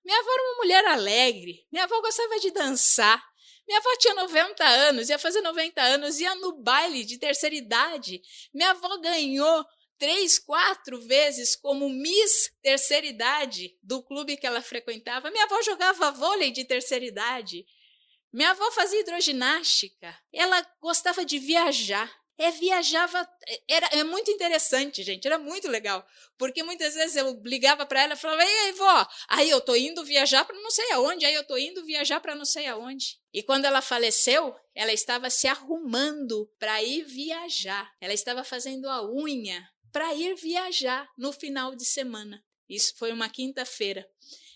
Minha 0.04 0.18
avó 0.18 0.30
era 0.30 0.42
uma 0.42 0.56
mulher 0.56 0.84
alegre, 0.86 1.66
minha 1.70 1.84
avó 1.84 2.00
gostava 2.00 2.38
de 2.40 2.50
dançar, 2.50 3.22
minha 3.70 3.78
avó 3.78 3.96
tinha 3.98 4.14
90 4.14 4.64
anos, 4.64 5.08
ia 5.08 5.18
fazer 5.18 5.40
90 5.42 5.80
anos, 5.80 6.18
ia 6.18 6.34
no 6.34 6.60
baile 6.60 7.04
de 7.04 7.18
terceira 7.18 7.54
idade. 7.54 8.20
Minha 8.52 8.70
avó 8.70 8.98
ganhou 8.98 9.64
três, 10.00 10.38
quatro 10.38 10.98
vezes 11.02 11.54
como 11.54 11.90
Miss 11.90 12.50
terceira 12.62 13.06
idade 13.06 13.76
do 13.82 14.02
clube 14.02 14.38
que 14.38 14.46
ela 14.46 14.62
frequentava. 14.62 15.30
Minha 15.30 15.44
avó 15.44 15.60
jogava 15.62 16.10
vôlei 16.10 16.50
de 16.50 16.64
terceira 16.64 17.04
idade. 17.04 17.66
Minha 18.32 18.52
avó 18.52 18.70
fazia 18.72 19.00
hidroginástica. 19.00 20.16
Ela 20.32 20.66
gostava 20.80 21.22
de 21.22 21.38
viajar. 21.38 22.10
É, 22.38 22.50
viajava. 22.50 23.28
Era, 23.68 23.88
é 23.88 24.02
muito 24.02 24.30
interessante, 24.30 25.02
gente. 25.02 25.26
Era 25.26 25.38
muito 25.38 25.68
legal. 25.68 26.06
Porque 26.38 26.62
muitas 26.62 26.94
vezes 26.94 27.16
eu 27.16 27.38
ligava 27.44 27.84
para 27.84 28.02
ela 28.02 28.14
e 28.14 28.16
falava: 28.16 28.42
Ei, 28.42 28.58
aí, 28.60 28.72
vó, 28.72 29.08
aí 29.28 29.50
eu 29.50 29.60
tô 29.60 29.76
indo 29.76 30.02
viajar 30.02 30.46
para 30.46 30.56
não 30.56 30.70
sei 30.70 30.90
aonde, 30.92 31.26
aí 31.26 31.34
eu 31.34 31.46
tô 31.46 31.58
indo 31.58 31.84
viajar 31.84 32.18
para 32.20 32.34
não 32.34 32.46
sei 32.46 32.66
aonde. 32.66 33.20
E 33.34 33.42
quando 33.42 33.66
ela 33.66 33.82
faleceu, 33.82 34.56
ela 34.74 34.92
estava 34.92 35.28
se 35.28 35.46
arrumando 35.46 36.50
para 36.58 36.82
ir 36.82 37.04
viajar. 37.04 37.92
Ela 38.00 38.14
estava 38.14 38.42
fazendo 38.42 38.88
a 38.88 39.06
unha 39.06 39.68
para 39.92 40.14
ir 40.14 40.34
viajar 40.36 41.08
no 41.16 41.32
final 41.32 41.74
de 41.74 41.84
semana. 41.84 42.44
Isso 42.68 42.94
foi 42.96 43.12
uma 43.12 43.28
quinta-feira. 43.28 44.08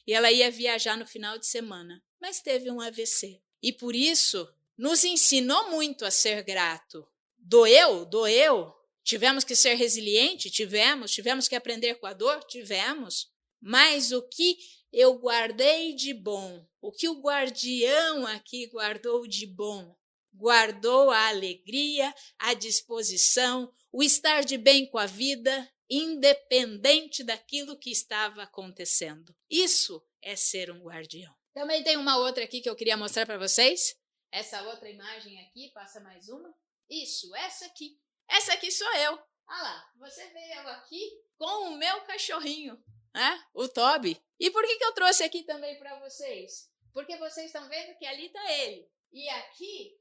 E 0.06 0.12
ela 0.12 0.30
ia 0.30 0.50
viajar 0.50 0.96
no 0.96 1.06
final 1.06 1.38
de 1.38 1.46
semana, 1.46 2.02
mas 2.20 2.40
teve 2.40 2.70
um 2.70 2.80
AVC. 2.80 3.40
E 3.62 3.72
por 3.72 3.94
isso 3.94 4.48
nos 4.76 5.04
ensinou 5.04 5.70
muito 5.70 6.04
a 6.04 6.10
ser 6.10 6.42
grato. 6.42 7.06
Doeu, 7.38 8.04
doeu. 8.04 8.72
Tivemos 9.02 9.44
que 9.44 9.54
ser 9.54 9.74
resiliente, 9.74 10.50
tivemos, 10.50 11.10
tivemos 11.10 11.48
que 11.48 11.54
aprender 11.54 11.96
com 11.96 12.06
a 12.06 12.12
dor, 12.12 12.42
tivemos. 12.44 13.30
Mas 13.60 14.12
o 14.12 14.22
que 14.22 14.58
eu 14.92 15.14
guardei 15.18 15.94
de 15.94 16.14
bom, 16.14 16.66
o 16.80 16.92
que 16.92 17.08
o 17.08 17.20
guardião 17.20 18.26
aqui 18.26 18.66
guardou 18.68 19.26
de 19.26 19.46
bom, 19.46 19.96
guardou 20.32 21.10
a 21.10 21.28
alegria, 21.28 22.14
a 22.38 22.54
disposição, 22.54 23.72
o 23.94 24.02
estar 24.02 24.44
de 24.44 24.58
bem 24.58 24.90
com 24.90 24.98
a 24.98 25.06
vida, 25.06 25.72
independente 25.88 27.22
daquilo 27.22 27.78
que 27.78 27.92
estava 27.92 28.42
acontecendo. 28.42 29.32
Isso 29.48 30.04
é 30.20 30.34
ser 30.34 30.68
um 30.72 30.82
guardião. 30.82 31.32
Também 31.52 31.80
tem 31.84 31.96
uma 31.96 32.18
outra 32.18 32.42
aqui 32.42 32.60
que 32.60 32.68
eu 32.68 32.74
queria 32.74 32.96
mostrar 32.96 33.24
para 33.24 33.38
vocês. 33.38 33.96
Essa 34.32 34.60
outra 34.62 34.90
imagem 34.90 35.40
aqui, 35.42 35.70
passa 35.72 36.00
mais 36.00 36.28
uma. 36.28 36.52
Isso, 36.90 37.32
essa 37.36 37.66
aqui. 37.66 37.96
Essa 38.28 38.54
aqui 38.54 38.68
sou 38.72 38.92
eu. 38.96 39.16
Ah 39.46 39.62
lá, 39.62 39.92
você 39.96 40.26
vê 40.30 40.58
eu 40.58 40.68
aqui 40.70 41.22
com 41.38 41.68
o 41.68 41.76
meu 41.76 42.00
cachorrinho, 42.00 42.82
né? 43.14 43.46
O 43.54 43.68
Toby. 43.68 44.20
E 44.40 44.50
por 44.50 44.66
que, 44.66 44.76
que 44.76 44.84
eu 44.84 44.94
trouxe 44.94 45.22
aqui 45.22 45.44
também 45.44 45.78
para 45.78 46.00
vocês? 46.00 46.68
Porque 46.92 47.16
vocês 47.16 47.46
estão 47.46 47.68
vendo 47.68 47.96
que 47.96 48.06
ali 48.06 48.26
está 48.26 48.52
ele. 48.54 48.90
E 49.12 49.28
aqui 49.28 49.96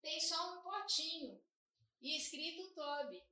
tem 0.00 0.20
só 0.20 0.54
um 0.54 0.62
potinho 0.62 1.42
e 2.00 2.16
escrito 2.16 2.72
Toby. 2.72 3.31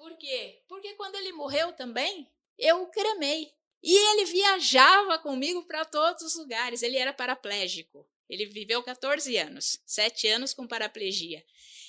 Por 0.00 0.16
quê? 0.16 0.62
Porque 0.66 0.94
quando 0.94 1.16
ele 1.16 1.30
morreu 1.30 1.74
também, 1.74 2.26
eu 2.58 2.80
o 2.80 2.86
cremei. 2.86 3.52
E 3.82 3.94
ele 3.94 4.24
viajava 4.24 5.18
comigo 5.18 5.62
para 5.64 5.84
todos 5.84 6.22
os 6.22 6.36
lugares. 6.36 6.82
Ele 6.82 6.96
era 6.96 7.12
paraplégico. 7.12 8.08
Ele 8.26 8.46
viveu 8.46 8.82
14 8.82 9.36
anos, 9.36 9.78
7 9.84 10.26
anos 10.28 10.54
com 10.54 10.66
paraplegia. 10.66 11.44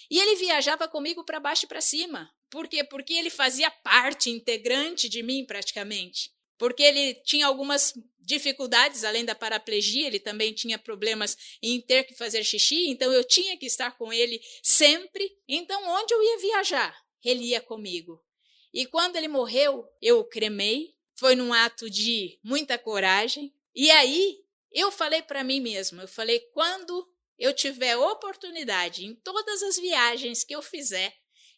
E 0.09 0.19
ele 0.19 0.35
viajava 0.35 0.89
comigo 0.89 1.23
para 1.23 1.39
baixo 1.39 1.63
e 1.63 1.69
para 1.69 1.79
cima. 1.79 2.29
Por 2.49 2.67
quê? 2.67 2.83
Porque 2.83 3.13
ele 3.13 3.29
fazia 3.29 3.71
parte 3.71 4.29
integrante 4.29 5.07
de 5.07 5.23
mim 5.23 5.45
praticamente. 5.45 6.33
Porque 6.57 6.83
ele 6.83 7.13
tinha 7.23 7.47
algumas 7.47 7.93
dificuldades 8.19 9.05
além 9.05 9.23
da 9.23 9.33
paraplegia, 9.33 10.07
ele 10.07 10.19
também 10.19 10.51
tinha 10.51 10.77
problemas 10.77 11.37
em 11.63 11.79
ter 11.79 12.03
que 12.03 12.13
fazer 12.13 12.43
xixi, 12.43 12.89
então 12.89 13.11
eu 13.13 13.23
tinha 13.23 13.57
que 13.57 13.65
estar 13.65 13.97
com 13.97 14.11
ele 14.11 14.41
sempre. 14.61 15.31
Então 15.47 15.81
onde 15.87 16.13
eu 16.13 16.21
ia 16.21 16.37
viajar? 16.39 17.10
Ele 17.29 17.45
ia 17.45 17.61
comigo. 17.61 18.23
E 18.73 18.85
quando 18.85 19.15
ele 19.15 19.27
morreu, 19.27 19.85
eu 20.01 20.19
o 20.19 20.25
cremei. 20.25 20.95
Foi 21.15 21.35
num 21.35 21.53
ato 21.53 21.89
de 21.89 22.39
muita 22.43 22.79
coragem. 22.79 23.53
E 23.75 23.91
aí 23.91 24.41
eu 24.71 24.91
falei 24.91 25.21
para 25.21 25.43
mim 25.43 25.59
mesma, 25.59 26.03
eu 26.03 26.07
falei 26.07 26.39
quando 26.53 27.07
eu 27.37 27.53
tiver 27.53 27.97
oportunidade 27.97 29.05
em 29.05 29.15
todas 29.15 29.61
as 29.63 29.77
viagens 29.77 30.43
que 30.43 30.55
eu 30.55 30.61
fizer, 30.61 31.13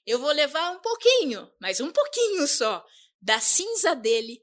eu 0.05 0.17
vou 0.17 0.31
levar 0.31 0.71
um 0.71 0.79
pouquinho, 0.79 1.51
mas 1.59 1.79
um 1.79 1.91
pouquinho 1.91 2.47
só, 2.47 2.83
da 3.21 3.39
cinza 3.39 3.95
dele 3.95 4.41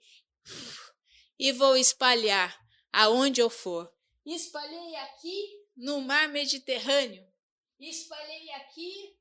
e 1.38 1.52
vou 1.52 1.76
espalhar 1.76 2.58
aonde 2.92 3.40
eu 3.40 3.50
for. 3.50 3.90
Espalhei 4.24 4.94
aqui 4.96 5.64
no 5.76 6.00
mar 6.00 6.28
Mediterrâneo, 6.28 7.26
espalhei 7.78 8.50
aqui 8.52 9.16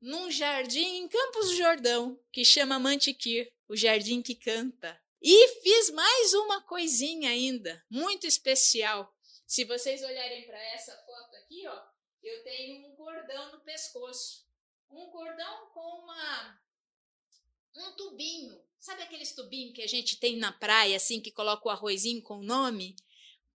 num 0.00 0.30
jardim 0.30 0.98
em 0.98 1.08
Campos 1.08 1.48
do 1.48 1.56
Jordão, 1.56 2.20
que 2.32 2.44
chama 2.44 2.78
Mantiquir, 2.78 3.52
o 3.68 3.76
jardim 3.76 4.22
que 4.22 4.34
canta. 4.34 5.00
E 5.20 5.48
fiz 5.62 5.90
mais 5.90 6.34
uma 6.34 6.62
coisinha 6.62 7.30
ainda, 7.30 7.84
muito 7.90 8.26
especial. 8.26 9.12
Se 9.46 9.64
vocês 9.64 10.02
olharem 10.02 10.46
para 10.46 10.60
essa 10.74 10.96
foto 11.04 11.36
aqui, 11.36 11.66
ó, 11.66 11.82
eu 12.22 12.42
tenho 12.42 12.86
um 12.86 12.96
cordão 12.96 13.52
no 13.52 13.60
pescoço. 13.60 14.46
Um 14.90 15.06
cordão 15.10 15.70
com 15.72 16.02
uma 16.02 16.60
um 17.76 17.92
tubinho. 17.92 18.60
Sabe 18.78 19.02
aqueles 19.02 19.34
tubinhos 19.34 19.74
que 19.74 19.82
a 19.82 19.86
gente 19.86 20.18
tem 20.18 20.36
na 20.36 20.52
praia, 20.52 20.96
assim, 20.96 21.20
que 21.20 21.30
coloca 21.30 21.68
o 21.68 21.70
arrozinho 21.70 22.22
com 22.22 22.38
o 22.38 22.42
nome? 22.42 22.96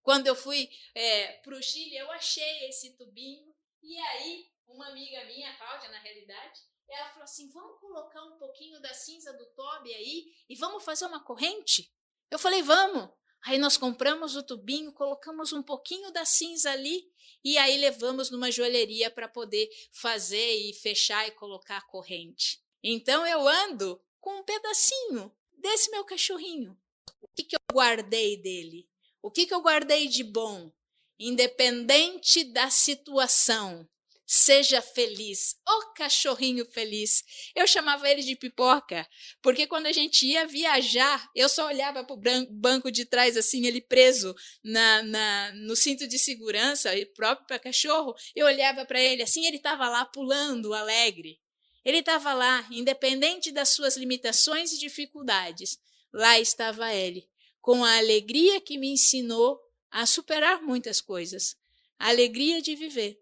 Quando 0.04 0.28
eu 0.28 0.36
fui 0.36 0.70
é, 0.94 1.34
para 1.34 1.56
o 1.56 1.62
Chile, 1.62 1.96
eu 1.96 2.12
achei 2.12 2.68
esse 2.68 2.92
tubinho. 2.98 3.54
E 3.82 3.98
aí 3.98 4.51
uma 4.74 4.88
amiga 4.88 5.26
minha, 5.26 5.56
Cláudia, 5.58 5.90
na 5.90 6.00
realidade, 6.00 6.62
ela 6.90 7.10
falou 7.10 7.24
assim: 7.24 7.50
vamos 7.50 7.80
colocar 7.80 8.24
um 8.24 8.38
pouquinho 8.38 8.82
da 8.82 8.94
cinza 8.94 9.34
do 9.34 9.46
Toby 9.48 9.94
aí 9.94 10.34
e 10.50 10.56
vamos 10.56 10.84
fazer 10.84 11.06
uma 11.06 11.24
corrente? 11.24 11.94
Eu 12.30 12.40
falei: 12.40 12.62
vamos. 12.62 13.10
Aí 13.44 13.58
nós 13.58 13.76
compramos 13.76 14.36
o 14.36 14.44
tubinho, 14.44 14.94
colocamos 14.94 15.52
um 15.52 15.64
pouquinho 15.64 16.12
da 16.12 16.24
cinza 16.26 16.72
ali 16.72 17.12
e 17.44 17.58
aí 17.58 17.76
levamos 17.78 18.30
numa 18.30 18.52
joalheria 18.52 19.10
para 19.10 19.28
poder 19.28 19.68
fazer 19.92 20.58
e 20.58 20.74
fechar 20.74 21.28
e 21.28 21.32
colocar 21.32 21.78
a 21.78 21.88
corrente. 21.88 22.62
Então 22.84 23.26
eu 23.26 23.48
ando 23.48 24.00
com 24.20 24.40
um 24.40 24.44
pedacinho 24.44 25.36
desse 25.58 25.90
meu 25.90 26.06
cachorrinho. 26.06 26.78
O 27.20 27.28
que, 27.30 27.44
que 27.44 27.56
eu 27.56 27.60
guardei 27.74 28.38
dele? 28.38 28.88
O 29.24 29.32
que, 29.32 29.48
que 29.48 29.54
eu 29.54 29.62
guardei 29.62 30.08
de 30.08 30.24
bom? 30.24 30.72
Independente 31.18 32.44
da 32.44 32.70
situação, 32.70 33.88
Seja 34.34 34.82
feliz. 34.82 35.58
Ô 35.68 35.72
oh, 35.74 35.94
cachorrinho 35.94 36.66
feliz. 36.72 37.22
Eu 37.54 37.68
chamava 37.68 38.10
ele 38.10 38.22
de 38.24 38.34
pipoca, 38.38 39.06
porque 39.42 39.68
quando 39.68 39.88
a 39.88 39.92
gente 39.92 40.26
ia 40.26 40.48
viajar, 40.48 41.30
eu 41.36 41.50
só 41.50 41.68
olhava 41.68 42.02
para 42.06 42.14
o 42.14 42.48
banco 42.50 42.90
de 42.90 43.04
trás, 43.04 43.36
assim, 43.36 43.68
ele 43.68 43.82
preso 43.82 44.34
na, 44.64 45.04
na 45.04 45.52
no 45.56 45.76
cinto 45.76 46.08
de 46.08 46.18
segurança, 46.18 46.92
próprio 47.14 47.46
para 47.46 47.60
cachorro. 47.60 48.16
Eu 48.34 48.46
olhava 48.46 48.86
para 48.86 49.02
ele 49.02 49.22
assim, 49.22 49.46
ele 49.46 49.58
estava 49.58 49.90
lá 49.90 50.06
pulando, 50.06 50.74
alegre. 50.74 51.38
Ele 51.84 51.98
estava 51.98 52.34
lá, 52.34 52.66
independente 52.72 53.52
das 53.52 53.68
suas 53.68 53.98
limitações 53.98 54.72
e 54.72 54.80
dificuldades. 54.80 55.78
Lá 56.14 56.40
estava 56.40 56.94
ele, 56.94 57.28
com 57.60 57.84
a 57.84 57.98
alegria 57.98 58.62
que 58.62 58.78
me 58.78 58.94
ensinou 58.94 59.60
a 59.90 60.06
superar 60.06 60.62
muitas 60.62 61.02
coisas. 61.02 61.58
A 62.00 62.08
alegria 62.08 62.62
de 62.62 62.78
viver. 62.78 63.22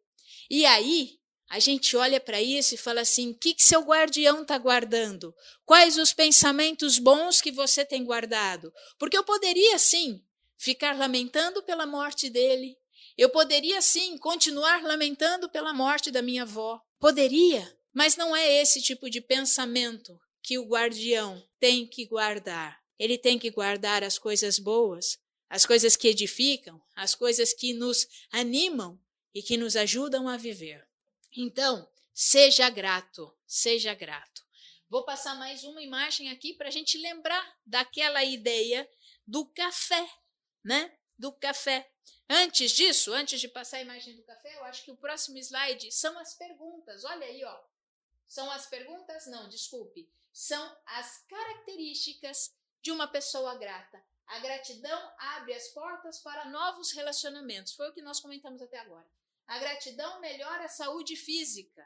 E 0.49 0.65
aí, 0.65 1.19
a 1.49 1.59
gente 1.59 1.97
olha 1.97 2.19
para 2.19 2.41
isso 2.41 2.75
e 2.75 2.77
fala 2.77 3.01
assim: 3.01 3.31
o 3.31 3.35
que, 3.35 3.53
que 3.53 3.63
seu 3.63 3.81
guardião 3.81 4.43
está 4.43 4.57
guardando? 4.57 5.33
Quais 5.65 5.97
os 5.97 6.13
pensamentos 6.13 6.99
bons 6.99 7.41
que 7.41 7.51
você 7.51 7.83
tem 7.83 8.03
guardado? 8.03 8.71
Porque 8.97 9.17
eu 9.17 9.23
poderia, 9.23 9.77
sim, 9.79 10.21
ficar 10.57 10.97
lamentando 10.97 11.63
pela 11.63 11.85
morte 11.85 12.29
dele. 12.29 12.75
Eu 13.17 13.29
poderia, 13.29 13.81
sim, 13.81 14.17
continuar 14.17 14.83
lamentando 14.83 15.49
pela 15.49 15.73
morte 15.73 16.11
da 16.11 16.21
minha 16.21 16.43
avó. 16.43 16.79
Poderia, 16.99 17.67
mas 17.93 18.15
não 18.15 18.35
é 18.35 18.61
esse 18.61 18.81
tipo 18.81 19.09
de 19.09 19.19
pensamento 19.19 20.17
que 20.43 20.57
o 20.57 20.67
guardião 20.67 21.43
tem 21.59 21.87
que 21.87 22.05
guardar. 22.05 22.79
Ele 22.97 23.17
tem 23.17 23.39
que 23.39 23.49
guardar 23.49 24.03
as 24.03 24.19
coisas 24.19 24.59
boas, 24.59 25.17
as 25.49 25.65
coisas 25.65 25.95
que 25.95 26.07
edificam, 26.07 26.81
as 26.95 27.15
coisas 27.15 27.53
que 27.53 27.73
nos 27.73 28.07
animam, 28.31 28.99
e 29.33 29.41
que 29.41 29.57
nos 29.57 29.75
ajudam 29.75 30.27
a 30.27 30.37
viver. 30.37 30.87
Então, 31.35 31.89
seja 32.13 32.69
grato, 32.69 33.35
seja 33.45 33.93
grato. 33.93 34.43
Vou 34.89 35.05
passar 35.05 35.35
mais 35.35 35.63
uma 35.63 35.81
imagem 35.81 36.31
aqui 36.31 36.53
para 36.53 36.67
a 36.67 36.71
gente 36.71 36.97
lembrar 36.97 37.57
daquela 37.65 38.23
ideia 38.23 38.89
do 39.25 39.45
café, 39.45 40.09
né? 40.63 40.97
Do 41.17 41.31
café. 41.31 41.91
Antes 42.27 42.71
disso, 42.71 43.13
antes 43.13 43.39
de 43.39 43.47
passar 43.47 43.77
a 43.77 43.81
imagem 43.81 44.15
do 44.15 44.23
café, 44.23 44.55
eu 44.55 44.63
acho 44.65 44.83
que 44.83 44.91
o 44.91 44.97
próximo 44.97 45.37
slide 45.37 45.91
são 45.91 46.17
as 46.17 46.33
perguntas. 46.33 47.03
Olha 47.03 47.25
aí, 47.25 47.43
ó. 47.43 47.59
São 48.27 48.49
as 48.51 48.67
perguntas? 48.67 49.27
Não, 49.27 49.47
desculpe. 49.47 50.09
São 50.31 50.77
as 50.85 51.23
características 51.27 52.53
de 52.81 52.91
uma 52.91 53.07
pessoa 53.07 53.55
grata. 53.55 54.03
A 54.27 54.39
gratidão 54.39 55.13
abre 55.17 55.53
as 55.53 55.69
portas 55.69 56.19
para 56.19 56.45
novos 56.45 56.91
relacionamentos. 56.91 57.73
Foi 57.73 57.89
o 57.89 57.93
que 57.93 58.01
nós 58.01 58.19
comentamos 58.19 58.61
até 58.61 58.77
agora. 58.77 59.09
A 59.49 59.57
gratidão 59.57 60.21
melhora 60.21 60.65
a 60.65 60.69
saúde 60.69 61.15
física. 61.15 61.83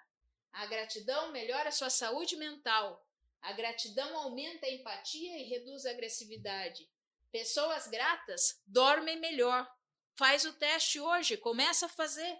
A 0.51 0.65
gratidão 0.65 1.31
melhora 1.31 1.69
a 1.69 1.71
sua 1.71 1.89
saúde 1.89 2.35
mental. 2.35 3.07
A 3.41 3.53
gratidão 3.53 4.17
aumenta 4.17 4.65
a 4.65 4.69
empatia 4.69 5.39
e 5.39 5.43
reduz 5.43 5.85
a 5.85 5.91
agressividade. 5.91 6.89
Pessoas 7.31 7.87
gratas 7.87 8.61
dormem 8.67 9.17
melhor. 9.17 9.65
Faz 10.13 10.43
o 10.43 10.51
teste 10.51 10.99
hoje, 10.99 11.37
começa 11.37 11.85
a 11.85 11.89
fazer. 11.89 12.37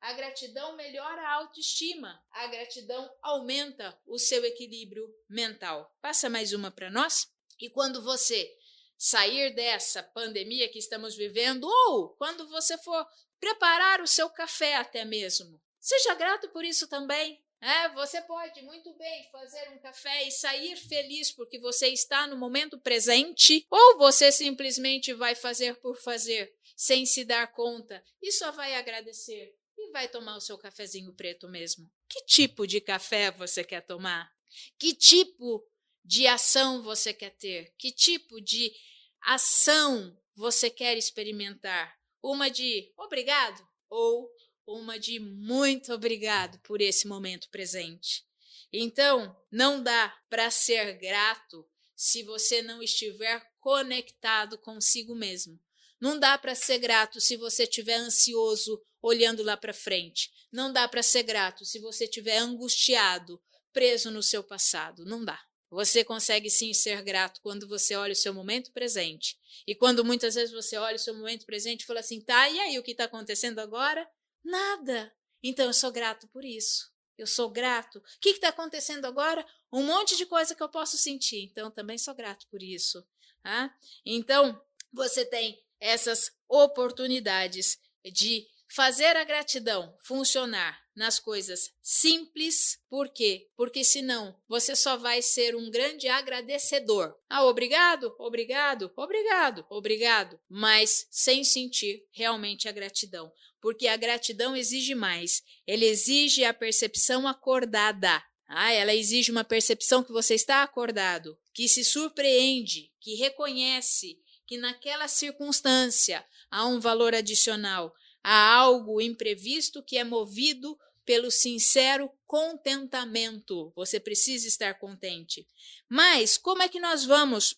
A 0.00 0.12
gratidão 0.12 0.76
melhora 0.76 1.20
a 1.22 1.32
autoestima. 1.32 2.24
A 2.30 2.46
gratidão 2.46 3.12
aumenta 3.20 4.00
o 4.06 4.16
seu 4.16 4.44
equilíbrio 4.44 5.12
mental. 5.28 5.92
Passa 6.00 6.30
mais 6.30 6.52
uma 6.52 6.70
para 6.70 6.88
nós. 6.88 7.28
E 7.58 7.68
quando 7.68 8.00
você 8.00 8.56
sair 8.96 9.52
dessa 9.56 10.04
pandemia 10.04 10.68
que 10.68 10.78
estamos 10.78 11.16
vivendo, 11.16 11.64
ou 11.64 12.10
quando 12.10 12.48
você 12.48 12.78
for 12.78 13.04
preparar 13.42 14.00
o 14.00 14.06
seu 14.06 14.30
café 14.30 14.76
até 14.76 15.04
mesmo. 15.04 15.60
Seja 15.80 16.14
grato 16.14 16.48
por 16.50 16.64
isso 16.64 16.86
também. 16.86 17.44
É, 17.60 17.88
você 17.88 18.20
pode 18.22 18.62
muito 18.62 18.94
bem 18.94 19.28
fazer 19.32 19.68
um 19.70 19.78
café 19.78 20.28
e 20.28 20.30
sair 20.30 20.76
feliz 20.76 21.32
porque 21.32 21.58
você 21.58 21.88
está 21.88 22.28
no 22.28 22.36
momento 22.36 22.78
presente, 22.78 23.66
ou 23.68 23.98
você 23.98 24.30
simplesmente 24.30 25.12
vai 25.12 25.34
fazer 25.34 25.74
por 25.80 25.96
fazer, 25.96 26.54
sem 26.76 27.04
se 27.04 27.24
dar 27.24 27.48
conta, 27.48 28.04
e 28.22 28.30
só 28.30 28.52
vai 28.52 28.76
agradecer 28.76 29.56
e 29.76 29.90
vai 29.90 30.08
tomar 30.08 30.36
o 30.36 30.40
seu 30.40 30.56
cafezinho 30.56 31.12
preto 31.12 31.48
mesmo. 31.48 31.90
Que 32.08 32.24
tipo 32.24 32.64
de 32.64 32.80
café 32.80 33.32
você 33.32 33.64
quer 33.64 33.80
tomar? 33.80 34.32
Que 34.78 34.94
tipo 34.94 35.64
de 36.04 36.28
ação 36.28 36.80
você 36.80 37.12
quer 37.12 37.30
ter? 37.30 37.74
Que 37.76 37.90
tipo 37.90 38.40
de 38.40 38.72
ação 39.20 40.16
você 40.34 40.70
quer 40.70 40.96
experimentar? 40.96 42.01
Uma 42.22 42.48
de 42.48 42.92
obrigado 42.96 43.66
ou 43.90 44.30
uma 44.66 44.98
de 44.98 45.18
muito 45.18 45.92
obrigado 45.92 46.58
por 46.60 46.80
esse 46.80 47.06
momento 47.06 47.50
presente. 47.50 48.24
Então, 48.72 49.36
não 49.50 49.82
dá 49.82 50.16
para 50.30 50.50
ser 50.50 50.96
grato 50.98 51.68
se 51.94 52.22
você 52.22 52.62
não 52.62 52.82
estiver 52.82 53.44
conectado 53.60 54.56
consigo 54.56 55.14
mesmo. 55.14 55.60
Não 56.00 56.18
dá 56.18 56.38
para 56.38 56.54
ser 56.54 56.78
grato 56.78 57.20
se 57.20 57.36
você 57.36 57.64
estiver 57.64 57.96
ansioso 57.96 58.82
olhando 59.00 59.42
lá 59.42 59.56
para 59.56 59.74
frente. 59.74 60.32
Não 60.50 60.72
dá 60.72 60.88
para 60.88 61.02
ser 61.02 61.22
grato 61.22 61.64
se 61.64 61.78
você 61.78 62.04
estiver 62.04 62.38
angustiado, 62.38 63.42
preso 63.72 64.10
no 64.10 64.22
seu 64.22 64.42
passado. 64.42 65.04
Não 65.04 65.24
dá. 65.24 65.40
Você 65.72 66.04
consegue 66.04 66.50
sim 66.50 66.74
ser 66.74 67.00
grato 67.00 67.40
quando 67.40 67.66
você 67.66 67.96
olha 67.96 68.12
o 68.12 68.16
seu 68.16 68.34
momento 68.34 68.70
presente. 68.72 69.38
E 69.66 69.74
quando 69.74 70.04
muitas 70.04 70.34
vezes 70.34 70.52
você 70.52 70.76
olha 70.76 70.96
o 70.96 70.98
seu 70.98 71.14
momento 71.14 71.46
presente 71.46 71.80
e 71.80 71.86
fala 71.86 72.00
assim: 72.00 72.20
tá, 72.20 72.46
e 72.50 72.60
aí 72.60 72.78
o 72.78 72.82
que 72.82 72.90
está 72.90 73.04
acontecendo 73.04 73.58
agora? 73.58 74.06
Nada. 74.44 75.10
Então 75.42 75.64
eu 75.64 75.72
sou 75.72 75.90
grato 75.90 76.28
por 76.28 76.44
isso. 76.44 76.92
Eu 77.16 77.26
sou 77.26 77.48
grato. 77.48 78.00
O 78.00 78.02
que 78.20 78.28
está 78.28 78.50
acontecendo 78.50 79.06
agora? 79.06 79.46
Um 79.72 79.82
monte 79.82 80.14
de 80.14 80.26
coisa 80.26 80.54
que 80.54 80.62
eu 80.62 80.68
posso 80.68 80.98
sentir. 80.98 81.42
Então 81.44 81.70
também 81.70 81.96
sou 81.96 82.14
grato 82.14 82.46
por 82.48 82.62
isso. 82.62 83.02
Tá? 83.42 83.74
Então 84.04 84.62
você 84.92 85.24
tem 85.24 85.58
essas 85.80 86.32
oportunidades 86.46 87.78
de 88.04 88.46
fazer 88.74 89.16
a 89.16 89.24
gratidão 89.24 89.94
funcionar 90.00 90.80
nas 90.96 91.18
coisas 91.18 91.70
simples. 91.82 92.78
Por 92.88 93.08
quê? 93.10 93.48
Porque 93.54 93.84
senão 93.84 94.34
você 94.48 94.74
só 94.74 94.96
vai 94.96 95.20
ser 95.20 95.54
um 95.54 95.70
grande 95.70 96.08
agradecedor. 96.08 97.14
Ah, 97.28 97.44
obrigado, 97.44 98.14
obrigado, 98.18 98.90
obrigado, 98.96 99.66
obrigado, 99.68 100.40
mas 100.48 101.06
sem 101.10 101.44
sentir 101.44 102.06
realmente 102.12 102.68
a 102.68 102.72
gratidão. 102.72 103.30
Porque 103.60 103.86
a 103.86 103.96
gratidão 103.96 104.56
exige 104.56 104.94
mais. 104.94 105.42
Ela 105.66 105.84
exige 105.84 106.44
a 106.44 106.54
percepção 106.54 107.28
acordada. 107.28 108.22
Ah, 108.48 108.72
ela 108.72 108.94
exige 108.94 109.30
uma 109.30 109.44
percepção 109.44 110.02
que 110.02 110.12
você 110.12 110.34
está 110.34 110.62
acordado, 110.62 111.38
que 111.54 111.68
se 111.68 111.84
surpreende, 111.84 112.90
que 113.00 113.14
reconhece 113.14 114.18
que 114.46 114.58
naquela 114.58 115.08
circunstância 115.08 116.24
há 116.50 116.66
um 116.66 116.78
valor 116.80 117.14
adicional, 117.14 117.94
Há 118.22 118.54
algo 118.54 119.00
imprevisto 119.00 119.82
que 119.82 119.98
é 119.98 120.04
movido 120.04 120.78
pelo 121.04 121.30
sincero 121.30 122.10
contentamento. 122.26 123.72
Você 123.74 123.98
precisa 123.98 124.46
estar 124.46 124.78
contente. 124.78 125.46
Mas 125.88 126.38
como 126.38 126.62
é 126.62 126.68
que 126.68 126.80
nós 126.80 127.04
vamos 127.04 127.56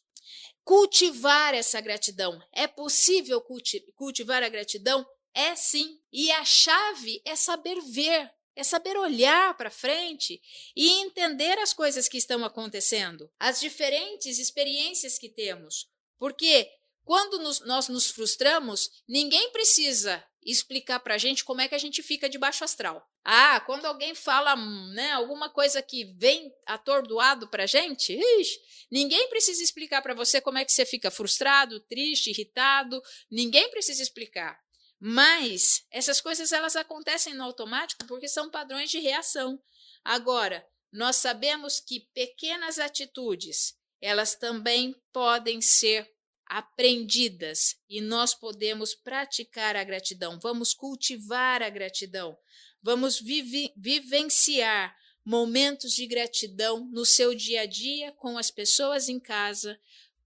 cultivar 0.65 1.55
essa 1.55 1.81
gratidão? 1.81 2.41
É 2.53 2.67
possível 2.67 3.41
culti 3.41 3.81
cultivar 3.95 4.43
a 4.43 4.49
gratidão? 4.49 5.07
É 5.35 5.55
sim. 5.55 6.01
E 6.13 6.31
a 6.31 6.45
chave 6.45 7.21
é 7.25 7.37
saber 7.37 7.81
ver, 7.83 8.31
é 8.57 8.63
saber 8.63 8.97
olhar 8.97 9.57
para 9.57 9.71
frente 9.71 10.41
e 10.77 10.89
entender 11.01 11.59
as 11.59 11.73
coisas 11.73 12.09
que 12.09 12.17
estão 12.17 12.45
acontecendo, 12.45 13.31
as 13.39 13.61
diferentes 13.61 14.39
experiências 14.39 15.19
que 15.19 15.29
temos. 15.29 15.89
Porque 16.19 16.71
quando 17.05 17.39
nos, 17.39 17.61
nós 17.61 17.89
nos 17.89 18.11
frustramos, 18.11 18.91
ninguém 19.07 19.51
precisa 19.51 20.25
explicar 20.45 21.01
para 21.01 21.15
a 21.15 21.19
gente 21.19 21.45
como 21.45 21.61
é 21.61 21.69
que 21.69 21.75
a 21.75 21.79
gente 21.79 22.03
fica 22.03 22.29
de 22.29 22.39
baixo 22.39 22.65
astral. 22.65 23.07
Ah, 23.25 23.61
quando 23.61 23.87
alguém 23.87 24.15
fala 24.15 24.55
né, 24.93 25.13
alguma 25.13 25.49
coisa 25.49 25.81
que 25.81 26.05
vem 26.17 26.53
atordoado 26.67 27.49
para 27.49 27.65
a 27.65 27.67
gente, 27.67 28.13
ixi, 28.13 28.61
ninguém 28.91 29.29
precisa 29.29 29.63
explicar 29.63 30.03
para 30.03 30.15
você 30.15 30.41
como 30.41 30.59
é 30.59 30.65
que 30.65 30.73
você 30.73 30.85
fica 30.85 31.11
frustrado, 31.11 31.81
triste, 31.81 32.31
irritado. 32.31 33.03
Ninguém 33.31 33.71
precisa 33.71 34.03
explicar. 34.03 34.59
Mas 35.01 35.85
essas 35.91 36.21
coisas 36.21 36.53
elas 36.53 36.77
acontecem 36.77 37.35
no 37.35 37.45
automático 37.45 38.07
porque 38.07 38.29
são 38.29 38.51
padrões 38.51 38.91
de 38.91 38.99
reação. 38.99 39.61
Agora, 40.05 40.67
nós 40.93 41.17
sabemos 41.17 41.81
que 41.81 42.09
pequenas 42.15 42.79
atitudes 42.79 43.75
elas 44.01 44.35
também 44.35 44.95
podem 45.13 45.63
ser 45.63 46.14
aprendidas 46.55 47.75
e 47.91 48.01
nós 48.01 48.33
podemos 48.33 48.95
praticar 48.95 49.75
a 49.75 49.83
gratidão, 49.83 50.39
vamos 50.41 50.73
cultivar 50.73 51.61
a 51.65 51.69
gratidão, 51.69 52.39
vamos 52.81 53.19
vive, 53.19 53.73
vivenciar 53.77 54.97
momentos 55.25 55.93
de 55.93 56.07
gratidão 56.07 56.89
no 56.93 57.05
seu 57.05 57.35
dia 57.35 57.63
a 57.63 57.67
dia 57.67 58.13
com 58.13 58.39
as 58.39 58.53
pessoas 58.53 59.09
em 59.09 59.19
casa, 59.19 59.77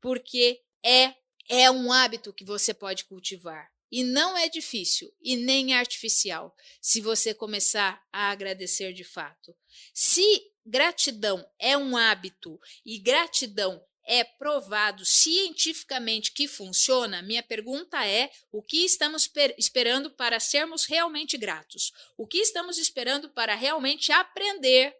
porque 0.02 0.60
é 0.84 1.14
é 1.48 1.70
um 1.70 1.90
hábito 1.90 2.30
que 2.30 2.44
você 2.44 2.74
pode 2.74 3.06
cultivar. 3.06 3.72
E 3.90 4.04
não 4.04 4.36
é 4.36 4.50
difícil 4.50 5.10
e 5.22 5.34
nem 5.34 5.72
artificial 5.72 6.54
se 6.78 7.00
você 7.00 7.32
começar 7.32 8.06
a 8.12 8.28
agradecer 8.28 8.92
de 8.92 9.02
fato. 9.02 9.56
Se 9.94 10.42
gratidão 10.66 11.42
é 11.58 11.74
um 11.74 11.96
hábito 11.96 12.60
e 12.84 12.98
gratidão 12.98 13.82
é 14.08 14.24
provado 14.24 15.04
cientificamente 15.04 16.32
que 16.32 16.48
funciona, 16.48 17.20
minha 17.20 17.42
pergunta 17.42 18.06
é: 18.06 18.30
o 18.50 18.62
que 18.62 18.84
estamos 18.84 19.30
esperando 19.58 20.10
para 20.10 20.40
sermos 20.40 20.86
realmente 20.86 21.36
gratos? 21.36 21.92
O 22.16 22.26
que 22.26 22.38
estamos 22.38 22.78
esperando 22.78 23.28
para 23.28 23.54
realmente 23.54 24.10
aprender 24.10 24.96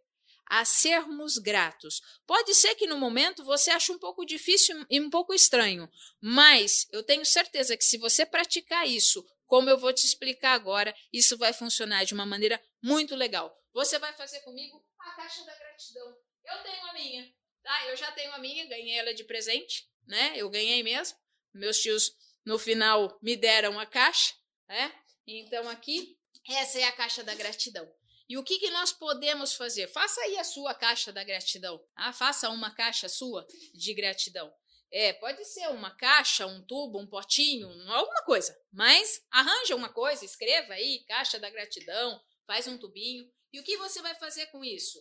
a 0.46 0.62
sermos 0.66 1.38
gratos? 1.38 2.02
Pode 2.26 2.54
ser 2.54 2.74
que 2.74 2.86
no 2.86 2.98
momento 2.98 3.42
você 3.42 3.70
ache 3.70 3.90
um 3.90 3.98
pouco 3.98 4.26
difícil 4.26 4.84
e 4.90 5.00
um 5.00 5.08
pouco 5.08 5.32
estranho, 5.32 5.90
mas 6.20 6.86
eu 6.92 7.02
tenho 7.02 7.24
certeza 7.24 7.78
que 7.78 7.84
se 7.84 7.96
você 7.96 8.26
praticar 8.26 8.86
isso, 8.86 9.24
como 9.46 9.70
eu 9.70 9.78
vou 9.78 9.92
te 9.92 10.04
explicar 10.04 10.52
agora, 10.52 10.94
isso 11.10 11.38
vai 11.38 11.54
funcionar 11.54 12.04
de 12.04 12.12
uma 12.12 12.26
maneira 12.26 12.62
muito 12.82 13.16
legal. 13.16 13.58
Você 13.72 13.98
vai 13.98 14.12
fazer 14.12 14.40
comigo 14.40 14.84
a 15.00 15.12
caixa 15.12 15.42
da 15.44 15.56
gratidão. 15.56 16.14
Eu 16.44 16.62
tenho 16.62 16.86
a 16.88 16.92
minha. 16.92 17.38
Tá, 17.68 17.86
eu 17.86 17.96
já 17.98 18.10
tenho 18.12 18.32
a 18.32 18.38
minha, 18.38 18.64
ganhei 18.64 18.98
ela 18.98 19.12
de 19.12 19.22
presente, 19.24 19.86
né? 20.06 20.32
Eu 20.34 20.48
ganhei 20.48 20.82
mesmo. 20.82 21.18
Meus 21.52 21.78
tios, 21.78 22.16
no 22.42 22.58
final, 22.58 23.18
me 23.20 23.36
deram 23.36 23.78
a 23.78 23.84
caixa, 23.84 24.34
né? 24.66 24.90
Então, 25.26 25.68
aqui, 25.68 26.18
essa 26.48 26.78
é 26.78 26.84
a 26.84 26.92
caixa 26.92 27.22
da 27.22 27.34
gratidão. 27.34 27.86
E 28.26 28.38
o 28.38 28.42
que, 28.42 28.58
que 28.58 28.70
nós 28.70 28.90
podemos 28.90 29.52
fazer? 29.52 29.86
Faça 29.86 30.18
aí 30.22 30.38
a 30.38 30.44
sua 30.44 30.72
caixa 30.72 31.12
da 31.12 31.22
gratidão. 31.22 31.78
Ah, 31.94 32.10
faça 32.10 32.48
uma 32.48 32.74
caixa 32.74 33.06
sua 33.06 33.46
de 33.74 33.92
gratidão. 33.92 34.50
É, 34.90 35.12
pode 35.12 35.44
ser 35.44 35.68
uma 35.68 35.94
caixa, 35.94 36.46
um 36.46 36.64
tubo, 36.64 36.98
um 36.98 37.06
potinho, 37.06 37.68
alguma 37.92 38.24
coisa. 38.24 38.58
Mas 38.72 39.20
arranja 39.30 39.76
uma 39.76 39.92
coisa, 39.92 40.24
escreva 40.24 40.72
aí, 40.72 41.04
caixa 41.06 41.38
da 41.38 41.50
gratidão, 41.50 42.18
faz 42.46 42.66
um 42.66 42.78
tubinho. 42.78 43.30
E 43.52 43.60
o 43.60 43.62
que 43.62 43.76
você 43.76 44.00
vai 44.00 44.14
fazer 44.14 44.46
com 44.46 44.64
isso? 44.64 44.98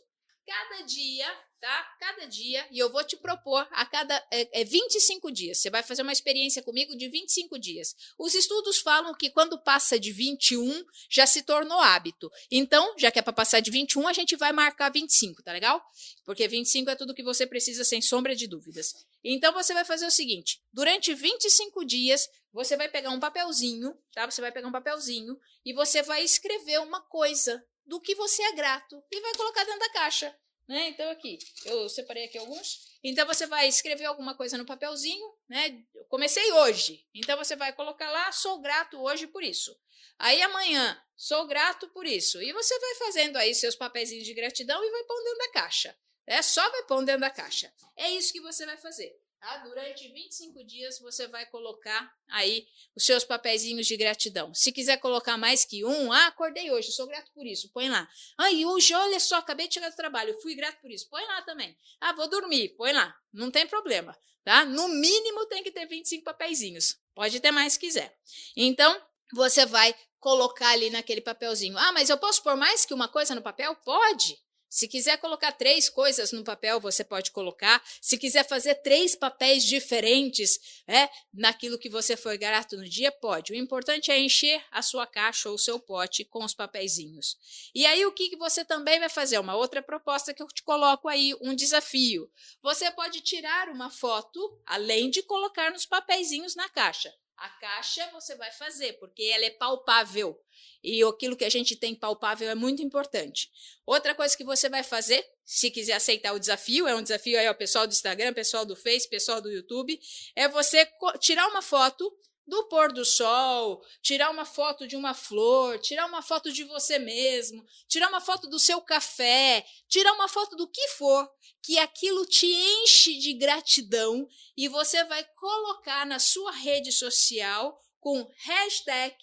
Cada 0.48 0.82
dia, 0.84 1.28
tá? 1.60 1.96
Cada 2.00 2.26
dia, 2.26 2.66
e 2.72 2.80
eu 2.80 2.90
vou 2.90 3.04
te 3.04 3.18
propor 3.18 3.68
a 3.70 3.86
cada 3.86 4.16
é, 4.32 4.62
é 4.62 4.64
25 4.64 5.30
dias. 5.30 5.58
Você 5.58 5.70
vai 5.70 5.84
fazer 5.84 6.04
uma 6.04 6.14
experiência 6.14 6.64
comigo 6.64 6.96
de 6.96 7.10
25 7.10 7.60
dias. 7.60 7.94
Os 8.18 8.34
estudos 8.34 8.78
falam 8.78 9.14
que 9.14 9.30
quando 9.30 9.62
passa 9.62 10.00
de 10.00 10.14
21, 10.14 10.86
já 11.10 11.28
se 11.28 11.42
tornou 11.42 11.78
hábito. 11.82 12.32
Então, 12.50 12.96
já 12.98 13.12
que 13.12 13.20
é 13.20 13.22
para 13.22 13.34
passar 13.34 13.60
de 13.60 13.70
21, 13.70 14.08
a 14.08 14.14
gente 14.14 14.38
vai 14.38 14.54
marcar 14.54 14.90
25, 14.90 15.44
tá 15.44 15.52
legal? 15.52 15.84
Porque 16.24 16.48
25 16.48 16.92
é 16.92 16.96
tudo 16.96 17.14
que 17.14 17.24
você 17.24 17.46
precisa, 17.46 17.84
sem 17.84 18.02
sombra 18.02 18.34
de 18.34 18.48
dúvidas. 18.48 18.94
Então, 19.22 19.52
você 19.52 19.74
vai 19.74 19.84
fazer 19.84 20.08
o 20.08 20.12
seguinte: 20.12 20.62
durante 20.72 21.14
25 21.14 21.84
dias, 21.84 22.26
você 22.54 22.78
vai 22.78 22.88
pegar 22.88 23.10
um 23.10 23.20
papelzinho, 23.20 23.94
tá? 24.14 24.26
Você 24.26 24.40
vai 24.40 24.54
pegar 24.54 24.70
um 24.70 24.72
papelzinho 24.72 25.38
e 25.66 25.74
você 25.74 26.02
vai 26.02 26.24
escrever 26.24 26.80
uma 26.80 27.02
coisa 27.02 27.62
do 27.88 28.00
que 28.02 28.14
você 28.14 28.44
é 28.44 28.52
grato 28.52 29.02
e 29.12 29.22
vai 29.22 29.34
colocar 29.34 29.64
dentro 29.64 29.80
da 29.80 29.90
caixa. 29.90 30.38
Né? 30.68 30.90
Então, 30.90 31.10
aqui, 31.10 31.40
eu 31.64 31.88
separei 31.88 32.26
aqui 32.26 32.38
alguns. 32.38 33.00
Então, 33.02 33.26
você 33.26 33.48
vai 33.48 33.68
escrever 33.70 34.04
alguma 34.04 34.36
coisa 34.36 34.58
no 34.58 34.66
papelzinho, 34.66 35.34
né? 35.48 35.82
Eu 35.96 36.04
comecei 36.06 36.52
hoje. 36.52 37.06
Então, 37.16 37.38
você 37.38 37.56
vai 37.56 37.72
colocar 37.72 38.12
lá, 38.12 38.32
sou 38.34 38.60
grato 38.60 39.02
hoje 39.02 39.28
por 39.28 39.42
isso. 39.42 39.74
Aí, 40.20 40.42
amanhã, 40.42 41.02
sou 41.16 41.48
grato 41.48 41.88
por 41.90 42.06
isso. 42.06 42.42
E 42.42 42.52
você 42.52 42.78
vai 42.80 42.96
fazendo 42.96 43.38
aí 43.38 43.56
seus 43.56 43.76
papeizinhos 43.76 44.26
de 44.26 44.34
gratidão 44.34 44.84
e 44.84 44.92
vai 44.92 45.04
pondo 45.06 45.24
dentro 45.24 45.40
da 45.40 45.52
caixa. 45.52 45.98
É 46.26 46.42
só 46.42 46.70
vai 46.70 46.84
pondo 46.84 47.06
dentro 47.06 47.22
da 47.22 47.30
caixa. 47.30 47.74
É 47.96 48.10
isso 48.12 48.34
que 48.34 48.42
você 48.42 48.66
vai 48.66 48.78
fazer. 48.78 49.18
Tá? 49.40 49.58
Durante 49.58 50.08
25 50.08 50.64
dias 50.64 51.00
você 51.00 51.28
vai 51.28 51.46
colocar 51.46 52.12
aí 52.28 52.68
os 52.96 53.06
seus 53.06 53.24
papeizinhos 53.24 53.86
de 53.86 53.96
gratidão. 53.96 54.54
Se 54.54 54.72
quiser 54.72 54.98
colocar 54.98 55.38
mais 55.38 55.64
que 55.64 55.86
um, 55.86 56.12
ah, 56.12 56.28
acordei 56.28 56.72
hoje, 56.72 56.92
sou 56.92 57.06
grato 57.06 57.32
por 57.34 57.46
isso, 57.46 57.72
põe 57.72 57.88
lá. 57.88 58.10
Ah, 58.38 58.52
e 58.52 58.66
hoje, 58.66 58.94
olha 58.96 59.20
só, 59.20 59.36
acabei 59.38 59.68
de 59.68 59.76
chegar 59.76 59.90
do 59.90 59.96
trabalho, 59.96 60.40
fui 60.42 60.56
grato 60.56 60.82
por 60.82 60.90
isso, 60.90 61.08
põe 61.10 61.24
lá 61.24 61.42
também. 61.44 61.78
Ah, 62.02 62.14
vou 62.14 62.28
dormir, 62.28 62.70
põe 62.70 62.92
lá, 62.92 63.16
não 63.32 63.52
tem 63.52 63.68
problema, 63.68 64.18
tá? 64.44 64.66
No 64.66 64.88
mínimo 64.88 65.46
tem 65.46 65.64
que 65.64 65.72
ter 65.72 65.86
25 65.86 66.24
papeizinhos, 66.24 66.98
pode 67.14 67.40
ter 67.40 67.52
mais 67.52 67.74
se 67.74 67.80
quiser. 67.80 68.18
Então, 68.56 69.00
você 69.34 69.66
vai 69.68 69.96
colocar 70.20 70.70
ali 70.70 70.90
naquele 70.90 71.22
papelzinho. 71.22 71.78
Ah, 71.78 71.92
mas 71.92 72.10
eu 72.10 72.18
posso 72.18 72.42
pôr 72.42 72.56
mais 72.56 72.86
que 72.86 72.94
uma 72.94 73.08
coisa 73.08 73.36
no 73.36 73.42
papel? 73.42 73.76
Pode. 73.76 74.38
Se 74.70 74.88
quiser 74.88 75.18
colocar 75.18 75.52
três 75.54 75.90
coisas 75.90 76.32
no 76.32 76.44
papel, 76.44 76.80
você 76.80 77.04
pode 77.04 77.32
colocar. 77.32 77.82
Se 78.02 78.18
quiser 78.18 78.48
fazer 78.48 78.76
três 78.76 79.16
papéis 79.16 79.64
diferentes 79.64 80.84
é, 80.88 81.10
naquilo 81.34 81.80
que 81.80 81.90
você 81.90 82.18
foi 82.18 82.38
grato 82.38 82.76
no 82.76 82.88
dia, 82.88 83.12
pode. 83.12 83.54
O 83.54 83.56
importante 83.56 84.12
é 84.12 84.20
encher 84.20 84.64
a 84.72 84.82
sua 84.82 85.08
caixa 85.08 85.50
ou 85.50 85.56
o 85.56 85.60
seu 85.60 85.80
pote 85.80 86.26
com 86.26 86.44
os 86.44 86.54
papeizinhos. 86.54 87.38
E 87.74 87.86
aí, 87.86 88.06
o 88.06 88.12
que, 88.12 88.30
que 88.30 88.38
você 88.38 88.66
também 88.66 89.00
vai 89.00 89.10
fazer? 89.10 89.40
Uma 89.40 89.56
outra 89.56 89.82
proposta 89.82 90.34
que 90.34 90.44
eu 90.44 90.48
te 90.48 90.64
coloco 90.64 91.08
aí, 91.08 91.34
um 91.42 91.56
desafio. 91.56 92.30
Você 92.62 92.92
pode 92.92 93.22
tirar 93.22 93.70
uma 93.70 93.90
foto, 93.90 94.62
além 94.66 95.10
de 95.10 95.24
colocar 95.24 95.72
nos 95.72 95.86
papeizinhos 95.86 96.56
na 96.56 96.68
caixa. 96.70 97.14
A 97.38 97.50
caixa 97.50 98.10
você 98.12 98.36
vai 98.36 98.52
fazer, 98.52 98.94
porque 98.94 99.24
ela 99.24 99.46
é 99.46 99.52
palpável. 99.52 100.40
E 100.84 101.04
aquilo 101.04 101.36
que 101.36 101.46
a 101.46 101.50
gente 101.50 101.76
tem 101.76 101.94
palpável 101.94 102.50
é 102.50 102.56
muito 102.56 102.82
importante. 102.82 103.52
Outra 103.86 104.16
coisa 104.16 104.36
que 104.36 104.44
você 104.44 104.68
vai 104.68 104.84
fazer, 104.84 105.24
se 105.46 105.70
quiser 105.70 105.94
aceitar 105.94 106.34
o 106.34 106.40
desafio, 106.40 106.88
é 106.88 106.96
um 106.96 107.02
desafio 107.02 107.40
aí 107.40 107.46
ao 107.46 107.54
pessoal 107.54 107.86
do 107.86 107.92
Instagram, 107.92 108.34
pessoal 108.34 108.66
do 108.66 108.76
Face, 108.76 109.08
pessoal 109.08 109.40
do 109.40 109.52
YouTube, 109.52 110.00
é 110.36 110.48
você 110.48 110.88
tirar 111.20 111.48
uma 111.48 111.62
foto 111.62 112.12
do 112.48 112.64
pôr 112.70 112.94
do 112.94 113.04
sol, 113.04 113.84
tirar 114.02 114.30
uma 114.32 114.46
foto 114.46 114.88
de 114.88 114.96
uma 114.96 115.14
flor, 115.14 115.78
tirar 115.80 116.06
uma 116.06 116.22
foto 116.22 116.52
de 116.52 116.64
você 116.64 116.98
mesmo, 116.98 117.66
tirar 117.88 118.08
uma 118.08 118.22
foto 118.22 118.48
do 118.50 118.58
seu 118.58 118.82
café, 118.82 119.66
tirar 119.88 120.14
uma 120.14 120.30
foto 120.30 120.56
do 120.56 120.68
que 120.68 120.88
for, 120.90 121.30
que 121.62 121.78
aquilo 121.78 122.26
te 122.26 122.48
enche 122.48 123.18
de 123.18 123.34
gratidão 123.34 124.28
e 124.56 124.70
você 124.70 125.04
vai 125.04 125.24
colocar 125.36 126.06
na 126.06 126.20
sua 126.20 126.52
rede 126.52 126.92
social 126.92 127.78
com 128.00 128.26
hashtag 128.38 129.16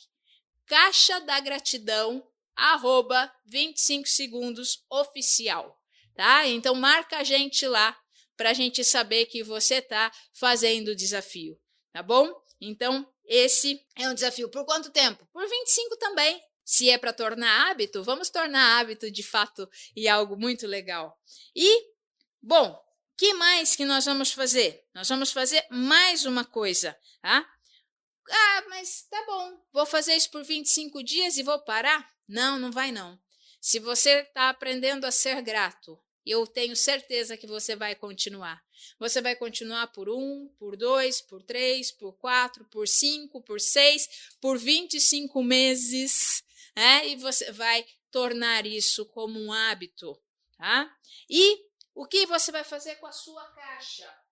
Caixa 0.66 1.20
da 1.20 1.40
Gratidão, 1.40 2.26
arroba 2.56 3.30
25 3.46 4.08
segundos 4.08 4.84
oficial, 4.90 5.78
tá? 6.14 6.46
Então 6.46 6.74
marca 6.74 7.18
a 7.18 7.24
gente 7.24 7.66
lá 7.66 7.98
para 8.36 8.50
a 8.50 8.54
gente 8.54 8.82
saber 8.82 9.26
que 9.26 9.42
você 9.42 9.76
está 9.76 10.10
fazendo 10.32 10.88
o 10.88 10.96
desafio, 10.96 11.58
tá 11.92 12.02
bom? 12.02 12.30
Então, 12.60 13.06
esse 13.26 13.80
é 13.96 14.08
um 14.08 14.14
desafio. 14.14 14.48
Por 14.48 14.64
quanto 14.64 14.90
tempo? 14.90 15.26
Por 15.32 15.48
25 15.48 15.96
também. 15.96 16.42
Se 16.64 16.88
é 16.88 16.96
para 16.96 17.12
tornar 17.12 17.70
hábito, 17.70 18.02
vamos 18.02 18.30
tornar 18.30 18.80
hábito 18.80 19.10
de 19.10 19.22
fato 19.22 19.68
e 19.94 20.08
algo 20.08 20.36
muito 20.36 20.66
legal. 20.66 21.18
E, 21.54 21.86
bom, 22.42 22.82
que 23.16 23.34
mais 23.34 23.76
que 23.76 23.84
nós 23.84 24.06
vamos 24.06 24.32
fazer? 24.32 24.82
Nós 24.94 25.08
vamos 25.08 25.30
fazer 25.30 25.64
mais 25.70 26.24
uma 26.24 26.44
coisa, 26.44 26.96
tá? 27.20 27.46
Ah, 28.30 28.64
mas 28.70 29.06
tá 29.10 29.22
bom, 29.26 29.62
vou 29.72 29.84
fazer 29.84 30.14
isso 30.14 30.30
por 30.30 30.42
25 30.42 31.02
dias 31.04 31.36
e 31.36 31.42
vou 31.42 31.58
parar? 31.62 32.10
Não, 32.26 32.58
não 32.58 32.72
vai 32.72 32.90
não. 32.90 33.20
Se 33.60 33.78
você 33.78 34.20
está 34.20 34.48
aprendendo 34.48 35.04
a 35.04 35.10
ser 35.10 35.42
grato, 35.42 35.98
eu 36.24 36.46
tenho 36.46 36.74
certeza 36.74 37.36
que 37.36 37.46
você 37.46 37.76
vai 37.76 37.94
continuar. 37.94 38.62
Você 38.98 39.20
vai 39.20 39.36
continuar 39.36 39.88
por 39.88 40.08
um, 40.08 40.48
por 40.58 40.76
dois, 40.76 41.20
por 41.20 41.42
três, 41.42 41.92
por 41.92 42.14
quatro, 42.14 42.64
por 42.66 42.88
cinco, 42.88 43.42
por 43.42 43.60
seis, 43.60 44.36
por 44.40 44.58
25 44.58 45.42
meses, 45.42 46.42
né? 46.74 47.08
e 47.08 47.16
você 47.16 47.52
vai 47.52 47.86
tornar 48.10 48.66
isso 48.66 49.06
como 49.06 49.38
um 49.38 49.52
hábito. 49.52 50.18
Tá? 50.56 50.90
E 51.28 51.66
o 51.94 52.06
que 52.06 52.26
você 52.26 52.50
vai 52.50 52.64
fazer 52.64 52.96
com 52.96 53.06
a 53.06 53.12
sua 53.12 53.44
caixa? 53.52 54.24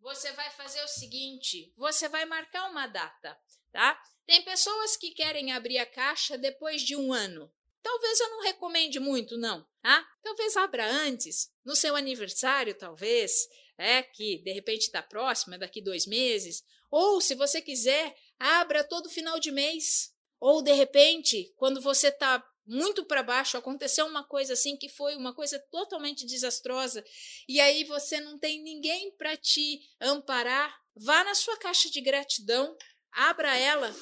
Você 0.00 0.32
vai 0.32 0.50
fazer 0.50 0.82
o 0.82 0.88
seguinte: 0.88 1.72
você 1.76 2.08
vai 2.08 2.24
marcar 2.24 2.70
uma 2.70 2.86
data. 2.86 3.38
Tá? 3.72 4.00
Tem 4.26 4.42
pessoas 4.42 4.96
que 4.96 5.10
querem 5.10 5.52
abrir 5.52 5.78
a 5.78 5.86
caixa 5.86 6.36
depois 6.36 6.82
de 6.82 6.96
um 6.96 7.12
ano. 7.12 7.52
Talvez 7.86 8.18
eu 8.18 8.30
não 8.30 8.42
recomende 8.42 8.98
muito, 8.98 9.38
não. 9.38 9.64
Tá? 9.80 10.04
Talvez 10.20 10.56
abra 10.56 10.84
antes, 10.90 11.52
no 11.64 11.76
seu 11.76 11.94
aniversário, 11.94 12.76
talvez, 12.76 13.46
é 13.78 14.02
que 14.02 14.38
de 14.38 14.52
repente 14.52 14.82
está 14.82 15.00
próximo, 15.00 15.54
é 15.54 15.58
daqui 15.58 15.80
dois 15.80 16.04
meses. 16.04 16.64
Ou, 16.90 17.20
se 17.20 17.36
você 17.36 17.62
quiser, 17.62 18.12
abra 18.40 18.82
todo 18.82 19.08
final 19.08 19.38
de 19.38 19.52
mês. 19.52 20.12
Ou, 20.40 20.62
de 20.62 20.72
repente, 20.72 21.54
quando 21.56 21.80
você 21.80 22.08
está 22.08 22.44
muito 22.66 23.04
para 23.04 23.22
baixo, 23.22 23.56
aconteceu 23.56 24.04
uma 24.06 24.24
coisa 24.24 24.54
assim 24.54 24.76
que 24.76 24.88
foi 24.88 25.14
uma 25.14 25.32
coisa 25.32 25.56
totalmente 25.70 26.26
desastrosa, 26.26 27.04
e 27.48 27.60
aí 27.60 27.84
você 27.84 28.18
não 28.18 28.36
tem 28.36 28.60
ninguém 28.64 29.12
para 29.12 29.36
te 29.36 29.78
amparar, 30.00 30.76
vá 30.96 31.22
na 31.22 31.36
sua 31.36 31.56
caixa 31.56 31.88
de 31.88 32.00
gratidão, 32.00 32.76
abra 33.12 33.56
ela 33.56 33.94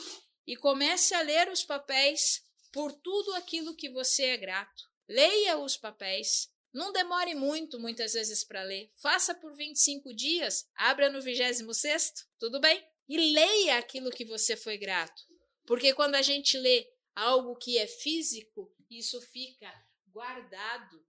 e 0.46 0.56
comece 0.56 1.14
a 1.14 1.20
ler 1.20 1.50
os 1.50 1.62
papéis 1.62 2.42
por 2.74 2.90
tudo 2.90 3.32
aquilo 3.34 3.76
que 3.76 3.88
você 3.88 4.24
é 4.24 4.36
grato. 4.36 4.90
Leia 5.08 5.56
os 5.56 5.76
papéis. 5.76 6.52
Não 6.72 6.92
demore 6.92 7.32
muito, 7.32 7.78
muitas 7.78 8.14
vezes, 8.14 8.42
para 8.42 8.64
ler. 8.64 8.90
Faça 8.96 9.32
por 9.32 9.54
25 9.54 10.12
dias, 10.12 10.68
abra 10.74 11.08
no 11.08 11.22
26, 11.22 12.26
tudo 12.36 12.60
bem? 12.60 12.84
E 13.08 13.32
leia 13.32 13.78
aquilo 13.78 14.10
que 14.10 14.24
você 14.24 14.56
foi 14.56 14.76
grato. 14.76 15.22
Porque 15.64 15.94
quando 15.94 16.16
a 16.16 16.22
gente 16.22 16.58
lê 16.58 16.90
algo 17.14 17.54
que 17.54 17.78
é 17.78 17.86
físico, 17.86 18.74
isso 18.90 19.20
fica 19.20 19.72
guardado, 20.08 21.00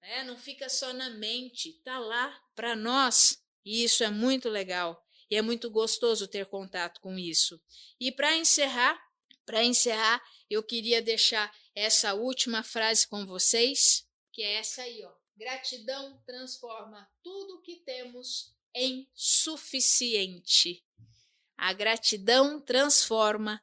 né? 0.00 0.22
não 0.22 0.36
fica 0.36 0.68
só 0.68 0.92
na 0.92 1.10
mente, 1.10 1.70
está 1.70 1.98
lá 1.98 2.40
para 2.54 2.76
nós. 2.76 3.42
E 3.64 3.82
isso 3.82 4.04
é 4.04 4.10
muito 4.10 4.48
legal. 4.48 5.04
E 5.28 5.34
é 5.34 5.42
muito 5.42 5.70
gostoso 5.70 6.28
ter 6.28 6.46
contato 6.46 7.00
com 7.00 7.18
isso. 7.18 7.60
E 7.98 8.12
para 8.12 8.36
encerrar, 8.36 9.09
para 9.44 9.64
encerrar, 9.64 10.22
eu 10.48 10.62
queria 10.62 11.00
deixar 11.00 11.52
essa 11.74 12.14
última 12.14 12.62
frase 12.62 13.06
com 13.06 13.26
vocês, 13.26 14.06
que 14.32 14.42
é 14.42 14.54
essa 14.54 14.82
aí, 14.82 15.04
ó. 15.04 15.12
Gratidão 15.36 16.20
transforma 16.26 17.08
tudo 17.22 17.62
que 17.62 17.76
temos 17.76 18.54
em 18.74 19.08
suficiente. 19.14 20.84
A 21.56 21.72
gratidão 21.72 22.60
transforma 22.60 23.62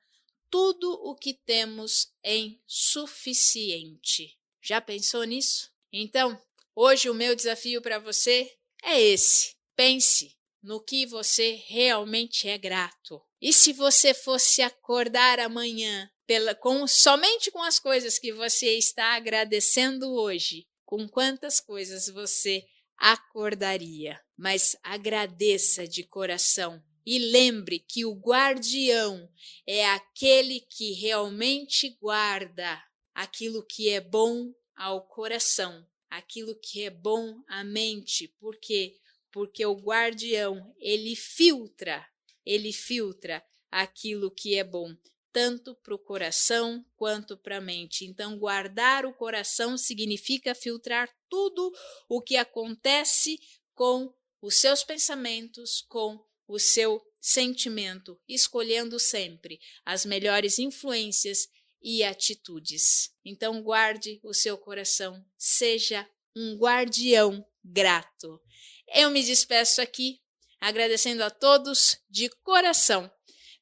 tudo 0.50 0.92
o 1.04 1.16
que 1.16 1.34
temos 1.34 2.14
em 2.24 2.62
suficiente. 2.66 4.38
Já 4.62 4.82
pensou 4.82 5.24
nisso? 5.24 5.72
Então, 5.92 6.42
hoje 6.76 7.10
o 7.10 7.14
meu 7.14 7.36
desafio 7.36 7.82
para 7.82 8.00
você 8.00 8.58
é 8.84 9.00
esse. 9.00 9.56
Pense 9.76 10.38
no 10.62 10.84
que 10.84 11.06
você 11.06 11.64
realmente 11.68 12.48
é 12.48 12.58
grato. 12.58 13.22
E 13.42 13.54
se 13.54 13.72
você 13.72 14.14
fosse 14.14 14.62
acordar 14.62 15.40
amanhã 15.40 16.10
pela, 16.26 16.56
com, 16.56 16.88
somente 16.88 17.52
com 17.52 17.62
as 17.62 17.80
coisas 17.80 18.18
que 18.18 18.34
você 18.34 18.78
está 18.78 19.16
agradecendo 19.16 20.12
hoje, 20.12 20.68
com 20.84 21.08
quantas 21.08 21.60
coisas 21.60 22.08
você 22.08 22.66
acordaria? 22.98 24.20
Mas 24.36 24.76
agradeça 24.84 25.88
de 25.88 26.04
coração 26.04 26.84
e 27.06 27.20
lembre 27.20 27.80
que 27.80 28.04
o 28.06 28.14
guardião 28.14 29.30
é 29.66 29.86
aquele 29.86 30.60
que 30.60 30.94
realmente 30.94 31.96
guarda 32.02 32.84
aquilo 33.14 33.66
que 33.66 33.90
é 33.90 34.02
bom 34.02 34.52
ao 34.76 35.08
coração, 35.08 35.88
aquilo 36.10 36.54
que 36.60 36.84
é 36.84 36.90
bom 36.90 37.42
à 37.48 37.64
mente. 37.64 38.28
Por 38.40 38.60
quê? 38.60 38.98
Porque 39.32 39.66
o 39.66 39.76
guardião, 39.76 40.76
ele 40.80 41.16
filtra 41.16 42.06
ele 42.48 42.72
filtra 42.72 43.44
aquilo 43.70 44.32
que 44.32 44.56
é 44.56 44.64
bom, 44.64 44.96
tanto 45.34 45.76
para 45.76 45.94
o 45.94 46.00
coração 46.00 46.84
quanto 46.96 47.38
para 47.38 47.58
a 47.58 47.62
mente. 47.62 48.06
Então, 48.06 48.40
guardar 48.40 49.06
o 49.06 49.14
coração 49.14 49.78
significa 49.78 50.56
filtrar 50.56 51.14
tudo 51.30 51.72
o 52.08 52.22
que 52.22 52.38
acontece 52.38 53.38
com 53.76 54.14
os 54.42 54.56
seus 54.56 54.84
pensamentos, 54.84 55.82
com 55.90 56.24
o 56.48 56.58
seu 56.58 57.06
sentimento, 57.20 58.18
escolhendo 58.28 58.98
sempre 58.98 59.60
as 59.84 60.06
melhores 60.06 60.58
influências 60.58 61.50
e 61.82 62.04
atitudes. 62.04 63.12
Então, 63.26 63.62
guarde 63.62 64.20
o 64.24 64.34
seu 64.34 64.58
coração, 64.58 65.24
seja 65.38 66.08
um 66.36 66.56
guardião 66.56 67.46
grato. 67.64 68.42
Eu 68.88 69.12
me 69.12 69.22
despeço 69.22 69.82
aqui 69.82 70.22
agradecendo 70.60 71.24
a 71.24 71.30
todos 71.30 71.98
de 72.10 72.30
coração 72.44 73.10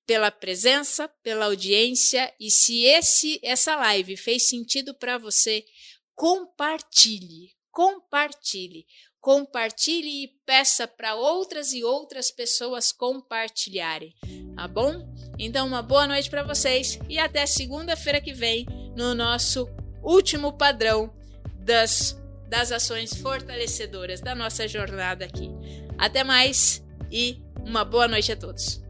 pela 0.05 0.29
presença, 0.31 1.07
pela 1.23 1.45
audiência 1.45 2.31
e 2.39 2.51
se 2.51 2.83
esse 2.83 3.39
essa 3.43 3.75
live 3.75 4.15
fez 4.15 4.43
sentido 4.43 4.93
para 4.93 5.17
você, 5.17 5.65
compartilhe, 6.13 7.55
compartilhe. 7.71 8.85
compartilhe 9.19 10.23
e 10.23 10.27
peça 10.45 10.87
para 10.87 11.15
outras 11.15 11.73
e 11.73 11.83
outras 11.83 12.29
pessoas 12.29 12.91
compartilharem, 12.91 14.13
tá 14.55 14.67
bom? 14.67 15.03
Então, 15.39 15.65
uma 15.65 15.81
boa 15.81 16.05
noite 16.05 16.29
para 16.29 16.43
vocês 16.43 16.99
e 17.09 17.17
até 17.17 17.47
segunda-feira 17.47 18.21
que 18.21 18.31
vem 18.31 18.67
no 18.95 19.15
nosso 19.15 19.67
último 20.03 20.53
padrão 20.53 21.11
das, 21.55 22.15
das 22.47 22.71
ações 22.71 23.15
fortalecedoras 23.15 24.21
da 24.21 24.35
nossa 24.35 24.67
jornada 24.67 25.25
aqui. 25.25 25.49
Até 25.97 26.23
mais 26.23 26.84
e 27.15 27.41
uma 27.65 27.85
boa 27.85 28.09
noite 28.09 28.29
a 28.33 28.35
todos. 28.35 28.83